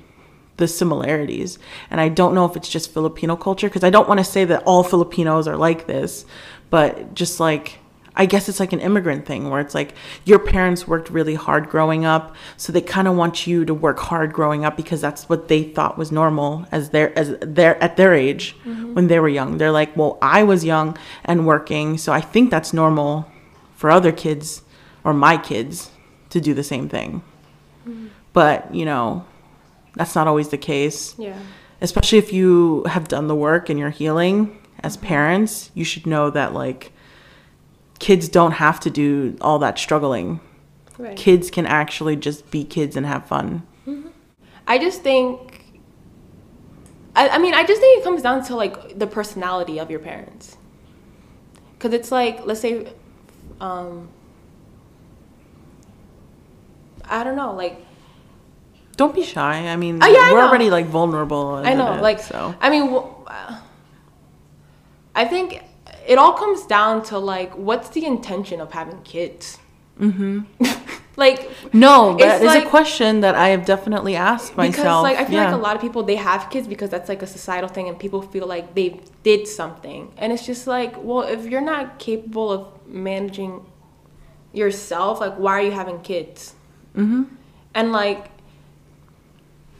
the 0.61 0.67
similarities. 0.67 1.57
And 1.89 1.99
i 1.99 2.07
don't 2.07 2.35
know 2.35 2.45
if 2.45 2.55
it's 2.55 2.69
just 2.69 2.93
filipino 2.93 3.35
culture 3.35 3.67
because 3.67 3.83
i 3.83 3.89
don't 3.89 4.07
want 4.07 4.19
to 4.19 4.23
say 4.23 4.45
that 4.45 4.63
all 4.63 4.83
filipinos 4.83 5.47
are 5.47 5.57
like 5.57 5.87
this 5.87 6.23
but 6.69 7.15
just 7.15 7.39
like 7.39 7.79
i 8.15 8.27
guess 8.27 8.47
it's 8.47 8.59
like 8.59 8.71
an 8.71 8.79
immigrant 8.79 9.25
thing 9.25 9.49
where 9.49 9.59
it's 9.59 9.73
like 9.73 9.95
your 10.23 10.37
parents 10.37 10.87
worked 10.87 11.09
really 11.09 11.33
hard 11.33 11.67
growing 11.67 12.05
up 12.05 12.35
so 12.57 12.71
they 12.71 12.81
kind 12.81 13.07
of 13.07 13.15
want 13.15 13.47
you 13.47 13.65
to 13.65 13.73
work 13.73 13.97
hard 13.99 14.31
growing 14.31 14.63
up 14.63 14.77
because 14.77 15.01
that's 15.01 15.27
what 15.27 15.47
they 15.47 15.63
thought 15.63 15.97
was 15.97 16.11
normal 16.11 16.65
as 16.71 16.91
their 16.91 17.17
as 17.17 17.35
their 17.41 17.81
at 17.83 17.97
their 17.97 18.13
age 18.13 18.55
mm-hmm. 18.59 18.93
when 18.93 19.07
they 19.07 19.19
were 19.19 19.29
young. 19.29 19.57
They're 19.57 19.71
like 19.71 19.97
well 19.97 20.19
i 20.21 20.43
was 20.43 20.63
young 20.63 20.95
and 21.25 21.47
working 21.47 21.97
so 21.97 22.13
i 22.13 22.21
think 22.21 22.51
that's 22.51 22.71
normal 22.71 23.25
for 23.73 23.89
other 23.89 24.11
kids 24.11 24.61
or 25.03 25.13
my 25.13 25.37
kids 25.37 25.89
to 26.29 26.39
do 26.39 26.53
the 26.53 26.63
same 26.63 26.87
thing. 26.87 27.23
Mm-hmm. 27.87 28.07
But 28.33 28.73
you 28.75 28.85
know 28.85 29.25
that's 29.95 30.15
not 30.15 30.27
always 30.27 30.49
the 30.49 30.57
case 30.57 31.15
Yeah. 31.17 31.37
especially 31.81 32.17
if 32.17 32.31
you 32.33 32.83
have 32.85 33.07
done 33.07 33.27
the 33.27 33.35
work 33.35 33.69
and 33.69 33.77
you're 33.79 33.89
healing 33.89 34.57
as 34.81 34.97
parents 34.97 35.71
you 35.73 35.83
should 35.83 36.05
know 36.07 36.29
that 36.29 36.53
like 36.53 36.91
kids 37.99 38.29
don't 38.29 38.53
have 38.53 38.79
to 38.81 38.89
do 38.89 39.37
all 39.41 39.59
that 39.59 39.77
struggling 39.77 40.39
Right. 40.97 41.15
kids 41.17 41.49
can 41.49 41.65
actually 41.65 42.15
just 42.15 42.49
be 42.51 42.63
kids 42.63 42.95
and 42.95 43.05
have 43.05 43.25
fun 43.25 43.63
I 44.67 44.77
just 44.77 45.01
think. 45.01 45.65
I, 47.13 47.27
I 47.29 47.37
mean, 47.39 47.53
I 47.53 47.65
just 47.65 47.81
think 47.81 47.99
it 47.99 48.03
comes 48.05 48.21
down 48.21 48.45
to 48.45 48.55
like 48.55 48.97
the 48.97 49.07
personality 49.07 49.79
of 49.79 49.91
your 49.91 49.99
parents. 49.99 50.55
Cause 51.79 51.91
it's 51.91 52.09
like, 52.11 52.45
let's 52.45 52.61
say, 52.61 52.87
um, 53.59 54.07
I 57.03 57.23
don't 57.25 57.35
know, 57.35 57.53
like 57.53 57.83
don't 59.01 59.15
be 59.15 59.23
shy 59.23 59.55
i 59.73 59.75
mean 59.83 59.95
Oh, 60.03 60.07
yeah, 60.07 60.31
we're 60.31 60.45
already 60.47 60.69
like 60.77 60.87
vulnerable 60.99 61.47
I 61.69 61.73
know, 61.73 61.93
it, 61.93 62.01
like 62.09 62.19
so 62.19 62.53
I 62.65 62.69
mean, 62.69 62.83
uh, 63.27 63.59
I 65.21 65.25
think 65.25 65.47
it 66.07 66.17
all 66.21 66.33
comes 66.33 66.65
down 66.65 67.03
to 67.09 67.17
like, 67.33 67.51
what's 67.67 67.89
the 67.89 68.05
intention 68.05 68.59
of 68.61 68.71
having 68.71 69.01
kids? 69.01 69.57
Mm-hmm. 69.99 70.65
like 71.17 71.39
no 71.73 72.15
that 72.17 72.41
is 72.41 72.47
like- 72.47 72.65
a 72.65 72.69
question 72.69 73.19
that 73.19 73.35
i 73.35 73.49
have 73.49 73.65
definitely 73.65 74.15
asked 74.15 74.55
myself 74.55 74.77
because 74.77 75.03
like 75.09 75.17
I 75.17 75.25
feel 75.25 75.35
yeah. 75.35 75.51
like 75.51 75.59
a 75.61 75.63
lot 75.67 75.75
of 75.75 75.81
people 75.81 76.01
they 76.03 76.15
have 76.15 76.49
kids 76.49 76.65
because 76.73 76.89
that's 76.89 77.09
like 77.09 77.21
a 77.21 77.27
societal 77.27 77.69
thing 77.75 77.89
and 77.89 77.99
people 77.99 78.21
feel 78.21 78.47
like 78.47 78.65
they 78.79 78.89
did 79.21 79.45
something 79.45 80.01
and 80.17 80.31
it's 80.31 80.45
just 80.45 80.67
like 80.67 80.93
well 81.07 81.23
if 81.35 81.41
you're 81.45 81.67
not 81.75 81.99
capable 81.99 82.49
of 82.55 82.61
managing 82.87 83.53
yourself 84.53 85.19
like 85.19 85.35
why 85.43 85.53
are 85.59 85.65
you 85.69 85.75
having 85.83 85.99
kids 85.99 86.55
mm-hmm. 86.95 87.23
and 87.75 87.91
like 87.91 88.30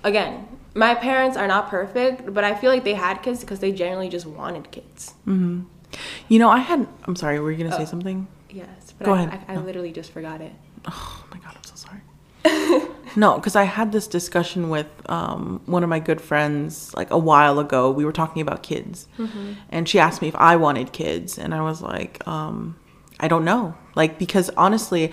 again 0.04 0.47
my 0.74 0.95
parents 0.95 1.36
are 1.38 1.47
not 1.47 1.70
perfect 1.70 2.34
but 2.34 2.43
I 2.43 2.56
feel 2.56 2.72
like 2.72 2.84
they 2.84 2.93
had 2.93 3.22
kids 3.22 3.41
because 3.41 3.60
they 3.60 3.72
generally 3.72 4.10
just 4.10 4.26
wanted 4.26 4.72
kids. 4.72 5.14
You 5.26 6.39
know 6.39 6.49
i 6.49 6.60
had 6.60 6.88
i'm 7.06 7.16
sorry 7.18 7.39
were 7.39 7.52
you 7.52 7.58
gonna 7.64 7.76
Oh. 7.76 7.80
say 7.80 7.86
something? 7.86 8.28
Yes 8.49 8.93
but 8.97 9.06
Go 9.06 9.14
I, 9.14 9.22
ahead. 9.24 9.45
I, 9.47 9.54
I 9.54 9.58
literally 9.58 9.91
just 9.91 10.12
forgot 10.12 10.39
it. 10.41 10.54
Oh 10.88 11.26
my 11.32 11.38
god, 11.39 11.56
I'm 11.58 11.64
so 11.64 11.76
sorry. 11.76 12.02
no, 13.16 13.36
because 13.36 13.56
I 13.56 13.64
had 13.64 13.91
this 13.91 14.08
discussion 14.08 14.70
with 14.70 14.88
um, 15.10 15.62
one 15.66 15.84
of 15.84 15.89
my 15.89 15.99
good 15.99 16.22
friends 16.22 16.93
like 16.95 17.10
a 17.12 17.18
while 17.18 17.60
ago. 17.60 17.91
We 17.91 18.04
were 18.06 18.12
talking 18.12 18.41
about 18.41 18.64
kids, 18.64 19.08
and 19.70 19.88
she 19.89 19.99
asked 19.99 20.22
me 20.22 20.28
if 20.28 20.36
I 20.36 20.56
wanted 20.56 20.91
kids, 20.91 21.38
and 21.38 21.54
I 21.54 21.62
was 21.62 21.82
like, 21.82 22.26
um, 22.28 22.76
I 23.20 23.28
don't 23.28 23.45
know, 23.45 23.76
like 23.95 24.18
because 24.20 24.49
honestly, 24.58 25.12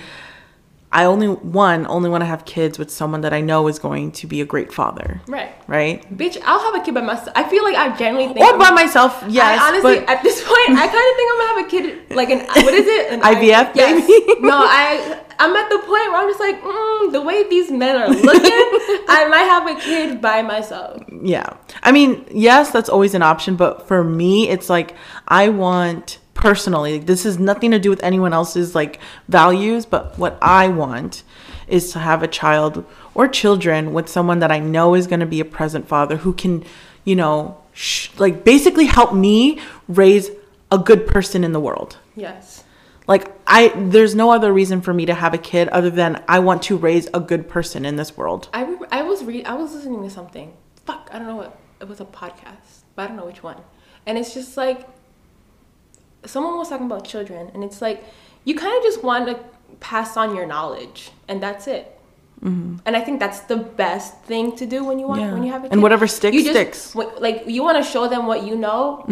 I 0.91 1.05
only 1.05 1.29
one 1.29 1.87
only 1.87 2.09
want 2.09 2.23
to 2.23 2.27
have 2.27 2.45
kids 2.47 2.79
with 2.79 2.91
someone 2.91 3.21
that 3.21 3.33
I 3.35 3.41
know 3.43 3.69
is 3.69 3.79
going 3.79 4.13
to 4.13 4.27
be 4.27 4.41
a 4.41 4.47
great 4.47 4.73
father, 4.73 5.21
right 5.29 5.53
right? 5.67 6.01
bitch 6.17 6.39
I'll 6.45 6.61
have 6.73 6.81
a 6.81 6.85
kid 6.85 6.95
by 6.95 7.03
myself 7.03 7.29
I 7.37 7.45
feel 7.49 7.63
like 7.63 7.77
I 7.77 7.95
generally 7.97 8.27
think 8.29 8.39
Or 8.41 8.45
I'm- 8.45 8.59
by 8.59 8.71
myself, 8.71 9.23
yes. 9.29 9.61
I 9.61 9.69
honestly, 9.69 9.97
but 10.01 10.09
at 10.09 10.23
this 10.23 10.43
point, 10.43 10.71
I 10.71 10.87
kind 10.89 11.07
of 11.11 11.17
think 11.17 11.29
I'm 11.31 11.39
gonna 11.39 11.55
have 11.55 11.67
a 11.67 11.69
kid, 11.71 12.17
like 12.17 12.31
an 12.31 12.39
what 12.65 12.75
is 12.75 12.87
it? 12.87 13.13
An 13.13 13.21
IVF 13.33 13.75
yes. 13.75 14.07
baby? 14.07 14.41
no, 14.41 14.57
I 14.57 15.21
I'm 15.41 15.55
at 15.55 15.69
the 15.69 15.79
point 15.79 15.89
where 16.11 16.17
I'm 16.17 16.29
just 16.29 16.41
like, 16.41 16.61
mm, 16.63 17.13
the 17.13 17.23
way 17.23 17.49
these 17.49 17.71
men 17.71 17.95
are 17.95 18.09
looking, 18.09 18.51
I 19.09 19.29
might 19.31 19.47
have 19.55 19.69
a 19.69 19.81
kid 19.81 20.21
by 20.21 20.43
myself. 20.43 21.01
Yeah. 21.23 21.51
I 21.85 21.93
mean, 21.93 22.25
yes, 22.33 22.73
that's 22.73 22.89
always 22.89 23.15
an 23.15 23.23
option, 23.23 23.55
but 23.55 23.87
for 23.87 24.03
me, 24.03 24.49
it's 24.49 24.69
like 24.69 24.97
I 25.29 25.51
want 25.51 26.19
personally, 26.39 26.99
this 26.99 27.25
has 27.25 27.39
nothing 27.39 27.73
to 27.73 27.79
do 27.79 27.91
with 27.91 28.03
anyone 28.03 28.33
else's 28.33 28.75
like 28.75 29.01
values, 29.29 29.85
but 29.85 30.17
what 30.19 30.39
I 30.41 30.69
want 30.69 31.25
is 31.67 31.93
to 31.93 31.99
have 31.99 32.23
a 32.23 32.29
child 32.29 32.87
or 33.13 33.29
children 33.29 33.93
with 33.93 34.09
someone 34.09 34.39
that 34.39 34.53
I 34.53 34.61
know 34.61 34.95
is 34.95 35.07
going 35.07 35.21
to 35.21 35.27
be 35.27 35.41
a 35.41 35.45
present 35.45 35.89
father 35.89 36.17
who 36.17 36.33
can, 36.33 36.65
you 37.05 37.17
know, 37.17 37.61
sh- 37.73 38.11
like 38.19 38.45
basically 38.45 38.87
help 38.87 39.13
me 39.13 39.61
raise 39.89 40.31
a 40.71 40.79
good 40.79 41.07
person 41.09 41.43
in 41.43 41.53
the 41.53 41.61
world. 41.61 41.99
Yes. 42.15 42.63
Like 43.09 43.33
I 43.47 43.73
there's 43.75 44.15
no 44.15 44.31
other 44.31 44.53
reason 44.53 44.81
for 44.81 44.95
me 44.95 45.07
to 45.07 45.15
have 45.15 45.35
a 45.35 45.39
kid 45.39 45.69
other 45.71 45.91
than 45.91 46.23
I 46.29 46.39
want 46.39 46.63
to 46.65 46.77
raise 46.77 47.09
a 47.13 47.21
good 47.21 47.49
person 47.49 47.85
in 47.85 47.97
this 47.97 48.17
world. 48.17 48.49
I, 48.53 48.65
re- 48.65 48.89
I 48.93 49.03
was 49.03 49.25
re- 49.25 49.45
I 49.45 49.55
was 49.55 49.75
listening 49.75 50.03
to 50.05 50.11
something. 50.11 50.57
Fuck, 50.87 51.11
I 51.13 51.19
don't 51.19 51.27
know 51.27 51.37
what 51.37 51.59
it 51.81 51.89
was 51.89 52.01
a 52.01 52.05
podcast, 52.05 52.85
but 52.95 53.03
I 53.03 53.07
don't 53.09 53.17
know 53.17 53.27
which 53.27 53.43
one. 53.43 53.57
And 54.07 54.17
it's 54.17 54.33
just 54.35 54.57
like 54.57 54.87
someone 56.29 56.57
was 56.57 56.69
talking 56.69 56.87
about 56.87 57.05
children, 57.05 57.51
and 57.55 57.65
it's 57.65 57.81
like 57.81 58.05
you 58.45 58.55
kind 58.55 58.77
of 58.77 58.83
just 58.83 59.03
want 59.03 59.27
to 59.29 59.39
pass 59.81 60.17
on 60.17 60.35
your 60.35 60.47
knowledge, 60.47 61.11
and 61.29 61.43
that's 61.43 61.67
it. 61.67 61.95
Mm-hmm. 62.43 62.77
And 62.87 62.97
I 62.97 63.01
think 63.01 63.19
that's 63.19 63.41
the 63.41 63.57
best 63.57 64.23
thing 64.23 64.55
to 64.57 64.65
do 64.67 64.85
when 64.85 64.99
you 65.01 65.09
want 65.09 65.21
Yeah. 65.21 65.33
when 65.33 65.43
you 65.43 65.51
have 65.53 65.63
a 65.63 65.67
kid. 65.67 65.73
And 65.73 65.83
whatever 65.83 66.07
sticks, 66.07 66.35
you 66.37 66.45
just, 66.45 66.55
sticks. 66.55 66.95
Like 66.95 67.45
you 67.47 67.63
want 67.63 67.83
to 67.83 67.91
show 67.91 68.09
them 68.09 68.27
what 68.27 68.45
you 68.45 68.55
know, 68.57 69.05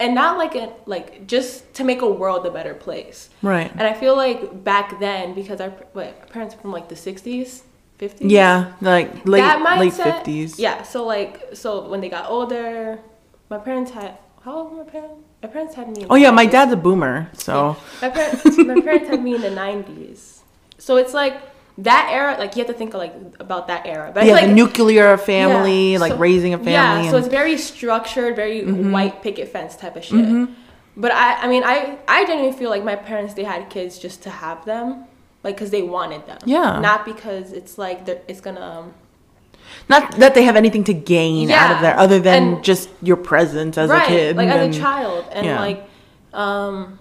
and 0.00 0.14
not 0.14 0.38
like 0.38 0.54
a 0.54 0.72
like 0.86 1.26
just 1.26 1.74
to 1.74 1.84
make 1.84 2.00
a 2.02 2.08
world 2.08 2.46
a 2.46 2.50
better 2.50 2.74
place. 2.74 3.28
Right. 3.42 3.70
And 3.70 3.82
I 3.82 3.94
feel 3.94 4.16
like 4.16 4.64
back 4.64 4.98
then, 5.00 5.34
because 5.34 5.60
our 5.60 5.70
what, 5.92 6.28
parents 6.30 6.54
are 6.54 6.58
from 6.58 6.72
like 6.72 6.88
the 6.88 6.94
'60s, 6.94 7.62
'50s, 8.00 8.30
Yeah, 8.30 8.72
like 8.80 9.26
late 9.26 9.40
that 9.40 9.78
late 9.78 9.92
50s. 9.92 10.58
Yeah, 10.58 10.82
so 10.82 11.04
like 11.04 11.50
so 11.52 11.88
when 11.90 12.00
they 12.00 12.08
got 12.08 12.30
older, 12.30 12.98
my 13.50 13.58
parents 13.58 13.90
had 13.90 14.16
how 14.44 14.52
old 14.58 14.70
were 14.72 14.84
my 14.84 14.90
parents? 14.90 15.28
My 15.42 15.48
parents 15.48 15.74
had 15.74 15.88
me. 15.88 16.02
In 16.02 16.06
Oh 16.10 16.14
yeah, 16.14 16.30
my 16.30 16.46
90s. 16.46 16.50
dad's 16.52 16.72
a 16.72 16.76
boomer, 16.76 17.28
so 17.32 17.76
My 18.00 18.10
parents, 18.10 18.56
my 18.58 18.80
parents 18.80 19.08
had 19.08 19.22
me 19.22 19.34
in 19.34 19.40
the 19.42 19.50
'90s, 19.50 20.38
so 20.78 20.96
it's 20.96 21.12
like 21.14 21.40
that 21.78 22.08
era. 22.12 22.36
Like 22.38 22.54
you 22.54 22.60
have 22.64 22.68
to 22.72 22.78
think 22.78 22.94
of, 22.94 23.00
like 23.00 23.14
about 23.40 23.66
that 23.66 23.84
era. 23.86 24.12
But 24.14 24.26
yeah, 24.26 24.38
feel 24.38 24.48
the 24.48 24.54
nuclear 24.54 25.16
family, 25.18 25.92
yeah, 25.94 25.98
like 25.98 26.12
so- 26.12 26.18
raising 26.18 26.54
a 26.54 26.58
family. 26.58 26.72
Yeah, 27.04 27.10
so 27.10 27.16
it's 27.16 27.28
very 27.28 27.58
structured, 27.58 28.36
very 28.36 28.64
white 28.64 29.22
picket 29.22 29.48
fence 29.48 29.74
type 29.76 29.96
of 29.96 30.04
shit. 30.04 30.48
But 30.94 31.10
I, 31.10 31.44
I 31.44 31.48
mean, 31.48 31.64
I, 31.64 31.96
I 32.06 32.26
genuinely 32.26 32.56
feel 32.56 32.68
like 32.68 32.84
my 32.84 32.96
parents 32.96 33.32
they 33.34 33.44
had 33.44 33.70
kids 33.70 33.98
just 33.98 34.22
to 34.24 34.30
have 34.30 34.64
them, 34.66 35.06
like 35.42 35.56
because 35.56 35.70
they 35.70 35.82
wanted 35.82 36.26
them. 36.26 36.38
Yeah. 36.44 36.78
Not 36.80 37.04
because 37.06 37.52
it's 37.52 37.78
like 37.78 38.06
it's 38.28 38.40
gonna. 38.40 38.60
Um, 38.60 38.94
Not 39.88 40.12
that 40.16 40.34
they 40.34 40.44
have 40.44 40.56
anything 40.56 40.84
to 40.84 40.94
gain 40.94 41.50
out 41.50 41.74
of 41.76 41.80
there 41.82 41.98
other 41.98 42.18
than 42.20 42.42
and- 42.54 42.64
just 42.64 42.88
your 43.02 43.16
presence 43.16 43.76
as 43.76 43.90
right, 43.90 44.04
a 44.04 44.06
kid. 44.06 44.36
like 44.36 44.48
and- 44.48 44.70
as 44.70 44.76
a 44.76 44.80
child, 44.80 45.24
and 45.32 45.46
yeah. 45.46 45.60
like, 45.60 45.88
um, 46.32 46.98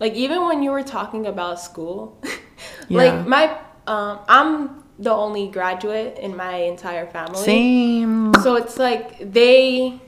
like 0.00 0.14
even 0.14 0.46
when 0.46 0.62
you 0.62 0.70
were 0.70 0.82
talking 0.82 1.26
about 1.26 1.60
school, 1.60 2.16
Yeah. 2.88 2.98
like 3.02 3.26
my, 3.26 3.58
um, 3.86 4.20
I'm 4.28 4.84
the 4.98 5.10
only 5.12 5.48
graduate 5.48 6.18
in 6.18 6.36
my 6.36 6.56
entire 6.56 7.06
family. 7.06 7.42
Same. 7.42 8.32
So 8.42 8.54
it's 8.56 8.78
like 8.78 9.32
they 9.32 10.00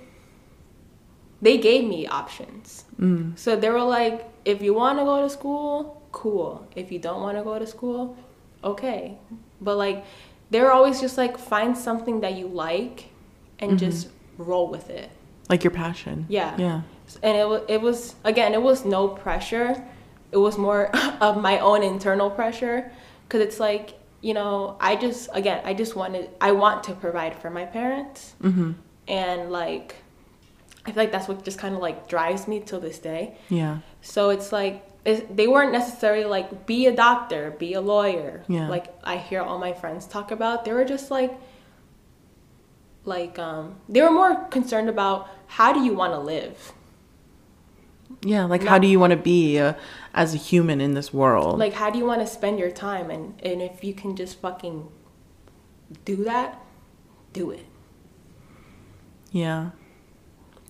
they 1.42 1.59
gave 1.59 1.84
me 1.86 2.07
options. 2.07 2.84
Mm. 2.98 3.38
So 3.38 3.57
they 3.57 3.68
were 3.68 3.82
like, 3.82 4.24
if 4.44 4.62
you 4.62 4.72
want 4.72 4.98
to 4.98 5.05
go 5.05 5.20
to 5.22 5.28
school, 5.28 6.00
cool. 6.12 6.66
If 6.74 6.90
you 6.92 6.98
don't 6.98 7.20
want 7.20 7.36
to 7.36 7.44
go 7.44 7.59
to 7.59 7.66
school, 7.66 8.16
okay. 8.62 9.18
But 9.61 9.76
like 9.76 10.05
they're 10.51 10.72
always 10.72 11.01
just 11.01 11.16
like 11.18 11.38
find 11.38 11.76
something 11.76 12.20
that 12.20 12.34
you 12.34 12.47
like 12.49 13.09
and 13.59 13.72
Mm-hmm. 13.72 13.78
just 13.78 14.09
roll 14.38 14.68
with 14.68 14.90
it. 14.90 15.11
Like 15.49 15.62
your 15.64 15.70
passion. 15.70 16.26
Yeah. 16.28 16.57
Yeah. 16.59 16.80
And 17.22 17.36
it 17.36 17.49
was 17.49 17.62
it 17.68 17.80
was 17.80 18.14
again, 18.24 18.55
it 18.55 18.62
was 18.62 18.84
no 18.84 19.09
pressure. 19.09 19.82
It 20.32 20.38
was 20.38 20.57
more 20.59 20.90
of 21.20 21.40
my 21.40 21.59
own 21.61 21.82
internal 21.82 22.30
pressure 22.30 22.90
cuz 23.28 23.40
it's 23.40 23.61
like, 23.61 23.95
you 24.20 24.34
know, 24.34 24.76
I 24.80 24.97
just 24.97 25.28
again, 25.32 25.61
I 25.64 25.74
just 25.74 25.95
wanted 25.97 26.30
I 26.40 26.53
want 26.53 26.84
to 26.84 26.92
provide 26.95 27.34
for 27.36 27.51
my 27.51 27.64
parents. 27.66 28.34
hmm 28.40 28.72
And 29.07 29.51
like 29.53 29.97
I 30.86 30.92
feel 30.92 31.03
like 31.05 31.12
that's 31.12 31.28
what 31.28 31.45
just 31.45 31.59
kind 31.59 31.74
of 31.74 31.80
like 31.80 32.09
drives 32.09 32.47
me 32.49 32.61
till 32.61 32.80
this 32.80 32.99
day. 32.99 33.36
Yeah. 33.49 33.78
So 34.03 34.30
it's 34.30 34.51
like 34.53 34.82
it's, 35.05 35.22
they 35.30 35.46
weren't 35.46 35.72
necessarily 35.72 36.24
like 36.24 36.66
be 36.66 36.86
a 36.86 36.94
doctor, 36.94 37.50
be 37.59 37.74
a 37.74 37.80
lawyer. 37.80 38.42
Yeah. 38.48 38.68
Like 38.68 38.86
I 39.05 39.16
hear 39.18 39.42
all 39.42 39.59
my 39.59 39.72
friends 39.72 40.07
talk 40.07 40.30
about. 40.30 40.64
They 40.64 40.72
were 40.72 40.84
just 40.84 41.11
like 41.11 41.32
like 43.05 43.38
um 43.38 43.74
they 43.88 44.00
were 44.00 44.11
more 44.11 44.44
concerned 44.46 44.88
about 44.88 45.28
how 45.46 45.72
do 45.72 45.80
you 45.84 45.94
want 45.94 46.12
to 46.14 46.18
live? 46.18 46.72
Yeah. 48.22 48.44
Like, 48.44 48.62
No. 48.62 48.70
how 48.70 48.78
do 48.78 48.86
you 48.86 48.98
want 48.98 49.11
to 49.11 49.16
be 49.18 49.59
uh, 49.59 49.74
as 50.14 50.34
a 50.34 50.38
human 50.38 50.80
in 50.80 50.94
this 50.94 51.12
world? 51.12 51.59
Like 51.59 51.74
how 51.74 51.90
do 51.90 51.98
you 51.98 52.07
want 52.07 52.20
to 52.20 52.26
spend 52.26 52.59
your 52.59 52.70
time 52.70 53.11
and 53.11 53.38
and 53.42 53.61
if 53.61 53.84
you 53.84 53.92
can 53.92 54.16
just 54.16 54.40
fucking 54.40 54.88
do 56.05 56.16
that, 56.24 56.59
do 57.32 57.50
it. 57.50 57.66
yeah. 59.32 59.70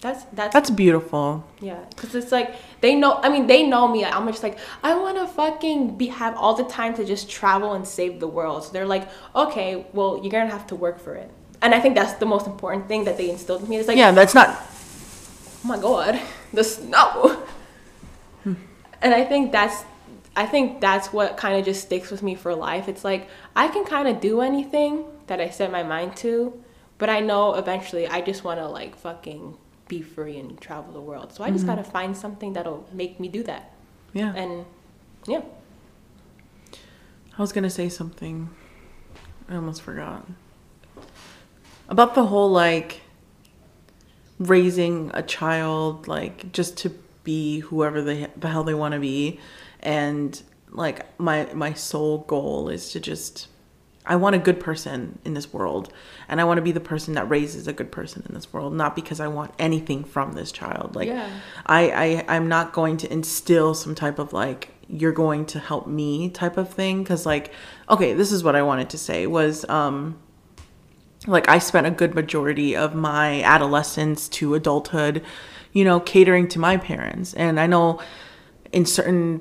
That's 0.05 0.25
that's 0.35 0.53
That's 0.53 0.69
beautiful. 0.69 1.43
Yeah, 1.61 1.83
because 1.89 2.15
it's 2.15 2.31
like 2.31 2.57
they 2.83 2.95
know. 2.95 3.21
I 3.23 3.31
mean, 3.31 3.47
they 3.47 3.63
know 3.63 3.89
me. 3.89 4.05
I'm 4.05 4.27
just 4.27 4.43
like 4.43 4.59
I 4.83 4.95
want 4.95 5.17
to 5.17 5.27
fucking 5.27 5.97
be 5.97 6.09
have 6.09 6.37
all 6.37 6.55
the 6.55 6.65
time 6.65 6.93
to 6.97 7.07
just 7.07 7.31
travel 7.31 7.73
and 7.73 7.89
save 7.89 8.21
the 8.21 8.29
world. 8.29 8.65
So 8.65 8.73
they're 8.73 8.87
like, 8.87 9.09
okay, 9.35 9.87
well, 9.95 10.21
you're 10.21 10.31
gonna 10.31 10.51
have 10.51 10.67
to 10.67 10.77
work 10.77 10.99
for 11.01 11.15
it. 11.15 11.31
And 11.63 11.75
I 11.75 11.81
think 11.81 11.95
that's 11.95 12.13
the 12.21 12.27
most 12.27 12.47
important 12.47 12.87
thing 12.87 13.05
that 13.05 13.17
they 13.17 13.31
instilled 13.31 13.63
in 13.63 13.69
me. 13.71 13.79
It's 13.79 13.89
like, 13.89 13.97
yeah, 13.97 14.11
that's 14.13 14.35
not. 14.35 14.49
oh 14.51 15.69
my 15.69 15.79
god, 15.79 16.21
the 16.53 16.65
snow. 16.65 17.43
Hmm. 18.43 18.55
And 19.01 19.15
I 19.15 19.25
think 19.25 19.53
that's, 19.53 19.85
I 20.37 20.45
think 20.45 20.83
that's 20.83 21.15
what 21.15 21.39
kind 21.39 21.59
of 21.59 21.65
just 21.65 21.81
sticks 21.81 22.11
with 22.11 22.23
me 22.23 22.35
for 22.35 22.55
life. 22.55 22.89
It's 22.89 23.05
like 23.05 23.31
I 23.57 23.69
can 23.69 23.87
kind 23.87 24.07
of 24.07 24.21
do 24.21 24.43
anything 24.43 25.07
that 25.29 25.41
I 25.41 25.49
set 25.49 25.73
my 25.73 25.83
mind 25.83 26.15
to, 26.19 26.63
but 26.99 27.09
I 27.09 27.21
know 27.21 27.55
eventually 27.55 28.07
I 28.07 28.21
just 28.21 28.45
want 28.45 28.61
to 28.61 28.69
like 28.69 28.97
fucking 28.97 29.57
be 29.89 30.03
free 30.03 30.39
and 30.39 30.61
travel 30.61 30.93
the 30.93 31.01
world. 31.01 31.33
So 31.33 31.45
I 31.45 31.51
just 31.51 31.65
mm-hmm. 31.65 31.77
gotta 31.77 31.85
find 31.85 32.17
something 32.17 32.53
that'll 32.53 32.87
make 32.93 33.21
me 33.21 33.29
do 33.29 33.43
that. 33.45 33.73
Yeah. 34.13 34.33
And 34.35 34.65
yeah, 35.27 35.43
I 37.37 37.43
was 37.43 37.53
gonna 37.53 37.71
say 37.71 37.89
something. 37.89 38.51
I 39.49 39.57
almost 39.57 39.83
forgot. 39.83 40.27
About 41.89 42.15
the 42.15 42.27
whole 42.27 42.51
like 42.51 43.03
raising 44.39 45.11
a 45.15 45.23
child, 45.23 46.09
like 46.09 46.53
just 46.53 46.77
to 46.79 46.91
be 47.25 47.61
whoever 47.61 48.03
they 48.03 48.29
the 48.37 48.49
hell 48.49 48.65
they 48.65 48.75
want 48.75 48.95
to 48.95 49.01
be, 49.01 49.41
and 49.81 50.43
like 50.71 51.19
my 51.19 51.53
my 51.55 51.73
sole 51.73 52.19
goal 52.19 52.69
is 52.69 52.91
to 52.93 53.01
just 53.01 53.49
I 54.07 54.17
want 54.17 54.37
a 54.37 54.39
good 54.39 54.61
person 54.61 55.19
in 55.25 55.33
this 55.33 55.53
world, 55.53 55.93
and 56.29 56.41
I 56.41 56.45
want 56.45 56.59
to 56.59 56.63
be 56.63 56.73
the 56.73 56.81
person 56.81 57.15
that 57.15 57.29
raises 57.29 57.67
a 57.67 57.73
good 57.73 57.91
person 57.91 58.23
in 58.29 58.35
this 58.35 58.53
world, 58.53 58.75
not 58.75 58.95
because 58.95 59.19
I 59.19 59.29
want 59.29 59.53
anything 59.59 60.05
from 60.05 60.33
this 60.33 60.53
child. 60.53 60.95
Like 60.95 61.09
Yeah. 61.09 61.31
I, 61.67 61.91
I 62.29 62.37
I'm 62.37 62.49
not 62.49 62.73
going 62.73 62.99
to 62.99 63.13
instill 63.13 63.75
some 63.75 63.95
type 63.95 64.19
of 64.19 64.33
like 64.33 64.75
you're 64.89 65.13
going 65.13 65.47
to 65.47 65.59
help 65.59 65.87
me 65.87 66.29
type 66.31 66.57
of 66.57 66.69
thing 66.69 67.03
because 67.03 67.25
like 67.25 67.53
okay 67.89 68.13
this 68.13 68.33
is 68.33 68.45
what 68.45 68.55
I 68.55 68.63
wanted 68.63 68.91
to 68.91 68.99
say 68.99 69.27
was 69.27 69.67
um 69.69 70.19
like 71.27 71.49
I 71.49 71.59
spent 71.59 71.87
a 71.87 71.91
good 71.91 72.15
majority 72.15 72.77
of 72.77 72.95
my 72.95 73.43
adolescence 73.43 74.29
to 74.31 74.55
adulthood 74.55 75.23
you 75.73 75.85
know 75.85 76.01
catering 76.01 76.49
to 76.49 76.59
my 76.59 76.77
parents 76.77 77.33
and 77.35 77.59
I 77.59 77.67
know 77.67 78.01
in 78.73 78.85
certain 78.85 79.41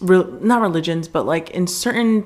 re- 0.00 0.38
not 0.40 0.60
religions 0.60 1.08
but 1.08 1.26
like 1.26 1.50
in 1.50 1.66
certain 1.66 2.24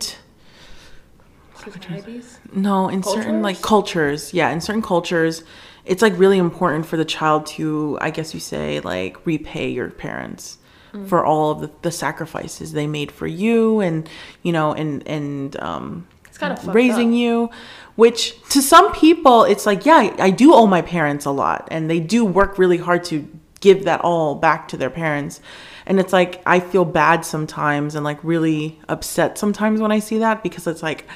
no, 2.52 2.88
in 2.88 3.02
certain 3.02 3.42
like 3.42 3.60
Cultures? 3.60 4.30
cultures, 4.30 4.34
yeah, 4.34 4.50
in 4.50 4.60
certain 4.60 4.82
cultures, 4.82 5.44
it's 5.84 6.02
like 6.02 6.18
really 6.18 6.38
important 6.38 6.86
for 6.86 6.96
the 6.96 7.04
child 7.04 7.46
to, 7.46 7.98
I 8.00 8.10
guess 8.10 8.34
you 8.34 8.40
say, 8.40 8.80
like 8.80 9.24
repay 9.26 9.70
your 9.70 9.90
parents 9.90 10.58
for 11.06 11.24
all 11.24 11.50
of 11.50 11.60
the, 11.60 11.70
the 11.82 11.90
sacrifices 11.90 12.72
they 12.72 12.86
made 12.86 13.12
for 13.12 13.26
you, 13.26 13.80
and 13.80 14.08
you 14.42 14.52
know, 14.52 14.72
and 14.72 15.06
and 15.06 15.58
um, 15.60 16.06
It's 16.26 16.38
kind 16.38 16.52
of 16.52 16.74
raising 16.74 17.12
you. 17.12 17.50
Which 17.96 18.40
to 18.50 18.62
some 18.62 18.92
people, 18.94 19.44
it's 19.44 19.66
like, 19.66 19.84
yeah, 19.84 20.14
I 20.18 20.30
do 20.30 20.54
owe 20.54 20.66
my 20.66 20.82
parents 20.82 21.24
a 21.24 21.30
lot, 21.30 21.68
and 21.70 21.90
they 21.90 22.00
do 22.00 22.24
work 22.24 22.58
really 22.58 22.78
hard 22.78 23.04
to 23.04 23.28
give 23.60 23.84
that 23.84 24.00
all 24.02 24.34
back 24.34 24.68
to 24.68 24.76
their 24.76 24.90
parents. 24.90 25.40
And 25.84 25.98
it's 25.98 26.12
like 26.12 26.42
I 26.46 26.60
feel 26.60 26.84
bad 26.84 27.24
sometimes 27.24 27.94
and 27.94 28.04
like 28.04 28.22
really 28.22 28.78
upset 28.88 29.38
sometimes 29.38 29.80
when 29.80 29.90
I 29.90 29.98
see 30.00 30.18
that 30.18 30.42
because 30.42 30.66
it's 30.66 30.82
like 30.82 31.06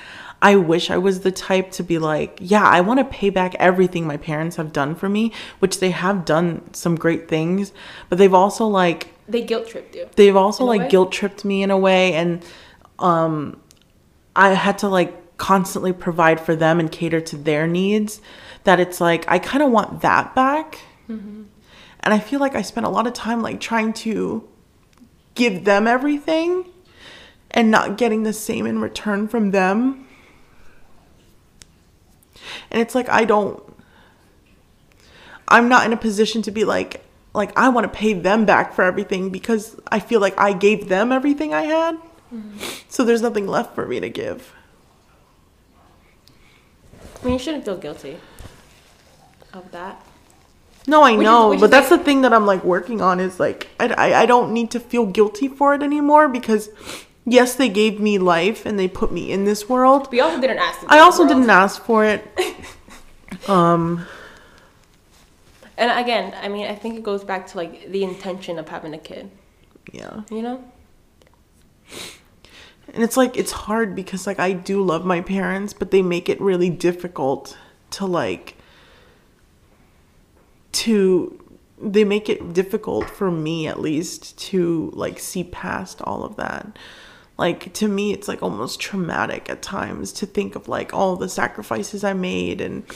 I 0.42 0.56
wish 0.56 0.90
I 0.90 0.98
was 0.98 1.20
the 1.20 1.30
type 1.30 1.70
to 1.72 1.82
be 1.84 1.98
like, 1.98 2.36
yeah, 2.40 2.64
I 2.64 2.80
want 2.80 2.98
to 2.98 3.04
pay 3.04 3.30
back 3.30 3.54
everything 3.60 4.06
my 4.06 4.16
parents 4.16 4.56
have 4.56 4.72
done 4.72 4.94
for 4.96 5.08
me, 5.08 5.32
which 5.60 5.78
they 5.80 5.90
have 5.92 6.24
done 6.24 6.74
some 6.74 6.96
great 6.96 7.28
things, 7.28 7.72
but 8.08 8.18
they've 8.18 8.34
also 8.34 8.66
like 8.66 9.08
They 9.28 9.42
guilt 9.42 9.68
tripped 9.68 9.94
you. 9.94 10.08
they've 10.16 10.36
also 10.36 10.64
like 10.64 10.90
guilt 10.90 11.12
tripped 11.12 11.44
me 11.44 11.62
in 11.62 11.70
a 11.70 11.78
way 11.78 12.12
and 12.14 12.44
um 12.98 13.60
I 14.34 14.50
had 14.54 14.78
to 14.78 14.88
like 14.88 15.36
constantly 15.38 15.92
provide 15.92 16.40
for 16.40 16.54
them 16.56 16.78
and 16.80 16.90
cater 16.90 17.20
to 17.20 17.36
their 17.36 17.66
needs 17.66 18.20
that 18.64 18.78
it's 18.80 19.00
like 19.00 19.24
I 19.28 19.38
kind 19.38 19.62
of 19.62 19.70
want 19.70 20.00
that 20.02 20.34
back. 20.34 20.78
And 22.04 22.12
I 22.14 22.18
feel 22.18 22.40
like 22.40 22.56
I 22.56 22.62
spent 22.62 22.84
a 22.86 22.88
lot 22.88 23.06
of 23.06 23.12
time 23.12 23.42
like 23.42 23.60
trying 23.60 23.92
to 24.04 24.48
give 25.34 25.64
them 25.64 25.86
everything 25.86 26.64
and 27.52 27.70
not 27.70 27.96
getting 27.96 28.24
the 28.24 28.32
same 28.32 28.66
in 28.66 28.80
return 28.80 29.28
from 29.28 29.52
them. 29.52 30.08
And 32.70 32.80
it's 32.80 32.94
like 32.94 33.08
I 33.08 33.24
don't 33.24 33.62
I'm 35.48 35.68
not 35.68 35.84
in 35.84 35.92
a 35.92 35.96
position 35.96 36.42
to 36.42 36.50
be 36.50 36.64
like 36.64 37.04
like 37.34 37.56
I 37.58 37.68
want 37.68 37.84
to 37.84 37.88
pay 37.98 38.12
them 38.12 38.44
back 38.44 38.74
for 38.74 38.82
everything 38.82 39.30
because 39.30 39.76
I 39.90 40.00
feel 40.00 40.20
like 40.20 40.38
I 40.38 40.52
gave 40.52 40.88
them 40.88 41.12
everything 41.12 41.54
I 41.54 41.62
had. 41.62 41.96
Mm-hmm. 42.32 42.58
So 42.88 43.04
there's 43.04 43.22
nothing 43.22 43.46
left 43.46 43.74
for 43.74 43.86
me 43.86 44.00
to 44.00 44.08
give. 44.08 44.54
I 47.20 47.24
mean, 47.24 47.34
you 47.34 47.38
shouldn't 47.38 47.64
feel 47.64 47.76
guilty 47.76 48.16
of 49.52 49.70
that. 49.72 50.04
No, 50.86 51.02
I 51.02 51.12
Which 51.16 51.24
know, 51.24 51.56
but 51.60 51.70
that's 51.70 51.90
like- 51.90 52.00
the 52.00 52.04
thing 52.04 52.22
that 52.22 52.32
I'm 52.32 52.46
like 52.46 52.64
working 52.64 53.00
on 53.00 53.20
is 53.20 53.38
like 53.38 53.68
I, 53.78 53.88
I 53.88 54.20
I 54.22 54.26
don't 54.26 54.52
need 54.52 54.70
to 54.72 54.80
feel 54.80 55.06
guilty 55.06 55.48
for 55.48 55.74
it 55.74 55.82
anymore 55.82 56.28
because 56.28 56.70
yes, 57.24 57.54
they 57.54 57.68
gave 57.68 58.00
me 58.00 58.18
life 58.18 58.66
and 58.66 58.78
they 58.78 58.88
put 58.88 59.12
me 59.12 59.30
in 59.32 59.44
this 59.44 59.68
world. 59.68 60.08
We 60.10 60.20
also 60.20 60.40
didn't 60.40 60.58
ask. 60.58 60.80
I 60.88 60.98
also 60.98 61.24
world. 61.24 61.36
didn't 61.36 61.50
ask 61.50 61.82
for 61.84 62.04
it. 62.04 62.26
Um 63.48 64.04
And 65.78 65.90
again, 65.90 66.34
I 66.40 66.48
mean, 66.48 66.66
I 66.66 66.74
think 66.74 66.96
it 66.96 67.02
goes 67.02 67.24
back 67.24 67.46
to 67.48 67.56
like 67.56 67.90
the 67.90 68.04
intention 68.04 68.58
of 68.58 68.68
having 68.68 68.94
a 68.94 68.98
kid. 68.98 69.30
yeah. 69.92 70.22
You 70.30 70.42
know? 70.42 70.64
And 72.94 73.02
it's 73.02 73.16
like 73.16 73.36
it's 73.36 73.52
hard 73.52 73.94
because 73.94 74.26
like 74.26 74.38
I 74.38 74.52
do 74.52 74.82
love 74.84 75.04
my 75.06 75.20
parents, 75.22 75.72
but 75.72 75.90
they 75.90 76.02
make 76.02 76.28
it 76.28 76.40
really 76.40 76.68
difficult 76.70 77.56
to 77.92 78.06
like 78.06 78.56
to 80.72 81.38
they 81.80 82.04
make 82.04 82.28
it 82.28 82.52
difficult 82.52 83.08
for 83.10 83.30
me 83.30 83.66
at 83.66 83.80
least 83.80 84.38
to 84.38 84.90
like 84.94 85.18
see 85.18 85.42
past 85.44 86.00
all 86.02 86.22
of 86.22 86.36
that. 86.36 86.78
Like 87.42 87.72
to 87.74 87.88
me 87.88 88.12
it's 88.12 88.28
like 88.28 88.40
almost 88.40 88.78
traumatic 88.78 89.50
at 89.50 89.62
times 89.62 90.12
to 90.12 90.26
think 90.26 90.54
of 90.54 90.68
like 90.68 90.94
all 90.94 91.16
the 91.16 91.28
sacrifices 91.28 92.04
I 92.04 92.12
made 92.12 92.60
and 92.60 92.86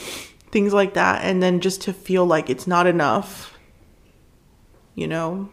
things 0.51 0.71
like 0.71 0.93
that 0.93 1.25
and 1.25 1.43
then 1.43 1.59
just 1.59 1.81
to 1.81 1.91
feel 1.91 2.25
like 2.25 2.49
it's 2.49 2.65
not 2.65 2.87
enough. 2.87 3.57
You 4.95 5.07
know? 5.07 5.49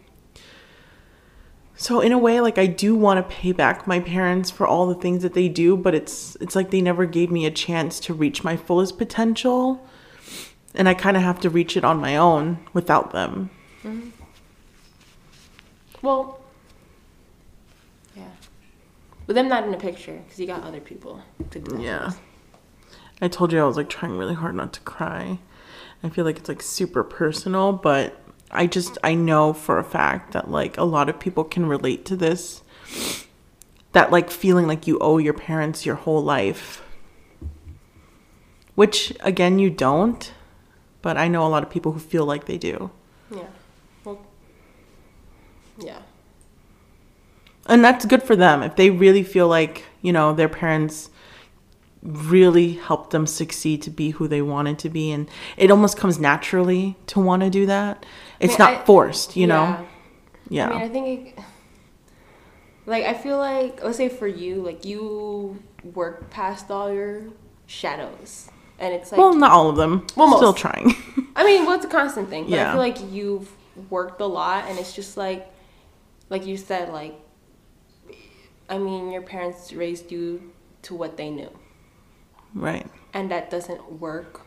So 1.75 1.99
in 1.99 2.13
a 2.13 2.17
way, 2.17 2.39
like 2.39 2.57
I 2.57 2.67
do 2.67 2.95
want 2.95 3.17
to 3.17 3.35
pay 3.35 3.51
back 3.51 3.85
my 3.85 3.99
parents 3.99 4.49
for 4.49 4.65
all 4.65 4.87
the 4.87 4.95
things 4.95 5.23
that 5.23 5.33
they 5.33 5.49
do, 5.49 5.75
but 5.75 5.93
it's 5.93 6.37
it's 6.39 6.55
like 6.55 6.71
they 6.71 6.81
never 6.81 7.05
gave 7.05 7.29
me 7.29 7.45
a 7.45 7.51
chance 7.51 7.99
to 8.01 8.13
reach 8.13 8.45
my 8.45 8.55
fullest 8.55 8.97
potential, 8.97 9.85
and 10.73 10.87
I 10.87 10.93
kind 10.93 11.17
of 11.17 11.23
have 11.23 11.41
to 11.41 11.49
reach 11.49 11.75
it 11.75 11.83
on 11.83 11.97
my 11.99 12.15
own 12.15 12.59
without 12.71 13.11
them. 13.11 13.49
Well, 16.01 16.39
yeah. 16.39 16.44
But 19.25 19.35
them 19.35 19.47
not 19.47 19.63
in 19.63 19.71
the 19.71 19.77
picture 19.77 20.21
because 20.23 20.39
you 20.39 20.47
got 20.47 20.63
other 20.63 20.79
people 20.79 21.21
to 21.49 21.59
do 21.59 21.77
that. 21.77 21.81
Yeah. 21.81 22.11
I 23.21 23.27
told 23.27 23.51
you 23.51 23.61
I 23.61 23.65
was 23.65 23.77
like 23.77 23.89
trying 23.89 24.17
really 24.17 24.35
hard 24.35 24.55
not 24.55 24.73
to 24.73 24.79
cry. 24.81 25.39
I 26.03 26.09
feel 26.09 26.25
like 26.25 26.37
it's 26.37 26.49
like 26.49 26.61
super 26.61 27.03
personal, 27.03 27.73
but 27.73 28.21
I 28.51 28.67
just 28.67 28.97
I 29.03 29.15
know 29.15 29.53
for 29.53 29.79
a 29.79 29.83
fact 29.83 30.33
that 30.33 30.51
like 30.51 30.77
a 30.77 30.83
lot 30.83 31.09
of 31.09 31.19
people 31.19 31.43
can 31.43 31.65
relate 31.65 32.05
to 32.05 32.15
this. 32.15 32.61
That 33.93 34.11
like 34.11 34.29
feeling 34.29 34.67
like 34.67 34.85
you 34.85 34.99
owe 34.99 35.17
your 35.17 35.33
parents 35.33 35.85
your 35.85 35.95
whole 35.95 36.23
life. 36.23 36.83
Which 38.75 39.13
again 39.21 39.57
you 39.57 39.69
don't, 39.69 40.31
but 41.01 41.17
I 41.17 41.27
know 41.27 41.45
a 41.45 41.49
lot 41.49 41.63
of 41.63 41.69
people 41.69 41.93
who 41.93 41.99
feel 41.99 42.25
like 42.25 42.45
they 42.45 42.57
do. 42.57 42.91
Yeah. 43.31 43.47
Well, 44.03 44.25
yeah. 45.79 45.99
And 47.67 47.83
that's 47.83 48.05
good 48.05 48.21
for 48.23 48.35
them 48.35 48.61
if 48.63 48.75
they 48.75 48.89
really 48.91 49.23
feel 49.23 49.47
like, 49.47 49.83
you 50.01 50.13
know, 50.13 50.33
their 50.33 50.49
parents 50.49 51.09
really 52.03 52.73
helped 52.73 53.09
them 53.09 53.25
succeed 53.25 53.81
to 53.81 53.89
be 53.89 54.11
who 54.11 54.27
they 54.27 54.41
wanted 54.41 54.77
to 54.77 54.89
be 54.89 55.11
and 55.11 55.27
it 55.57 55.71
almost 55.71 55.97
comes 55.97 56.19
naturally 56.19 56.95
to 57.07 57.19
want 57.19 57.41
to 57.41 57.49
do 57.49 57.65
that. 57.65 58.05
It's 58.39 58.51
mean, 58.59 58.59
not 58.59 58.73
I- 58.81 58.85
forced, 58.85 59.35
you 59.35 59.47
Yeah. 59.47 59.47
know. 59.47 59.87
Yeah. 60.49 60.67
I 60.69 60.73
mean, 60.73 60.81
I 60.83 60.89
think, 60.89 61.27
it, 61.37 61.43
like, 62.85 63.05
I 63.05 63.15
feel 63.15 63.37
like, 63.39 63.83
let's 63.83 63.97
say 63.97 64.09
for 64.09 64.27
you, 64.27 64.61
like, 64.61 64.85
you 64.85 65.57
work 65.95 66.29
past 66.29 66.69
all 66.69 66.93
your 66.93 67.23
shadows. 67.65 68.49
And 68.77 68.93
it's 68.93 69.11
like, 69.11 69.17
well, 69.19 69.33
not 69.33 69.51
all 69.51 69.69
of 69.69 69.75
them. 69.75 70.05
Well, 70.15 70.37
Still 70.37 70.53
trying. 70.53 70.93
I 71.35 71.43
mean, 71.43 71.65
well, 71.65 71.75
it's 71.75 71.85
a 71.85 71.89
constant 71.89 72.29
thing. 72.29 72.47
But 72.47 72.59
I 72.59 72.71
feel 72.71 72.79
like 72.79 72.97
you've 73.11 73.49
worked 73.89 74.21
a 74.21 74.25
lot, 74.27 74.65
and 74.67 74.77
it's 74.77 74.93
just 74.93 75.17
like, 75.17 75.51
like 76.29 76.45
you 76.45 76.57
said, 76.57 76.89
like, 76.93 77.15
I 78.69 78.77
mean, 78.77 79.11
your 79.11 79.21
parents 79.21 79.71
raised 79.73 80.11
you 80.11 80.51
to 80.83 80.95
what 80.95 81.17
they 81.17 81.29
knew, 81.29 81.49
right. 82.53 82.87
and 83.13 83.29
that 83.31 83.49
doesn't 83.49 83.99
work. 83.99 84.41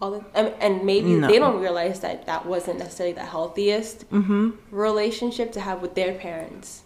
All 0.00 0.12
the, 0.12 0.24
I 0.34 0.42
mean, 0.44 0.54
and 0.60 0.84
maybe 0.84 1.14
No. 1.14 1.26
they 1.26 1.38
don't 1.38 1.60
realize 1.60 2.00
that 2.00 2.26
that 2.26 2.46
wasn't 2.46 2.78
necessarily 2.78 3.14
the 3.14 3.24
healthiest 3.24 4.08
Mhm. 4.10 4.56
relationship 4.70 5.50
to 5.52 5.60
have 5.60 5.82
with 5.82 5.94
their 5.94 6.14
parents. 6.14 6.82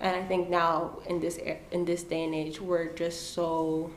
And 0.00 0.16
I 0.16 0.24
think 0.24 0.48
now 0.48 0.98
in 1.06 1.20
this 1.20 1.38
in 1.70 1.84
this 1.84 2.02
day 2.02 2.24
and 2.24 2.34
age, 2.34 2.60
we're 2.60 2.86
just 2.86 3.34
so 3.34 3.90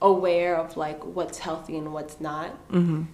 aware 0.00 0.56
of 0.56 0.76
like 0.76 1.02
what's 1.04 1.38
healthy 1.38 1.76
and 1.76 1.92
what's 1.92 2.20
not. 2.20 2.50
Mhm. 2.70 3.06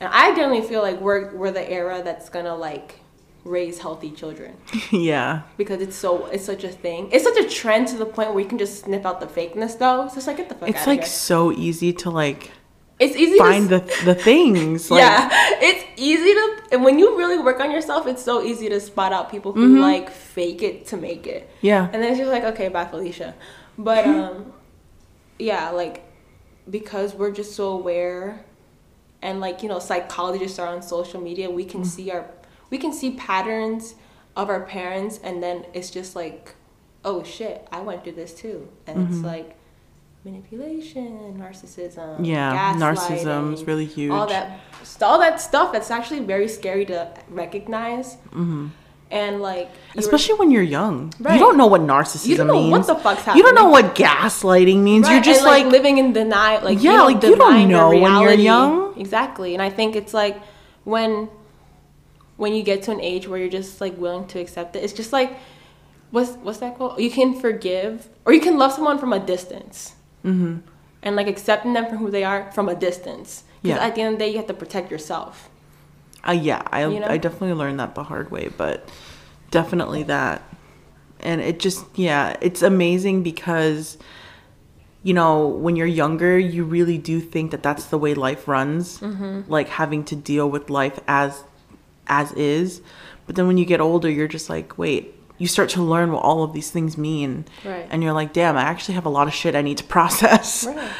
And 0.00 0.08
I 0.12 0.28
definitely 0.30 0.62
feel 0.62 0.82
like 0.82 1.00
we're 1.00 1.34
we're 1.34 1.50
the 1.50 1.68
era 1.70 2.02
that's 2.02 2.28
gonna 2.28 2.54
like 2.56 3.00
raise 3.44 3.78
healthy 3.78 4.10
children 4.10 4.56
yeah. 4.90 5.42
because 5.56 5.80
it's 5.80 5.96
so 5.96 6.26
it's 6.26 6.44
such 6.44 6.64
a 6.64 6.68
thing. 6.68 7.08
It's 7.12 7.24
such 7.24 7.38
a 7.38 7.48
trend 7.48 7.88
to 7.88 7.96
the 7.96 8.06
point 8.06 8.34
where 8.34 8.42
you 8.42 8.48
can 8.48 8.58
just 8.58 8.84
sniff 8.84 9.06
out 9.06 9.20
the 9.20 9.26
fakeness 9.26 9.78
though. 9.78 10.08
So 10.08 10.16
it's 10.18 10.26
like 10.26 10.36
get 10.38 10.48
the 10.48 10.54
fuck 10.54 10.68
It's 10.68 10.80
out 10.80 10.86
like 10.86 10.98
of 11.00 11.04
here. 11.04 11.12
so 11.12 11.52
easy 11.52 11.92
to 11.94 12.10
like 12.10 12.50
It's 12.98 13.16
easy 13.16 13.38
find 13.38 13.68
to 13.68 13.78
the 13.78 14.04
the 14.04 14.14
things 14.14 14.90
like 14.92 15.00
yeah, 15.00 15.28
it's 15.60 15.84
easy 15.96 16.32
to 16.34 16.44
and 16.72 16.84
when 16.84 16.98
you 16.98 17.16
really 17.16 17.38
work 17.38 17.60
on 17.60 17.70
yourself, 17.70 18.06
it's 18.06 18.22
so 18.22 18.42
easy 18.42 18.68
to 18.68 18.80
spot 18.80 19.12
out 19.12 19.30
people 19.30 19.52
who 19.52 19.66
Mm-hmm. 19.68 19.80
like 19.82 20.10
fake 20.10 20.62
it 20.62 20.86
to 20.88 20.96
make 20.96 21.26
it. 21.26 21.48
yeah. 21.62 21.84
And 21.92 22.02
then 22.02 22.10
it's 22.10 22.18
just 22.18 22.30
like, 22.30 22.44
okay, 22.52 22.68
bye 22.68 22.84
Felicia. 22.86 23.34
But 23.78 24.04
um 24.06 24.52
yeah, 25.38 25.70
like 25.70 26.02
because 26.68 27.14
we're 27.14 27.32
just 27.32 27.54
so 27.56 27.68
aware 27.70 28.44
and 29.22 29.40
like, 29.40 29.62
you 29.62 29.68
know, 29.68 29.78
psychologists 29.78 30.58
are 30.58 30.68
on 30.68 30.82
social 30.82 31.20
media, 31.20 31.48
we 31.50 31.64
can 31.64 31.84
see 31.84 32.10
our 32.10 32.24
we 32.70 32.78
can 32.78 32.92
see 32.92 33.12
patterns 33.12 33.94
of 34.36 34.48
our 34.48 34.60
parents 34.60 35.18
and 35.22 35.42
then 35.42 35.64
it's 35.74 35.90
just 35.90 36.14
like, 36.16 36.54
oh 37.04 37.22
shit, 37.22 37.66
I 37.72 37.80
went 37.80 38.04
through 38.04 38.12
this 38.12 38.34
too. 38.34 38.68
And 38.86 38.98
Mm-hmm. 38.98 39.14
it's 39.14 39.22
like 39.24 39.56
manipulation, 40.24 41.38
narcissism, 41.40 42.24
Yeah, 42.26 42.74
narcissism 42.76 43.54
is 43.54 43.64
really 43.64 43.86
huge. 43.86 44.12
All 44.12 44.26
that 44.26 44.60
all 45.02 45.18
that 45.20 45.40
stuff 45.40 45.72
that's 45.72 45.90
actually 45.90 46.20
very 46.20 46.48
scary 46.48 46.84
to 46.86 47.10
recognize. 47.30 48.16
And 49.10 49.40
like 49.40 49.68
you 49.68 49.74
were- 49.96 50.00
Especially 50.00 50.34
when 50.34 50.50
you're 50.50 50.62
young. 50.62 51.12
Right. 51.18 51.34
You 51.34 51.40
don't 51.40 51.56
know 51.56 51.66
what 51.66 51.80
narcissism 51.80 52.26
You 52.26 52.36
don't 52.36 52.46
know 52.48 52.60
means. 52.60 52.70
what 52.72 52.86
the 52.86 52.96
fuck's 53.02 53.22
happening 53.22 53.38
You 53.38 53.42
don't 53.44 53.54
know 53.54 53.70
what 53.70 53.94
gaslighting 53.94 54.78
means. 54.82 55.06
Right, 55.06 55.14
You're 55.14 55.22
just 55.22 55.40
and, 55.40 55.48
like, 55.48 55.66
living 55.66 55.96
in 55.98 56.12
denial. 56.12 56.62
Like 56.62 56.82
Yeah, 56.82 56.92
you 57.08 57.14
like, 57.14 57.22
you 57.22 57.36
don't 57.36 57.68
know 57.68 57.88
when 57.90 58.20
you're 58.20 58.32
young. 58.34 58.98
Exactly, 59.00 59.54
and 59.54 59.62
I 59.62 59.70
think 59.70 59.96
it's 59.96 60.12
like 60.12 60.36
when 60.84 61.28
when 62.38 62.54
you 62.54 62.62
get 62.62 62.82
to 62.84 62.90
an 62.92 63.00
age 63.00 63.28
where 63.28 63.38
you're 63.38 63.50
just 63.60 63.80
like 63.82 63.98
willing 63.98 64.26
to 64.28 64.38
accept 64.40 64.74
it. 64.76 64.82
It's 64.82 64.94
just 64.94 65.12
like 65.12 65.36
what's 66.10 66.32
what's 66.44 66.58
that 66.60 66.76
quote? 66.76 66.98
You 66.98 67.10
can 67.10 67.38
forgive 67.38 68.08
or 68.24 68.32
you 68.32 68.40
can 68.40 68.56
love 68.56 68.72
someone 68.72 68.98
from 68.98 69.12
a 69.12 69.18
distance, 69.20 69.94
mm-hmm. 70.24 70.58
and 71.02 71.16
like 71.16 71.26
accepting 71.28 71.74
them 71.74 71.86
for 71.90 71.96
who 71.96 72.10
they 72.10 72.24
are 72.24 72.50
from 72.52 72.68
a 72.70 72.74
distance. 72.74 73.44
Because 73.62 73.76
Yeah. 73.78 73.84
at 73.86 73.94
the 73.94 74.00
end 74.02 74.14
of 74.14 74.18
the 74.18 74.24
day, 74.24 74.30
you 74.30 74.38
have 74.38 74.46
to 74.46 74.54
protect 74.54 74.90
yourself. 74.90 75.50
Uh, 76.26 76.32
yeah, 76.32 76.62
I 76.72 76.86
You 76.86 77.00
know? 77.00 77.06
I 77.08 77.16
definitely 77.18 77.54
learned 77.54 77.78
that 77.80 77.94
the 77.94 78.04
hard 78.04 78.30
way, 78.30 78.50
but 78.56 78.88
definitely 79.50 80.02
that, 80.04 80.42
and 81.20 81.40
it 81.40 81.58
just 81.58 81.84
yeah, 81.94 82.36
it's 82.40 82.62
amazing 82.62 83.22
because 83.22 83.98
you 85.02 85.14
know 85.14 85.46
when 85.46 85.74
you're 85.76 85.86
younger, 86.04 86.38
you 86.38 86.64
really 86.64 86.98
do 86.98 87.20
think 87.20 87.50
that 87.50 87.62
that's 87.62 87.86
the 87.86 87.98
way 87.98 88.14
life 88.14 88.46
runs, 88.48 88.98
Mm-hmm. 88.98 89.50
like 89.50 89.68
having 89.68 90.04
to 90.04 90.16
deal 90.16 90.48
with 90.50 90.70
life 90.70 90.98
as 91.08 91.42
as 92.08 92.32
is, 92.32 92.80
but 93.26 93.36
then 93.36 93.46
when 93.46 93.58
you 93.58 93.64
get 93.64 93.80
older, 93.80 94.10
you're 94.10 94.28
just 94.28 94.48
like, 94.50 94.78
wait. 94.78 95.14
You 95.40 95.46
start 95.46 95.68
to 95.70 95.82
learn 95.84 96.10
what 96.10 96.24
all 96.24 96.42
of 96.42 96.52
these 96.52 96.68
things 96.72 96.98
mean, 96.98 97.44
Right. 97.64 97.86
and 97.90 98.02
you're 98.02 98.12
like, 98.12 98.32
"Damn, 98.32 98.56
I 98.56 98.62
actually 98.62 98.94
have 98.94 99.06
a 99.06 99.08
lot 99.08 99.28
of 99.28 99.32
shit 99.34 99.54
I 99.54 99.62
need 99.62 99.78
to 99.78 99.84
process." 99.96 100.66
Right. 100.66 100.90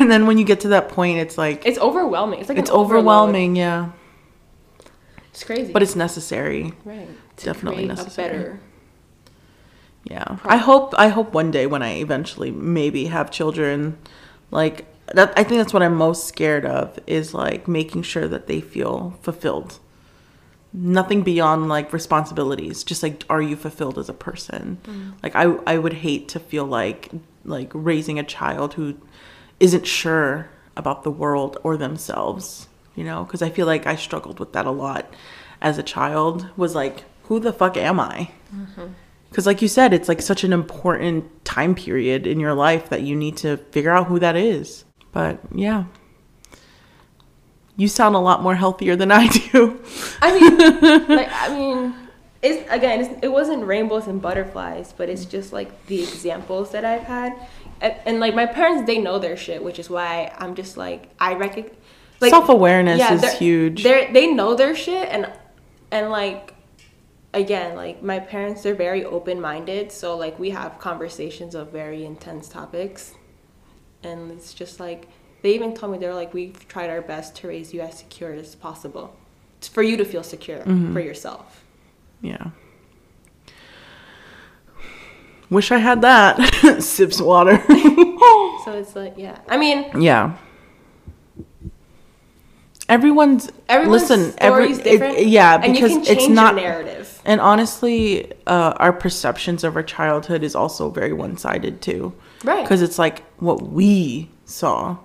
And 0.00 0.10
then 0.10 0.26
when 0.26 0.38
you 0.38 0.44
get 0.46 0.60
to 0.60 0.68
that 0.68 0.88
point, 0.88 1.18
it's 1.18 1.36
like 1.36 1.66
It's 1.66 1.78
overwhelming. 1.78 2.40
It's 2.40 2.48
like 2.48 2.56
it's 2.56 2.70
an 2.70 2.76
overload. 2.76 3.00
overwhelming, 3.00 3.54
yeah, 3.54 3.90
It's 5.28 5.44
crazy. 5.44 5.70
but 5.74 5.82
it's 5.82 5.94
necessary. 5.94 6.72
right. 6.86 7.06
To 7.36 7.44
definitely 7.44 7.84
necessary. 7.86 8.58
Yeah. 10.04 10.38
I 10.44 10.56
hope 10.56 10.94
I 10.96 11.08
hope 11.08 11.34
one 11.34 11.50
day 11.50 11.66
when 11.66 11.82
I 11.82 11.96
eventually 11.96 12.50
maybe 12.50 13.06
have 13.06 13.30
children, 13.30 13.98
like 14.50 14.86
that 15.14 15.34
I 15.36 15.44
think 15.44 15.58
that's 15.60 15.74
what 15.74 15.82
I'm 15.82 15.96
most 15.96 16.26
scared 16.26 16.64
of 16.64 16.98
is 17.06 17.34
like 17.34 17.68
making 17.68 18.02
sure 18.04 18.26
that 18.26 18.46
they 18.46 18.62
feel 18.62 19.18
fulfilled. 19.20 19.78
Nothing 20.72 21.22
beyond 21.22 21.68
like 21.68 21.92
responsibilities, 21.92 22.82
just 22.84 23.02
like 23.02 23.24
are 23.28 23.42
you 23.42 23.56
fulfilled 23.56 23.98
as 23.98 24.08
a 24.08 24.14
person? 24.14 24.78
Mm. 24.84 25.12
Like 25.22 25.36
I 25.36 25.44
I 25.66 25.78
would 25.78 25.92
hate 25.94 26.28
to 26.28 26.40
feel 26.40 26.64
like 26.64 27.10
like 27.44 27.70
raising 27.74 28.18
a 28.18 28.24
child 28.24 28.74
who 28.74 28.96
isn't 29.60 29.86
sure 29.86 30.50
about 30.76 31.02
the 31.02 31.10
world 31.10 31.58
or 31.62 31.76
themselves, 31.76 32.68
you 32.94 33.04
know, 33.04 33.24
because 33.24 33.42
I 33.42 33.50
feel 33.50 33.66
like 33.66 33.86
I 33.86 33.96
struggled 33.96 34.40
with 34.40 34.52
that 34.54 34.66
a 34.66 34.70
lot 34.70 35.12
as 35.60 35.78
a 35.78 35.82
child 35.82 36.48
was 36.56 36.74
like 36.74 37.04
who 37.24 37.40
the 37.40 37.52
fuck 37.52 37.76
am 37.76 38.00
I? 38.00 38.30
Mm-hmm. 38.54 38.88
Because, 39.30 39.46
like 39.46 39.62
you 39.62 39.68
said, 39.68 39.94
it's 39.94 40.08
like 40.08 40.20
such 40.20 40.44
an 40.44 40.52
important 40.52 41.42
time 41.42 41.74
period 41.74 42.26
in 42.26 42.38
your 42.38 42.52
life 42.52 42.90
that 42.90 43.00
you 43.00 43.16
need 43.16 43.38
to 43.38 43.56
figure 43.56 43.90
out 43.90 44.08
who 44.08 44.18
that 44.18 44.36
is. 44.36 44.84
But 45.12 45.40
yeah, 45.54 45.84
you 47.76 47.88
sound 47.88 48.14
a 48.14 48.18
lot 48.18 48.42
more 48.42 48.54
healthier 48.54 48.96
than 48.96 49.10
I 49.10 49.28
do. 49.28 49.82
I 50.20 50.38
mean, 50.38 51.08
like 51.16 51.28
I 51.32 51.48
mean, 51.54 51.94
it's 52.42 52.70
again, 52.70 53.00
it's, 53.00 53.20
it 53.22 53.28
wasn't 53.32 53.64
rainbows 53.64 54.06
and 54.06 54.20
butterflies, 54.20 54.92
but 54.96 55.08
it's 55.08 55.24
just 55.24 55.52
like 55.52 55.86
the 55.86 56.02
examples 56.02 56.70
that 56.72 56.84
I've 56.84 57.02
had, 57.02 57.34
and, 57.80 57.94
and 58.04 58.20
like 58.20 58.34
my 58.34 58.46
parents, 58.46 58.86
they 58.86 58.98
know 58.98 59.18
their 59.18 59.36
shit, 59.36 59.62
which 59.62 59.78
is 59.78 59.88
why 59.88 60.34
I'm 60.38 60.54
just 60.54 60.76
like 60.76 61.10
I 61.18 61.34
recognize. 61.34 61.76
Like, 62.20 62.30
Self 62.30 62.48
awareness 62.48 63.00
is 63.10 63.20
they're- 63.20 63.34
huge. 63.34 63.82
They 63.82 64.12
they 64.12 64.32
know 64.32 64.54
their 64.54 64.76
shit, 64.76 65.08
and 65.08 65.32
and 65.90 66.10
like 66.10 66.54
again, 67.34 67.74
like 67.74 68.02
my 68.02 68.20
parents, 68.20 68.62
they're 68.62 68.74
very 68.74 69.04
open 69.04 69.40
minded, 69.40 69.90
so 69.90 70.16
like 70.16 70.38
we 70.38 70.50
have 70.50 70.78
conversations 70.78 71.54
of 71.54 71.72
very 71.72 72.04
intense 72.04 72.48
topics, 72.48 73.14
and 74.02 74.30
it's 74.30 74.52
just 74.54 74.78
like 74.78 75.08
they 75.42 75.54
even 75.54 75.74
told 75.74 75.92
me 75.92 75.98
they're 75.98 76.14
like 76.14 76.32
we've 76.32 76.66
tried 76.68 76.88
our 76.90 77.02
best 77.02 77.34
to 77.36 77.48
raise 77.48 77.74
you 77.74 77.80
as 77.80 77.98
secure 77.98 78.32
as 78.32 78.54
possible, 78.54 79.14
It's 79.58 79.68
for 79.68 79.82
you 79.82 79.96
to 79.96 80.04
feel 80.04 80.22
secure 80.22 80.58
Mm-hmm. 80.60 80.92
for 80.92 81.00
yourself. 81.00 81.64
Yeah. 82.20 82.50
Wish 85.50 85.70
I 85.70 85.78
had 85.78 86.00
that. 86.02 86.36
Sips 86.82 87.20
water. 87.20 87.62
So 88.64 88.70
it's 88.74 88.94
like 88.94 89.14
yeah, 89.16 89.38
I 89.48 89.56
mean 89.56 90.00
yeah. 90.00 90.36
Everyone's 92.88 93.50
everyone's 93.68 94.08
listen. 94.08 94.34
Every 94.38 94.72
different. 94.74 95.18
it- 95.18 95.26
yeah, 95.26 95.54
and 95.60 95.76
you 95.76 95.82
because 95.88 96.06
can 96.06 96.16
it's 96.16 96.28
not 96.28 96.54
narrative. 96.54 97.20
And 97.24 97.40
honestly, 97.40 98.32
uh, 98.46 98.74
our 98.76 98.92
perceptions 98.92 99.64
of 99.64 99.74
our 99.74 99.82
childhood 99.82 100.42
is 100.44 100.54
also 100.54 100.90
very 100.90 101.12
one 101.12 101.36
sided 101.36 101.80
too. 101.82 102.12
Right. 102.44 102.62
Because 102.62 102.82
it's 102.82 102.98
like 103.00 103.24
what 103.40 103.62
we 103.70 104.30
saw. 104.44 104.98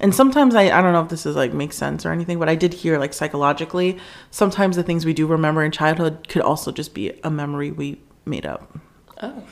And 0.00 0.14
sometimes 0.14 0.54
I, 0.54 0.64
I 0.70 0.80
don't 0.80 0.92
know 0.92 1.02
if 1.02 1.08
this 1.08 1.26
is 1.26 1.34
like 1.34 1.52
makes 1.52 1.76
sense 1.76 2.06
or 2.06 2.12
anything, 2.12 2.38
but 2.38 2.48
I 2.48 2.54
did 2.54 2.72
hear 2.72 2.98
like 2.98 3.12
psychologically, 3.12 3.98
sometimes 4.30 4.76
the 4.76 4.82
things 4.82 5.04
we 5.04 5.12
do 5.12 5.26
remember 5.26 5.64
in 5.64 5.72
childhood 5.72 6.28
could 6.28 6.42
also 6.42 6.70
just 6.70 6.94
be 6.94 7.18
a 7.24 7.30
memory 7.30 7.72
we 7.72 8.00
made 8.24 8.46
up. 8.46 8.78
Oh. 9.20 9.42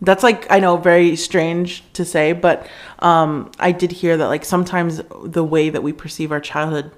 That's 0.00 0.24
like 0.24 0.50
I 0.50 0.58
know 0.58 0.76
very 0.76 1.14
strange 1.14 1.84
to 1.92 2.04
say, 2.04 2.32
but 2.32 2.66
um, 2.98 3.50
I 3.60 3.70
did 3.70 3.92
hear 3.92 4.16
that 4.16 4.26
like 4.26 4.44
sometimes 4.44 5.00
the 5.24 5.44
way 5.44 5.70
that 5.70 5.82
we 5.82 5.92
perceive 5.92 6.32
our 6.32 6.40
childhood, 6.40 6.90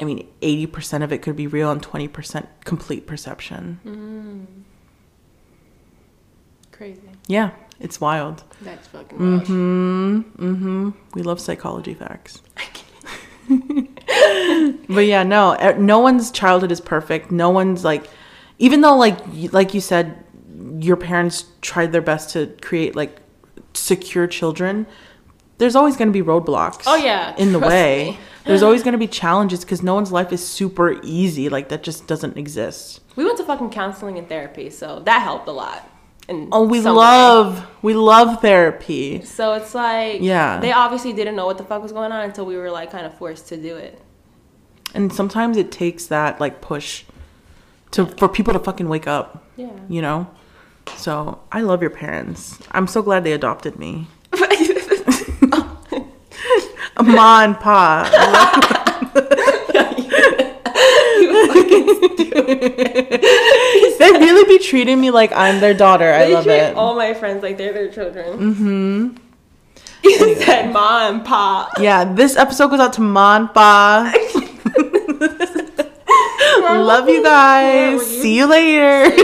I 0.00 0.04
mean, 0.04 0.26
eighty 0.42 0.66
percent 0.66 1.04
of 1.04 1.12
it 1.12 1.18
could 1.18 1.36
be 1.36 1.46
real 1.46 1.70
and 1.70 1.80
twenty 1.80 2.08
percent 2.08 2.48
complete 2.64 3.06
perception. 3.06 3.78
Crazy. 6.80 7.02
Yeah, 7.26 7.50
it's 7.78 8.00
wild. 8.00 8.42
That's 8.62 8.88
fucking 8.88 9.18
wild. 9.18 9.42
Mm-hmm. 9.42 10.20
Mm-hmm. 10.20 10.90
We 11.12 11.22
love 11.22 11.38
psychology 11.38 11.92
facts. 11.92 12.40
but 14.88 15.04
yeah, 15.04 15.22
no, 15.22 15.74
no 15.76 15.98
one's 15.98 16.30
childhood 16.30 16.72
is 16.72 16.80
perfect. 16.80 17.30
No 17.30 17.50
one's 17.50 17.84
like, 17.84 18.08
even 18.58 18.80
though 18.80 18.96
like 18.96 19.18
like 19.52 19.74
you 19.74 19.82
said, 19.82 20.24
your 20.78 20.96
parents 20.96 21.44
tried 21.60 21.92
their 21.92 22.00
best 22.00 22.30
to 22.30 22.46
create 22.62 22.96
like 22.96 23.20
secure 23.74 24.26
children. 24.26 24.86
There's 25.58 25.76
always 25.76 25.98
going 25.98 26.08
to 26.08 26.18
be 26.18 26.26
roadblocks. 26.26 26.84
Oh, 26.86 26.96
yeah, 26.96 27.36
in 27.36 27.52
the 27.52 27.58
way. 27.58 28.16
There's 28.46 28.62
always 28.62 28.82
going 28.82 28.92
to 28.92 28.98
be 28.98 29.06
challenges 29.06 29.66
because 29.66 29.82
no 29.82 29.96
one's 29.96 30.12
life 30.12 30.32
is 30.32 30.42
super 30.42 30.98
easy. 31.02 31.50
Like 31.50 31.68
that 31.68 31.82
just 31.82 32.06
doesn't 32.06 32.38
exist. 32.38 33.02
We 33.16 33.26
went 33.26 33.36
to 33.36 33.44
fucking 33.44 33.68
counseling 33.68 34.16
and 34.16 34.26
therapy, 34.30 34.70
so 34.70 35.00
that 35.00 35.20
helped 35.20 35.46
a 35.46 35.52
lot. 35.52 35.86
In 36.30 36.48
Oh, 36.52 36.62
we 36.64 36.80
some 36.80 36.94
way. 36.96 37.02
love 37.04 37.66
we 37.82 37.94
love 37.94 38.40
therapy. 38.40 39.22
So 39.22 39.54
it's 39.54 39.74
like, 39.74 40.20
Yeah. 40.22 40.58
they 40.60 40.72
obviously 40.72 41.12
didn't 41.12 41.34
know 41.36 41.46
what 41.46 41.58
the 41.58 41.64
fuck 41.64 41.82
was 41.82 41.92
going 41.92 42.12
on 42.12 42.22
until 42.24 42.46
we 42.46 42.56
were 42.56 42.70
like 42.70 42.90
kind 42.92 43.04
of 43.06 43.12
forced 43.18 43.48
to 43.48 43.56
do 43.56 43.76
it. 43.76 44.00
And 44.94 45.12
sometimes 45.12 45.56
it 45.56 45.70
takes 45.70 46.06
that 46.06 46.40
like 46.40 46.60
push 46.60 47.04
to 47.92 48.06
for 48.06 48.28
people 48.28 48.52
to 48.54 48.58
fucking 48.60 48.88
wake 48.88 49.06
up, 49.06 49.44
Yeah. 49.56 49.70
you 49.88 50.00
know? 50.02 50.26
So, 50.96 51.40
I 51.52 51.60
love 51.60 51.82
your 51.82 51.90
parents. 51.90 52.58
I'm 52.72 52.86
so 52.88 53.00
glad 53.02 53.22
they 53.24 53.32
adopted 53.32 53.78
me. 53.78 54.08
Ma 57.02 57.42
and 57.44 57.56
Pa. 57.58 57.76
they 63.98 64.10
really 64.10 64.58
be 64.58 64.64
treating 64.64 65.00
me 65.00 65.10
like 65.10 65.32
I'm 65.32 65.60
their 65.60 65.74
daughter. 65.74 66.12
I 66.12 66.26
love 66.26 66.44
treat 66.44 66.54
it. 66.54 66.76
all 66.76 66.94
my 66.96 67.14
friends 67.14 67.42
like 67.42 67.58
they're 67.58 67.72
their 67.72 67.90
children. 67.90 68.38
Mm-hmm. 68.38 69.16
You 70.02 70.34
said 70.36 70.72
mom 70.72 71.16
and 71.16 71.24
pop. 71.24 71.72
Yeah, 71.78 72.10
this 72.14 72.34
episode 72.34 72.68
goes 72.68 72.80
out 72.80 72.94
to 72.94 73.02
Ma 73.02 73.36
and 73.36 73.52
Pa. 73.52 74.10
love 76.70 77.06
you 77.06 77.22
guys. 77.22 77.92
you? 77.92 78.22
See 78.22 78.38
you 78.38 78.46
later. 78.46 79.14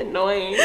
annoying. 0.00 0.56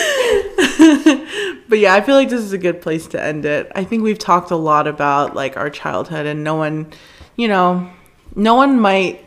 But 1.69 1.79
yeah, 1.79 1.93
I 1.93 2.01
feel 2.01 2.15
like 2.15 2.29
this 2.29 2.41
is 2.41 2.53
a 2.53 2.57
good 2.57 2.81
place 2.81 3.07
to 3.07 3.21
end 3.21 3.45
it. 3.45 3.71
I 3.75 3.83
think 3.83 4.03
we've 4.03 4.19
talked 4.19 4.51
a 4.51 4.55
lot 4.55 4.87
about 4.87 5.35
like 5.35 5.57
our 5.57 5.69
childhood 5.69 6.25
and 6.25 6.43
no 6.43 6.55
one, 6.55 6.91
you 7.35 7.47
know, 7.47 7.89
no 8.35 8.55
one 8.55 8.79
might 8.79 9.25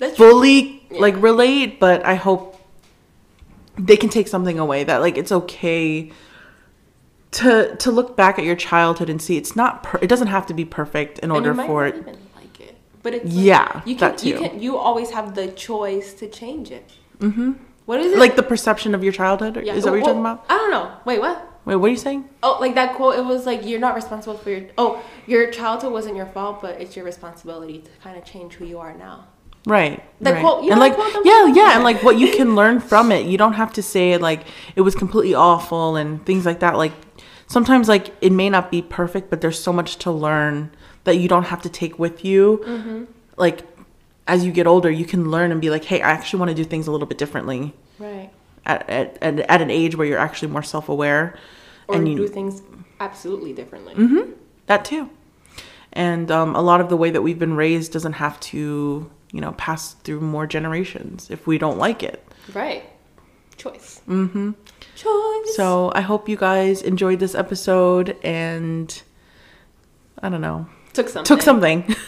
That's 0.00 0.16
fully 0.16 0.82
like 0.90 1.14
relate, 1.22 1.78
but 1.78 2.04
I 2.04 2.14
hope 2.14 2.58
they 3.76 3.96
can 3.96 4.08
take 4.08 4.28
something 4.28 4.58
away 4.58 4.82
that 4.84 5.02
like 5.02 5.16
it's 5.16 5.30
okay 5.30 6.10
to 7.32 7.76
to 7.76 7.90
look 7.90 8.16
back 8.16 8.38
at 8.38 8.44
your 8.44 8.56
childhood 8.56 9.08
and 9.10 9.20
see 9.20 9.36
it's 9.36 9.54
not 9.54 9.82
per- 9.82 9.98
it 10.02 10.08
doesn't 10.08 10.28
have 10.28 10.46
to 10.46 10.54
be 10.54 10.64
perfect 10.64 11.18
in 11.20 11.30
order 11.30 11.54
for 11.54 11.86
it 11.86 11.96
even 11.96 12.16
like 12.34 12.60
it. 12.60 12.76
But 13.02 13.14
it's 13.14 13.30
Yeah, 13.30 13.82
you 13.84 13.94
can, 13.94 14.16
You 14.22 14.38
can. 14.38 14.60
You 14.60 14.78
always 14.78 15.10
have 15.10 15.34
the 15.34 15.48
choice 15.48 16.14
to 16.14 16.28
change 16.28 16.70
it. 16.70 16.90
Mm-hmm. 17.18 17.52
What 17.84 18.00
is 18.00 18.12
it? 18.12 18.18
like 18.18 18.36
the 18.36 18.42
perception 18.42 18.94
of 18.94 19.04
your 19.04 19.12
childhood 19.12 19.62
Yeah, 19.62 19.74
is 19.74 19.84
that 19.84 19.90
what 19.90 19.96
you're 19.96 20.04
well, 20.04 20.14
talking 20.14 20.20
about? 20.20 20.46
I 20.48 20.56
don't 20.56 20.70
know. 20.70 20.92
Wait, 21.04 21.20
what? 21.20 21.46
Wait, 21.66 21.76
what 21.76 21.88
are 21.88 21.90
you 21.90 21.98
saying? 21.98 22.26
Oh, 22.42 22.56
like 22.58 22.74
that 22.74 22.94
quote. 22.94 23.16
It 23.18 23.24
was 23.24 23.44
like 23.44 23.66
you're 23.66 23.78
not 23.80 23.94
responsible 23.94 24.38
for 24.38 24.48
your. 24.48 24.62
Oh, 24.78 25.02
your 25.26 25.50
childhood 25.50 25.92
wasn't 25.92 26.16
your 26.16 26.26
fault, 26.26 26.62
but 26.62 26.80
it's 26.80 26.96
your 26.96 27.04
responsibility 27.04 27.80
to 27.80 27.90
kind 28.02 28.16
of 28.16 28.24
change 28.24 28.54
who 28.54 28.64
you 28.64 28.78
are 28.78 28.94
now. 28.94 29.26
Right. 29.66 30.02
The 30.20 30.32
right. 30.32 30.40
quote- 30.40 30.64
you 30.64 30.70
and 30.70 30.80
like 30.80 30.94
quote 30.94 31.12
yeah, 31.24 31.46
yeah, 31.46 31.74
and 31.74 31.84
like 31.84 32.02
what 32.02 32.18
you 32.18 32.32
can 32.34 32.54
learn 32.54 32.80
from 32.80 33.12
it. 33.12 33.26
You 33.26 33.36
don't 33.38 33.54
have 33.54 33.72
to 33.74 33.82
say 33.82 34.16
like 34.16 34.46
it 34.76 34.80
was 34.82 34.94
completely 34.94 35.34
awful 35.34 35.96
and 35.96 36.24
things 36.24 36.46
like 36.46 36.60
that. 36.60 36.76
Like 36.76 36.92
sometimes 37.46 37.88
like 37.88 38.14
it 38.20 38.32
may 38.32 38.48
not 38.48 38.70
be 38.70 38.80
perfect, 38.82 39.28
but 39.30 39.40
there's 39.40 39.58
so 39.62 39.72
much 39.72 39.96
to 39.98 40.10
learn 40.10 40.70
that 41.04 41.16
you 41.16 41.28
don't 41.28 41.44
have 41.44 41.62
to 41.62 41.68
take 41.68 41.98
with 41.98 42.24
you. 42.24 42.62
Mm-hmm. 42.66 43.04
Like 43.36 43.62
as 44.26 44.44
you 44.44 44.52
get 44.52 44.66
older, 44.66 44.90
you 44.90 45.04
can 45.04 45.30
learn 45.30 45.50
and 45.52 45.60
be 45.60 45.70
like, 45.70 45.84
"Hey, 45.84 46.00
I 46.00 46.10
actually 46.10 46.38
want 46.40 46.50
to 46.50 46.54
do 46.54 46.64
things 46.64 46.86
a 46.86 46.92
little 46.92 47.06
bit 47.06 47.18
differently." 47.18 47.74
Right. 47.98 48.30
At 48.64 48.88
at 48.88 49.18
at, 49.22 49.40
at 49.40 49.62
an 49.62 49.70
age 49.70 49.96
where 49.96 50.06
you're 50.06 50.18
actually 50.18 50.48
more 50.52 50.62
self-aware 50.62 51.34
Or 51.88 51.94
and 51.94 52.08
you 52.08 52.16
do 52.16 52.28
things 52.28 52.62
absolutely 53.00 53.52
differently. 53.52 53.94
that 54.66 54.84
too. 54.84 55.10
And 55.92 56.30
um, 56.30 56.54
a 56.54 56.62
lot 56.62 56.80
of 56.80 56.88
the 56.88 56.96
way 56.96 57.10
that 57.10 57.22
we've 57.22 57.38
been 57.38 57.54
raised 57.54 57.92
doesn't 57.92 58.12
have 58.14 58.38
to, 58.40 59.10
you 59.32 59.40
know, 59.40 59.52
pass 59.52 59.94
through 59.94 60.20
more 60.20 60.46
generations 60.46 61.30
if 61.30 61.46
we 61.46 61.58
don't 61.58 61.78
like 61.78 62.02
it. 62.02 62.26
Right. 62.54 62.84
Choice. 63.56 64.00
Mm-hmm. 64.08 64.52
Choice. 64.96 65.56
So 65.56 65.92
I 65.94 66.00
hope 66.00 66.28
you 66.28 66.36
guys 66.36 66.82
enjoyed 66.82 67.20
this 67.20 67.34
episode 67.34 68.16
and 68.22 69.02
I 70.22 70.28
don't 70.28 70.40
know, 70.40 70.66
took 70.92 71.08
something. 71.08 71.24
took 71.28 71.42
something. 71.42 71.94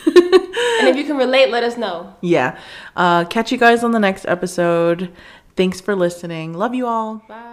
And 0.81 0.89
if 0.89 0.97
you 0.97 1.05
can 1.05 1.17
relate, 1.17 1.51
let 1.51 1.63
us 1.63 1.77
know. 1.77 2.17
yeah. 2.23 2.59
Uh, 2.97 3.25
catch 3.27 3.53
you 3.53 3.59
guys 3.59 3.85
on 3.85 3.93
the 3.93 4.01
next 4.01 4.27
episode. 4.27 5.13
Thanks 5.55 5.81
for 5.81 5.95
listening. 5.95 6.55
Love 6.55 6.75
you 6.75 6.89
all. 6.89 7.23
Bye. 7.29 7.52